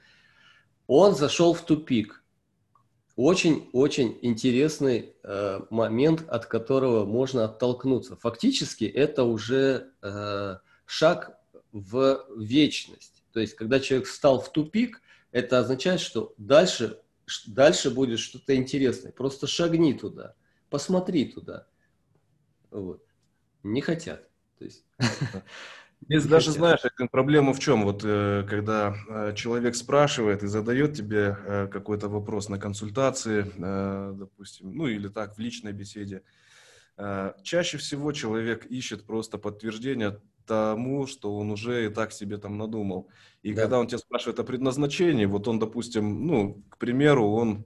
[0.87, 2.23] Он зашел в тупик.
[3.15, 8.15] Очень-очень интересный э, момент, от которого можно оттолкнуться.
[8.15, 11.37] Фактически это уже э, шаг
[11.71, 13.23] в вечность.
[13.31, 16.99] То есть, когда человек встал в тупик, это означает, что дальше,
[17.47, 19.11] дальше будет что-то интересное.
[19.11, 20.35] Просто шагни туда,
[20.69, 21.67] посмотри туда.
[22.71, 23.03] Вот.
[23.63, 24.29] Не хотят.
[24.57, 24.85] То есть,
[26.09, 26.81] Здесь даже, знаешь,
[27.11, 27.83] проблема в чем?
[27.83, 33.43] Вот э, когда э, человек спрашивает и задает тебе э, какой-то вопрос на консультации,
[34.13, 36.23] допустим, ну или так, в личной беседе,
[37.41, 43.07] чаще всего человек ищет просто подтверждение тому, что он уже и так себе там надумал.
[43.43, 43.61] И Да.
[43.63, 47.65] когда он тебя спрашивает о предназначении, вот он, допустим, ну, к примеру, он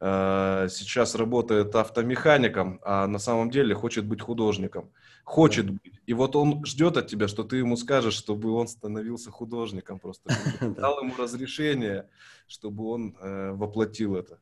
[0.00, 4.90] э, сейчас работает автомехаником, а на самом деле хочет быть художником.
[5.24, 6.00] Хочет быть.
[6.06, 10.30] И вот он ждет от тебя, что ты ему скажешь, чтобы он становился художником просто.
[10.60, 10.68] Да.
[10.80, 12.08] Дал ему разрешение,
[12.46, 14.38] чтобы он э, воплотил это.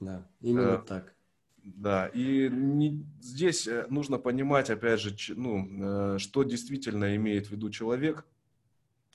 [0.00, 1.14] Да, именно Э, так.
[1.66, 7.48] Да, и не- здесь э, нужно понимать, опять же, ч- ну, э, что действительно имеет
[7.48, 8.24] в виду человек.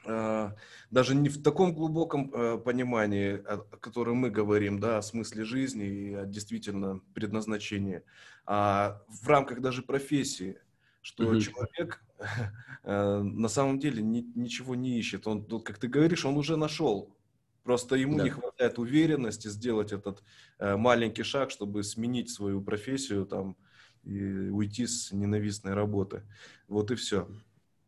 [0.05, 0.51] Э,
[0.91, 5.45] Даже не в таком глубоком э, понимании, о о котором мы говорим, да, о смысле
[5.45, 8.03] жизни и о действительно предназначении,
[8.45, 10.57] а в рамках даже профессии,
[11.01, 11.37] что Мгм.
[11.37, 12.03] человек
[12.83, 15.27] э, на самом деле ни- ничего не ищет.
[15.27, 17.15] Он, как ты говоришь, он уже нашел.
[17.63, 18.23] Просто ему Да.
[18.23, 20.23] не хватает уверенности сделать этот
[20.59, 23.55] э, маленький шаг, чтобы сменить свою профессию там
[24.03, 26.23] и уйти с ненавистной работы.
[26.67, 27.27] Вот и все.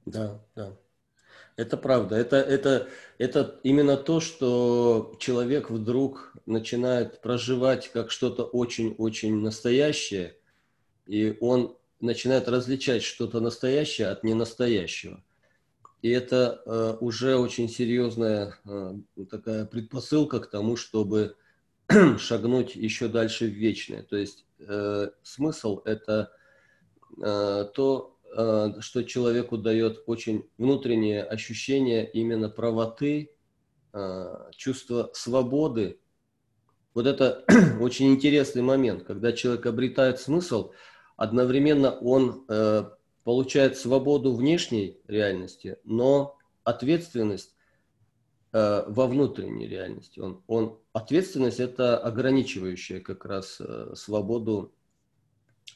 [0.06, 0.78] Да, да.
[1.56, 2.16] Это правда.
[2.16, 2.88] Это, это,
[3.18, 10.36] это именно то, что человек вдруг начинает проживать как что-то очень-очень настоящее,
[11.06, 15.24] и он начинает различать что-то настоящее от ненастоящего.
[16.04, 18.96] И это э, уже очень серьезная э,
[19.32, 21.38] такая предпосылка к тому, чтобы
[22.20, 24.04] шагнуть еще дальше в вечное.
[24.04, 26.34] То есть э, смысл это
[27.22, 33.32] э, то, э, что человеку дает очень внутреннее ощущение именно правоты,
[33.94, 36.02] э, чувство свободы.
[36.94, 37.46] Вот это
[37.80, 40.74] очень интересный момент, когда человек обретает смысл,
[41.16, 42.90] одновременно он э,
[43.24, 47.56] получает свободу внешней реальности, но ответственность
[48.52, 50.20] э, во внутренней реальности.
[50.20, 54.74] Он, он, ответственность– это ограничивающая как раз э, свободу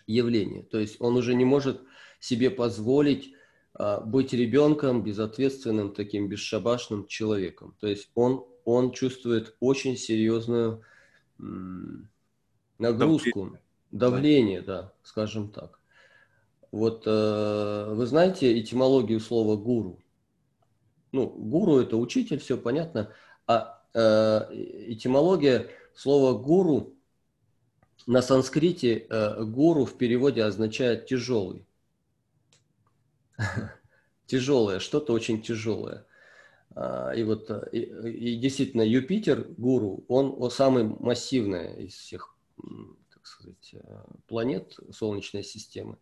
[0.05, 0.63] явления.
[0.63, 1.81] То есть он уже не может
[2.19, 3.33] себе позволить
[3.79, 7.75] а, быть ребенком, безответственным, таким бесшабашным человеком.
[7.79, 10.81] То есть он, он чувствует очень серьезную
[11.39, 12.09] м,
[12.79, 13.59] нагрузку,
[13.91, 15.79] давление, да, скажем так.
[16.71, 19.99] Вот э, вы знаете этимологию слова гуру?
[21.11, 23.13] Ну, гуру это учитель, все понятно.
[23.47, 24.47] А э,
[24.87, 26.93] этимология слова гуру
[28.05, 31.65] на санскрите э, гуру в переводе означает тяжелый.
[34.25, 36.05] Тяжелое, что-то очень тяжелое.
[36.75, 42.35] А, И вот и, и действительно Юпитер, гуру, он, самый массивный из всех,
[43.13, 43.75] так сказать,
[44.27, 45.97] планет Солнечной системы.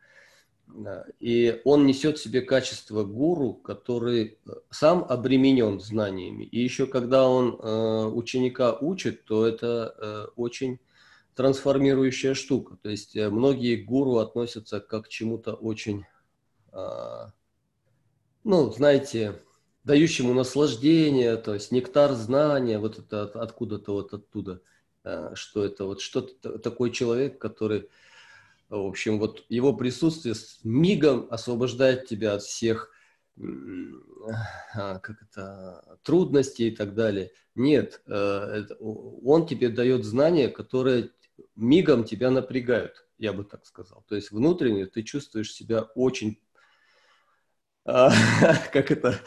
[1.20, 6.44] И он несет в себе качество гуру, который э, сам обременен знаниями.
[6.44, 10.80] И еще когда он э, ученика учит, то это э, очень
[11.36, 12.78] трансформирующая штука.
[12.82, 16.06] То есть многие гуру относятся как к чему-то очень,
[16.72, 17.34] а,
[18.46, 19.42] ну, знаете,
[19.84, 24.62] дающему наслаждение, то есть нектар знания, вот это от- откуда-то вот оттуда,
[25.34, 27.90] что это вот что-то такой человек, который
[28.70, 32.92] в общем, вот его присутствие с мигом освобождает тебя от всех
[34.74, 37.32] а, как это, трудностей и так далее.
[37.54, 41.12] Нет, э, он тебе дает знания, которые
[41.56, 44.04] мигом тебя напрягают, я бы так сказал.
[44.08, 46.40] То есть внутренне ты чувствуешь себя очень,
[47.84, 48.12] а,
[48.74, 49.20] как это,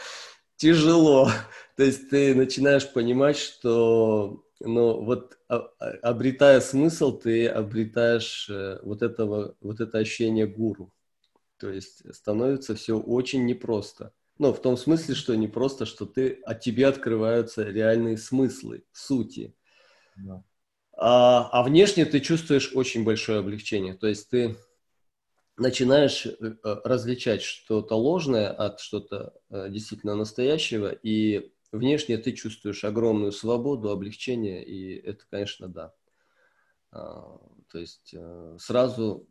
[0.56, 1.31] тяжело.
[1.77, 8.78] То есть ты начинаешь понимать, что ну, вот а- а- обретая смысл, ты обретаешь э,
[8.82, 10.93] вот, этого, вот это ощущение гуру.
[11.59, 14.12] То есть становится все очень непросто.
[14.39, 19.55] Ну, в том смысле, что не просто, что ты, от тебе открываются реальные смыслы, сути.
[20.16, 20.44] Да.
[20.97, 23.94] А, а внешне ты чувствуешь очень большое облегчение.
[23.94, 24.56] То есть ты
[25.56, 33.32] начинаешь э, э, различать что-то ложное от что-то действительно настоящего, и внешне ты чувствуешь огромную
[33.32, 35.94] свободу, облегчение, и это, конечно, да.
[36.90, 37.38] А,
[37.68, 39.26] То есть э, сразу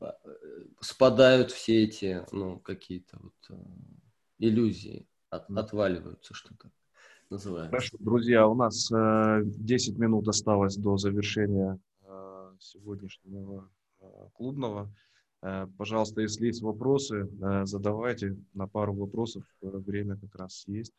[0.00, 0.30] а, э,
[0.80, 3.54] спадают все эти, ну, какие-то вот э,
[4.38, 6.70] иллюзии, от- отваливаются, что то
[7.30, 7.70] называется.
[7.70, 11.78] Хорошо, друзья, у нас э, 10 минут осталось до завершения
[12.60, 13.68] сегодняшнего
[14.34, 14.88] клубного.
[15.76, 17.28] Пожалуйста, если есть вопросы,
[17.64, 18.36] задавайте.
[18.54, 20.92] На пару вопросов время как раз есть.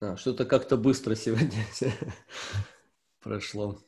[0.00, 1.64] А, что-то как-то быстро сегодня
[3.20, 3.78] прошло.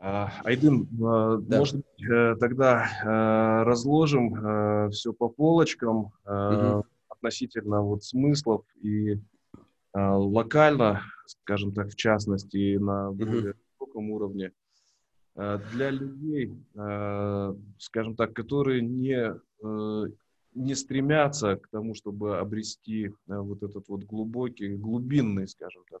[0.00, 1.58] А, Айдын, а, Да.
[1.58, 6.84] может быть, э, тогда э, разложим все по полочкам э, Мгм.
[7.08, 9.18] относительно вот смыслов и э,
[9.94, 14.52] локально, скажем так, в частности, на более высоком уровне,
[15.34, 20.06] э, для людей, э, скажем так, которые не, э,
[20.54, 26.00] не стремятся к тому, чтобы обрести э, вот этот вот глубокий, глубинный, скажем так,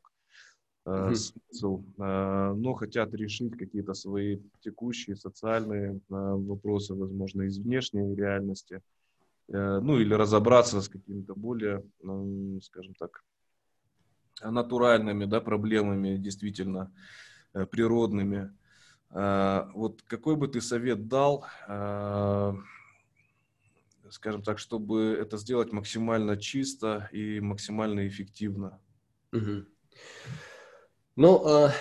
[0.84, 1.14] Мгм.
[1.14, 8.80] смысл, э, но хотят решить какие-то свои текущие социальные вопросы, возможно, из внешней реальности,
[9.48, 11.82] ну или разобраться с какими-то более,
[12.62, 13.22] скажем так,
[14.42, 16.92] натуральными, да, проблемами, действительно
[17.70, 18.50] природными.
[19.10, 21.46] Вот какой бы ты совет дал,
[24.10, 28.80] скажем так, чтобы это сделать максимально чисто и максимально эффективно?
[31.16, 31.72] Ну, а,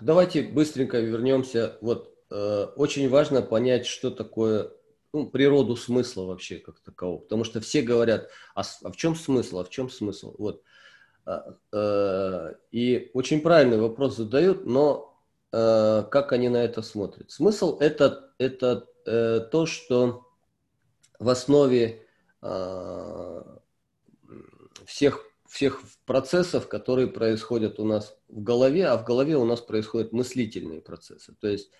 [0.00, 1.78] давайте быстренько вернемся.
[1.80, 4.70] Вот э, очень важно понять, что такое
[5.12, 7.18] ну, природу смысла вообще как такового.
[7.18, 10.34] Потому что все говорят, а, а в чем смысл, а в чем смысл?
[10.38, 10.62] Вот.
[11.26, 15.18] А, э, И очень правильный вопрос задают, но
[15.52, 17.30] э, как они на это смотрят?
[17.30, 20.31] Смысл это, это то, что
[21.22, 22.04] в основе
[22.40, 23.58] а,
[24.84, 30.12] всех, всех процессов, которые происходят у нас в голове, а в голове у нас происходят
[30.12, 31.34] мыслительные процессы.
[31.40, 31.70] То есть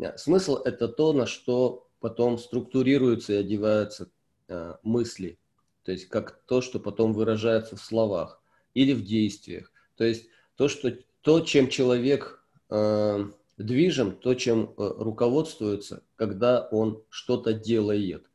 [0.00, 4.10] э, смысл– это то, на что потом структурируются и одеваются
[4.48, 5.38] э, мысли.
[5.84, 8.42] То есть как то, что потом выражается в словах
[8.72, 9.70] или в действиях.
[9.96, 17.52] То есть то, что, то чем человек э, движим, то, чем руководствуется, когда он что-то
[17.52, 18.29] делает.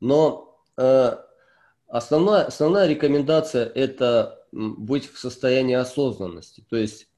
[0.00, 1.16] Но э,
[1.88, 6.64] основная, основная рекомендация– это быть в состоянии осознанности.
[6.68, 7.08] То есть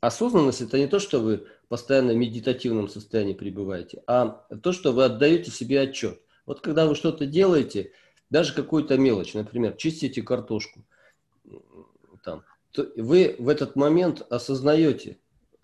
[0.00, 5.50] осознанность– это не то, что вы постоянно медитативном состоянии пребываете, а то, что вы отдаете
[5.50, 6.20] себе отчет.
[6.44, 7.92] Вот когда вы что-то делаете,
[8.28, 10.84] даже какую-то мелочь, например, чистите картошку,
[12.24, 15.18] там, то вы в этот момент осознаете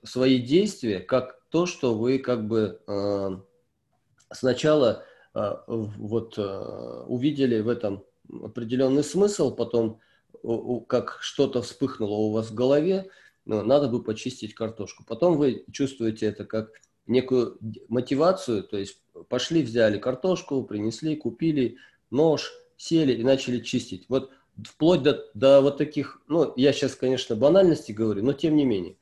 [0.05, 3.31] свои действия как то, что вы как бы э,
[4.33, 5.05] сначала
[5.67, 10.01] вот э, увидели в этом определенный смысл, потом
[10.87, 13.11] как что-то вспыхнуло у вас в голове,
[13.45, 15.05] ну, надо бы почистить картошку.
[15.07, 16.71] Потом вы чувствуете это как
[17.07, 17.59] некую
[17.89, 21.77] мотивацию, то есть пошли, взяли картошку, принесли, купили
[22.11, 24.07] нож, сели и начали чистить.
[24.09, 24.31] Вот
[24.65, 28.97] вплоть до, до вот таких, ну, я сейчас, конечно, банальности говорю, но тем не менее.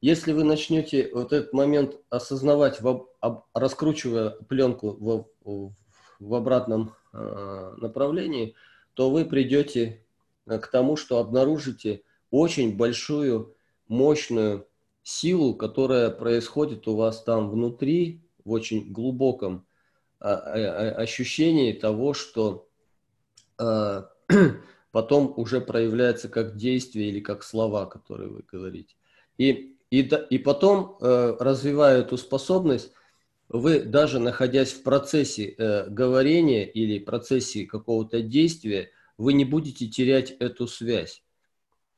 [0.00, 5.26] Если вы начнете вот этот момент осознавать, в, об- раскручивая пленку в,
[6.20, 8.54] в- обратном э, направлении,
[8.94, 10.04] то вы придете
[10.46, 13.54] э, к тому, что обнаружите очень большую,
[13.86, 14.66] мощную
[15.02, 19.66] силу, которая происходит у вас там внутри, в очень глубоком
[20.20, 22.68] а, а, а, ощущении того, что
[24.92, 28.94] потом уже проявляется как действие или как слова, которые вы говорите.
[29.38, 32.92] И, и, и потом, э, развивая эту способность,
[33.48, 40.30] вы даже находясь в процессе э, говорения или процессе какого-то действия, вы не будете терять
[40.32, 41.22] эту связь.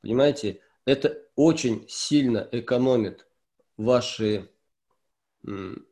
[0.01, 0.61] Понимаете?
[0.85, 3.27] Это очень сильно экономит
[3.77, 4.49] ваши,
[5.45, 5.85] м,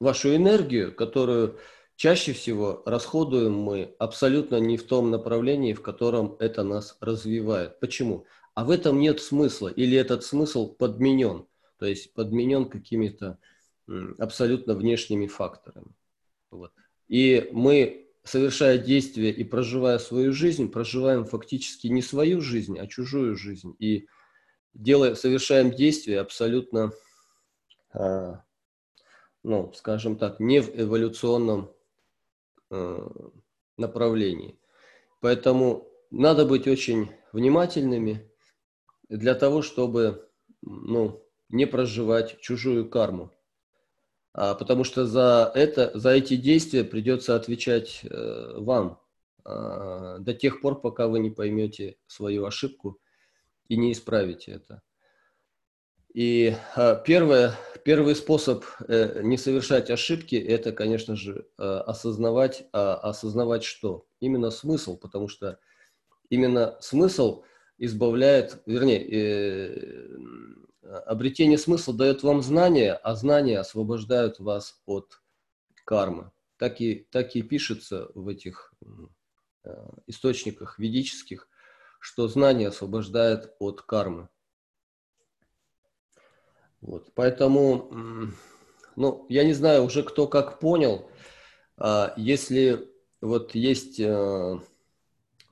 [0.00, 1.58] вашу энергию, которую
[1.96, 7.80] чаще всего расходуем мы абсолютно не в том направлении, в котором это нас развивает.
[7.80, 8.26] Почему?
[8.54, 11.46] А в этом нет смысла, или этот смысл подменен,
[11.78, 13.38] то есть подменен какими-то м,
[14.18, 15.94] абсолютно внешними факторами.
[16.50, 16.72] Вот.
[17.08, 23.36] И мы, совершая действия и проживая свою жизнь, проживаем фактически не свою жизнь, а чужую
[23.36, 23.74] жизнь.
[23.78, 24.06] И
[24.74, 26.92] делая, совершаем действия абсолютно,
[27.92, 28.44] а,
[29.42, 31.72] ну, скажем так, не в эволюционном
[32.70, 33.08] э,
[33.76, 34.58] направлении.
[35.20, 38.30] Поэтому надо быть очень внимательными
[39.08, 40.28] для того, чтобы
[40.62, 43.32] ну, не проживать чужую карму.
[44.32, 49.00] А, потому что за это, за эти действия придется отвечать э, вам
[49.44, 53.00] а, до тех пор, пока вы не поймете свою ошибку
[53.68, 54.82] и не исправите это.
[56.12, 57.54] И а, первое,
[57.84, 64.06] первый способ э, не совершать ошибки– это, конечно же, э, осознавать, а, осознавать что?
[64.20, 65.58] Именно смысл, потому что
[66.28, 67.44] именно смысл
[67.78, 70.08] избавляет, вернее,
[70.82, 75.20] обретение смысла дает вам знания, а знания освобождают вас от
[75.84, 76.30] кармы.
[76.56, 78.74] Так и, так и пишется в этих
[79.64, 79.70] э,
[80.06, 81.48] источниках ведических,
[82.00, 84.28] что знание освобождает от кармы.
[86.80, 87.90] Вот, поэтому,
[88.96, 91.10] ну, я не знаю уже кто как понял,
[91.76, 92.88] а, если
[93.20, 94.04] вот есть э,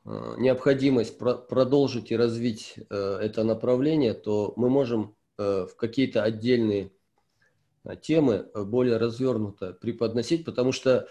[0.05, 6.23] э, необходимость про- продолжить и развить э, это направление, то мы можем э, в какие-то
[6.25, 6.93] отдельные
[7.85, 11.09] э, темы э, более развернуто преподносить, потому что,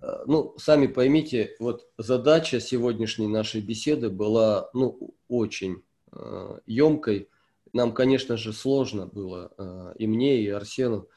[0.00, 5.82] э, ну, сами поймите, вот задача сегодняшней нашей беседы была, ну, очень
[6.12, 7.28] э, емкой.
[7.72, 11.08] Нам, конечно же, сложно было э, и мне, и Арсену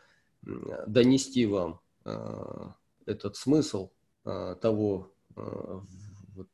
[0.42, 2.72] донести вам э,
[3.06, 3.92] этот смысл
[4.26, 5.80] э, того, э,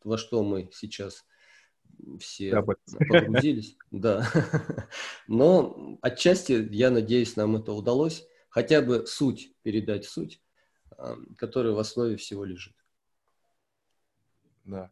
[0.03, 1.26] во что мы сейчас
[2.19, 2.77] все Да, по-
[3.07, 3.77] погрузились.
[3.91, 4.27] Да.
[5.27, 8.27] Но отчасти, я надеюсь, нам это удалось.
[8.49, 10.41] Хотя бы суть, передать суть,
[10.98, 12.76] э, которая в основе всего лежит.
[14.64, 14.91] Да.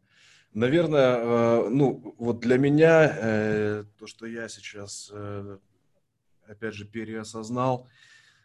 [0.53, 5.57] Наверное, э, ну, вот для меня э, то, что я сейчас, э,
[6.45, 7.87] опять же, переосознал,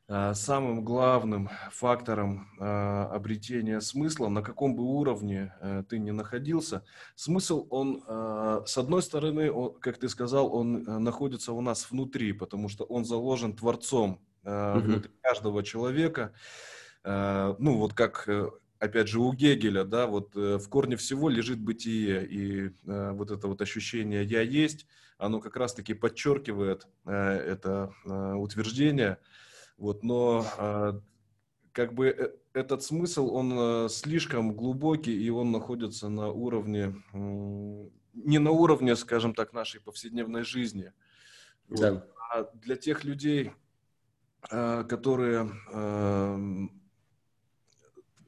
[0.09, 7.67] самым главным фактором э, обретения смысла, на каком бы уровне э, ты ни находился, смысл,
[7.71, 12.33] он, э, с одной стороны, он, как ты сказал, он э, находится у нас внутри,
[12.33, 16.33] потому что он заложен Творцом э, внутри каждого человека.
[17.05, 18.49] Э, Ну, вот как э,
[18.79, 23.31] опять же, у Гегеля, да, вот э, в корне всего лежит бытие, и э, вот
[23.31, 24.87] это вот ощущение «я есть»,
[25.19, 29.19] оно как раз-таки подчеркивает э, это э, утверждение,
[29.79, 31.01] вот, но э,
[31.73, 38.39] как бы э, этот смысл, он э, слишком глубокий, и он находится на уровне, не
[38.39, 40.93] на уровне, скажем так, нашей повседневной жизни.
[41.69, 41.81] Вот.
[41.81, 42.05] Да.
[42.31, 43.53] А для тех людей,
[44.51, 46.83] э, которые эм,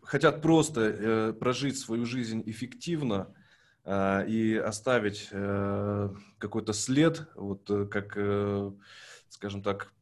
[0.03, 3.35] хотят просто э, прожить свою жизнь эффективно
[3.85, 5.29] э, и оставить
[6.39, 8.17] какой-то след, вот как,
[9.29, 9.93] скажем так,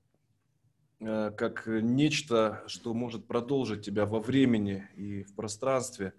[1.00, 6.12] как нечто, что может продолжить тебя во времени и в пространстве.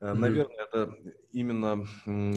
[0.00, 0.20] Э, Мгм.
[0.20, 0.94] Наверное, это
[1.32, 1.86] именно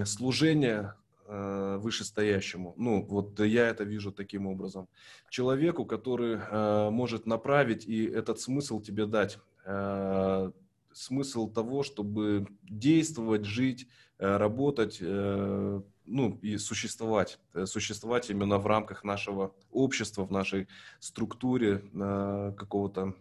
[0.05, 0.93] служение
[1.27, 2.73] э, вышестоящему.
[2.77, 4.87] Ну, вот я это вижу таким образом.
[5.29, 9.39] Человеку, который э, может направить и этот смысл тебе дать.
[9.65, 10.51] Э,
[10.93, 17.39] смысл того, чтобы действовать, жить, э, работать, э, ну и существовать.
[17.53, 20.67] Э, Существовать именно в рамках нашего общества, в нашей
[20.99, 23.13] структуре э, какого-то,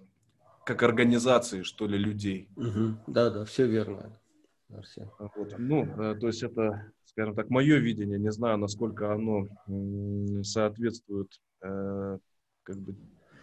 [0.65, 2.48] как организации, что ли, людей.
[2.56, 3.01] Мгм.
[3.06, 4.19] Да, да, все верно,
[4.74, 5.10] Арсен.
[5.19, 5.55] Вот.
[5.59, 8.19] Ну, э, то есть это, скажем так, мое видение.
[8.19, 9.47] Не знаю, насколько оно
[10.43, 12.19] соответствует э,
[12.62, 12.94] как бы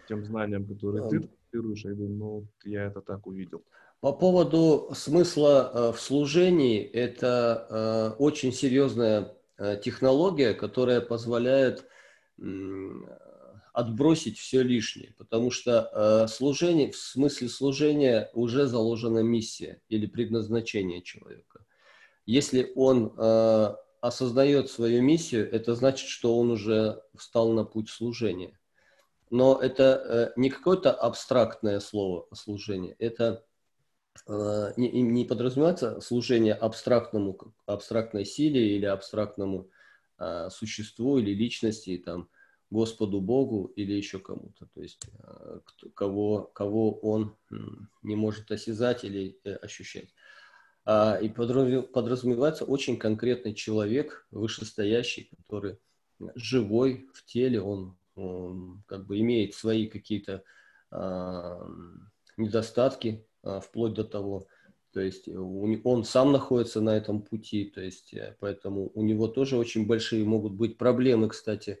[0.08, 1.28] тем знаниям, которые ты Ам.
[1.52, 3.62] транслируешь, но вот я это так увидел.
[4.00, 9.35] По поводу смысла э, в служении, это очень серьезная
[9.82, 11.86] технология, которая позволяет
[13.76, 21.02] отбросить все лишнее, потому что э, служение, в смысле служения уже заложена миссия или предназначение
[21.02, 21.66] человека.
[22.24, 28.58] Если он э, осознает свою миссию, это значит, что он уже встал на путь служения.
[29.28, 33.45] Но это э, не какое-то абстрактное слово служение, это э,
[34.28, 39.68] не, и не подразумевается служение абстрактному, абстрактной силе или абстрактному
[40.18, 42.28] э, существу или личности, там,
[42.70, 47.36] Господу Богу или еще кому-то, то есть э, кто- кого, кого он
[48.02, 50.08] не может осязать или э, ощущать.
[50.84, 55.78] А, и подразуме- подразумевается очень конкретный человек, вышестоящий, который
[56.34, 60.42] живой в теле, он, он как бы имеет свои какие-то
[60.90, 61.68] а,
[62.36, 64.46] недостатки, а, вплоть до того,
[64.92, 69.28] то есть не- он сам находится на этом пути, то есть э, поэтому у него
[69.28, 71.80] тоже очень большие могут быть проблемы, кстати,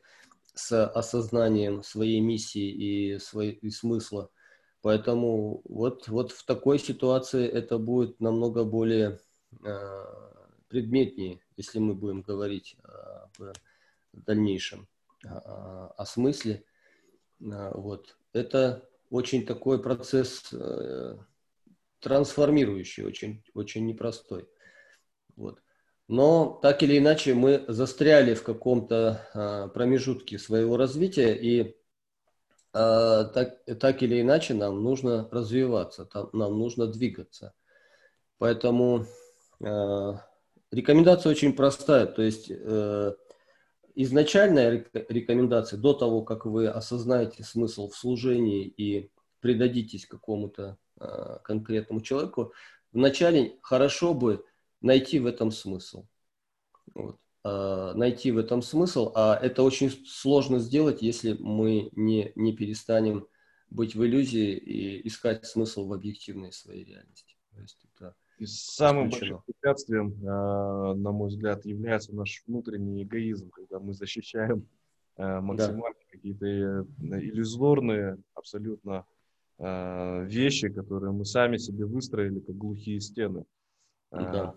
[0.54, 2.68] с осознанием своей миссии
[3.14, 4.30] и, своей, и смысла.
[4.82, 9.18] Поэтому вот, вот в такой ситуации это будет намного более
[9.64, 10.04] э,
[10.68, 13.56] предметнее, если мы будем говорить об
[14.12, 14.88] дальнейшем,
[15.24, 16.64] а, о смысле.
[17.42, 18.16] А, Вот.
[18.32, 21.16] Это очень такой процесс э,
[22.06, 24.48] трансформирующий, очень, очень непростой.
[25.34, 25.60] Вот.
[26.06, 31.74] Но так или иначе мы застряли в каком-то а, промежутке своего развития, и
[32.72, 37.54] а, так, так или иначе нам нужно развиваться, там, нам нужно двигаться.
[38.38, 39.06] Поэтому
[39.64, 40.12] э,
[40.70, 42.06] рекомендация очень простая.
[42.06, 43.14] То есть э,
[43.96, 49.10] изначальная рек- рекомендация до того, как вы осознаете смысл в служении и
[49.40, 50.76] предадитесь какому-то
[51.44, 52.52] конкретному человеку,
[52.92, 54.44] вначале хорошо бы
[54.80, 56.06] найти в этом смысл.
[56.94, 57.18] Вот.
[57.44, 63.26] э, найти в этом смысл, а это очень сложно сделать, если мы не, не перестанем
[63.70, 67.36] быть в иллюзии и искать смысл в объективной своей реальности.
[67.54, 69.36] То есть это И самым исключено.
[69.36, 74.68] большим препятствием, э, на мой взгляд, является наш внутренний эгоизм, когда мы защищаем
[75.16, 79.15] э, максимально какие-то э, иллюзорные абсолютно э,
[79.58, 83.44] вещи, которые мы сами себе выстроили, как глухие стены.
[84.12, 84.54] Э, Да.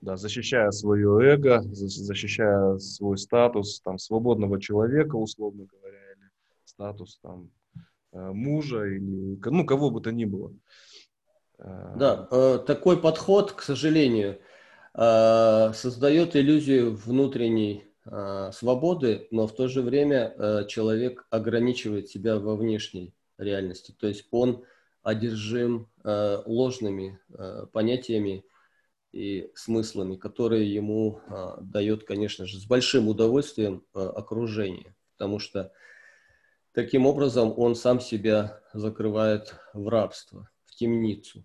[0.00, 6.30] да, защищая свое эго, за- защищая свой статус там, свободного человека, условно говоря, или
[6.64, 7.50] статус там,
[8.12, 10.52] э, мужа, или ну, кого бы то ни было.
[11.58, 14.38] Э, Да, э, такой подход, к сожалению,
[14.94, 22.38] э, создает иллюзию внутренней э, свободы, но в то же время э, человек ограничивает себя
[22.38, 23.94] во внешней реальности.
[23.98, 24.64] То есть он
[25.02, 28.44] одержим э, ложными э, понятиями
[29.12, 34.96] и смыслами, которые ему э, дает, конечно же, с большим удовольствием э, окружение.
[35.16, 35.72] Потому что
[36.72, 41.44] таким образом он сам себя закрывает в рабство, в темницу.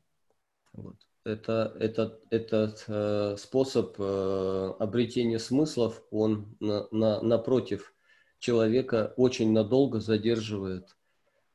[0.74, 0.96] Вот.
[1.24, 7.94] Это, это, этот э, способ э, обретения смыслов, он на, на- напротив
[8.40, 10.98] человека очень надолго задерживает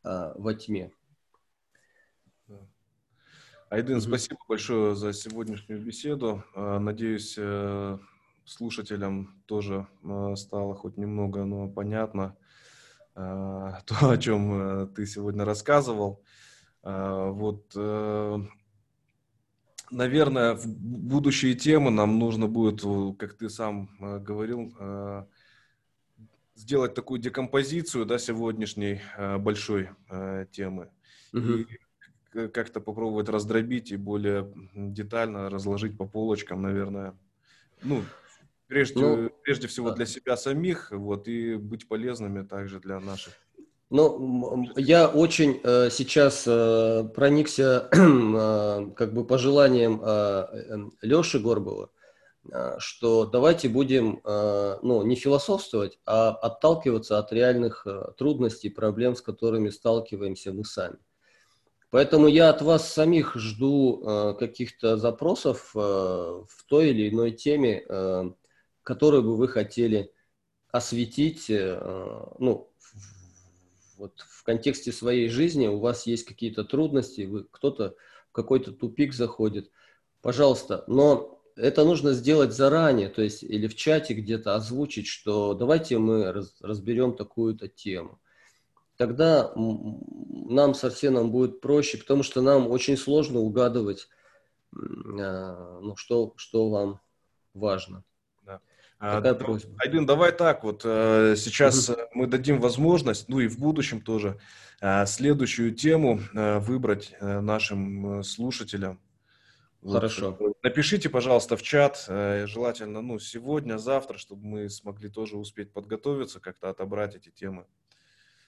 [0.06, 0.90] э, во тьме.
[3.68, 4.00] Айдын, Мгм.
[4.00, 6.44] спасибо большое за сегодняшнюю беседу.
[6.54, 7.98] Э, Надеюсь, э,
[8.44, 12.36] слушателям тоже э, стало хоть немного, но понятно
[13.14, 16.22] то, о чем э, ты сегодня рассказывал.
[16.82, 18.38] Вот, э,
[19.90, 22.82] наверное, в будущие темы нам нужно будет,
[23.18, 23.88] как ты сам
[24.22, 24.72] говорил,
[26.56, 30.90] сделать такую декомпозицию да, сегодняшней э, большой э, темы
[31.32, 31.66] Мгм.
[32.32, 37.14] и как-то попробовать раздробить и более детально разложить по полочкам, наверное.
[37.82, 38.02] Ну,
[38.66, 39.96] прежде, Ну, прежде всего да.
[39.96, 43.32] для себя самих, вот, и быть полезными также для наших.
[43.88, 50.00] Ну, я очень э, сейчас э, проникся э, как бы пожеланием
[51.02, 51.95] Леши Горбова, э,
[52.78, 59.22] что давайте будем э, ну, не философствовать, а отталкиваться от реальных э, трудностей, проблем, с
[59.22, 60.98] которыми сталкиваемся мы сами.
[61.90, 67.86] Поэтому я от вас самих жду каких-то запросов в той или иной теме,
[68.82, 70.12] которую бы вы хотели
[70.72, 72.68] осветить, ну,
[73.96, 77.94] вот в контексте своей жизни у вас есть какие-то трудности, вы кто-то
[78.28, 79.70] в какой-то тупик заходит,
[80.22, 85.98] пожалуйста, но это нужно сделать заранее, то есть или в чате где-то озвучить, что давайте
[85.98, 88.20] мы раз- разберем такую-то тему.
[88.96, 94.08] Тогда нам с Арсеном будет проще, потому что нам очень сложно угадывать,
[94.74, 97.00] а, ну, что, что вам
[97.54, 98.04] важно.
[98.98, 99.74] А, Такая да, просьба.
[99.78, 104.38] Айдын, давай так вот, э, сейчас э, мы дадим возможность, ну и в будущем тоже,
[104.80, 108.98] э, следующую тему выбрать нашим слушателям.
[109.82, 110.36] Вот, Хорошо.
[110.40, 115.72] э, Напишите, пожалуйста, в чат, э, желательно, ну, сегодня, завтра, чтобы мы смогли тоже успеть
[115.72, 117.66] подготовиться, как-то отобрать эти темы.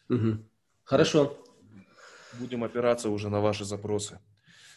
[0.09, 0.49] Мгм.
[0.85, 1.37] Хорошо.
[2.33, 4.21] Будем опираться уже на ваши запросы.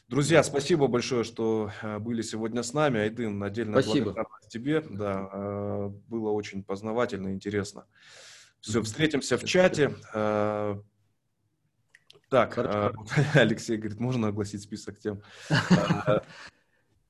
[0.08, 3.00] Друзья, спасибо большое, что э, были сегодня с нами.
[3.00, 4.06] Айдын, отдельно Спасибо.
[4.06, 4.82] благодарность тебе.
[4.82, 7.88] Да, э, было очень познавательно и интересно.
[8.60, 9.96] Все, встретимся в чате.
[12.32, 12.94] Так, Хорошо.
[13.18, 15.22] э, Алексей говорит, можно огласить список тем?
[15.50, 15.56] Э,
[16.08, 16.22] э,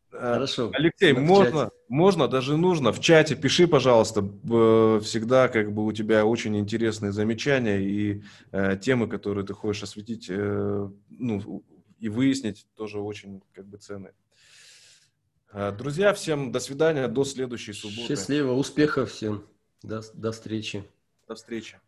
[0.10, 0.72] Хорошо.
[0.74, 2.92] Алексей, можно, можно, даже нужно.
[2.92, 4.24] В чате пиши, пожалуйста.
[5.04, 10.26] Всегда как бы у тебя очень интересные замечания и э, темы, которые ты хочешь осветить,
[10.28, 11.64] э, ну,
[12.00, 14.16] и выяснить, тоже очень как бы ценные.
[15.54, 18.08] Э, Друзья, всем до свидания, до следующей субботы.
[18.08, 19.46] Счастливо, успехов всем.
[19.84, 20.84] До, до встречи.
[21.28, 21.80] До встречи.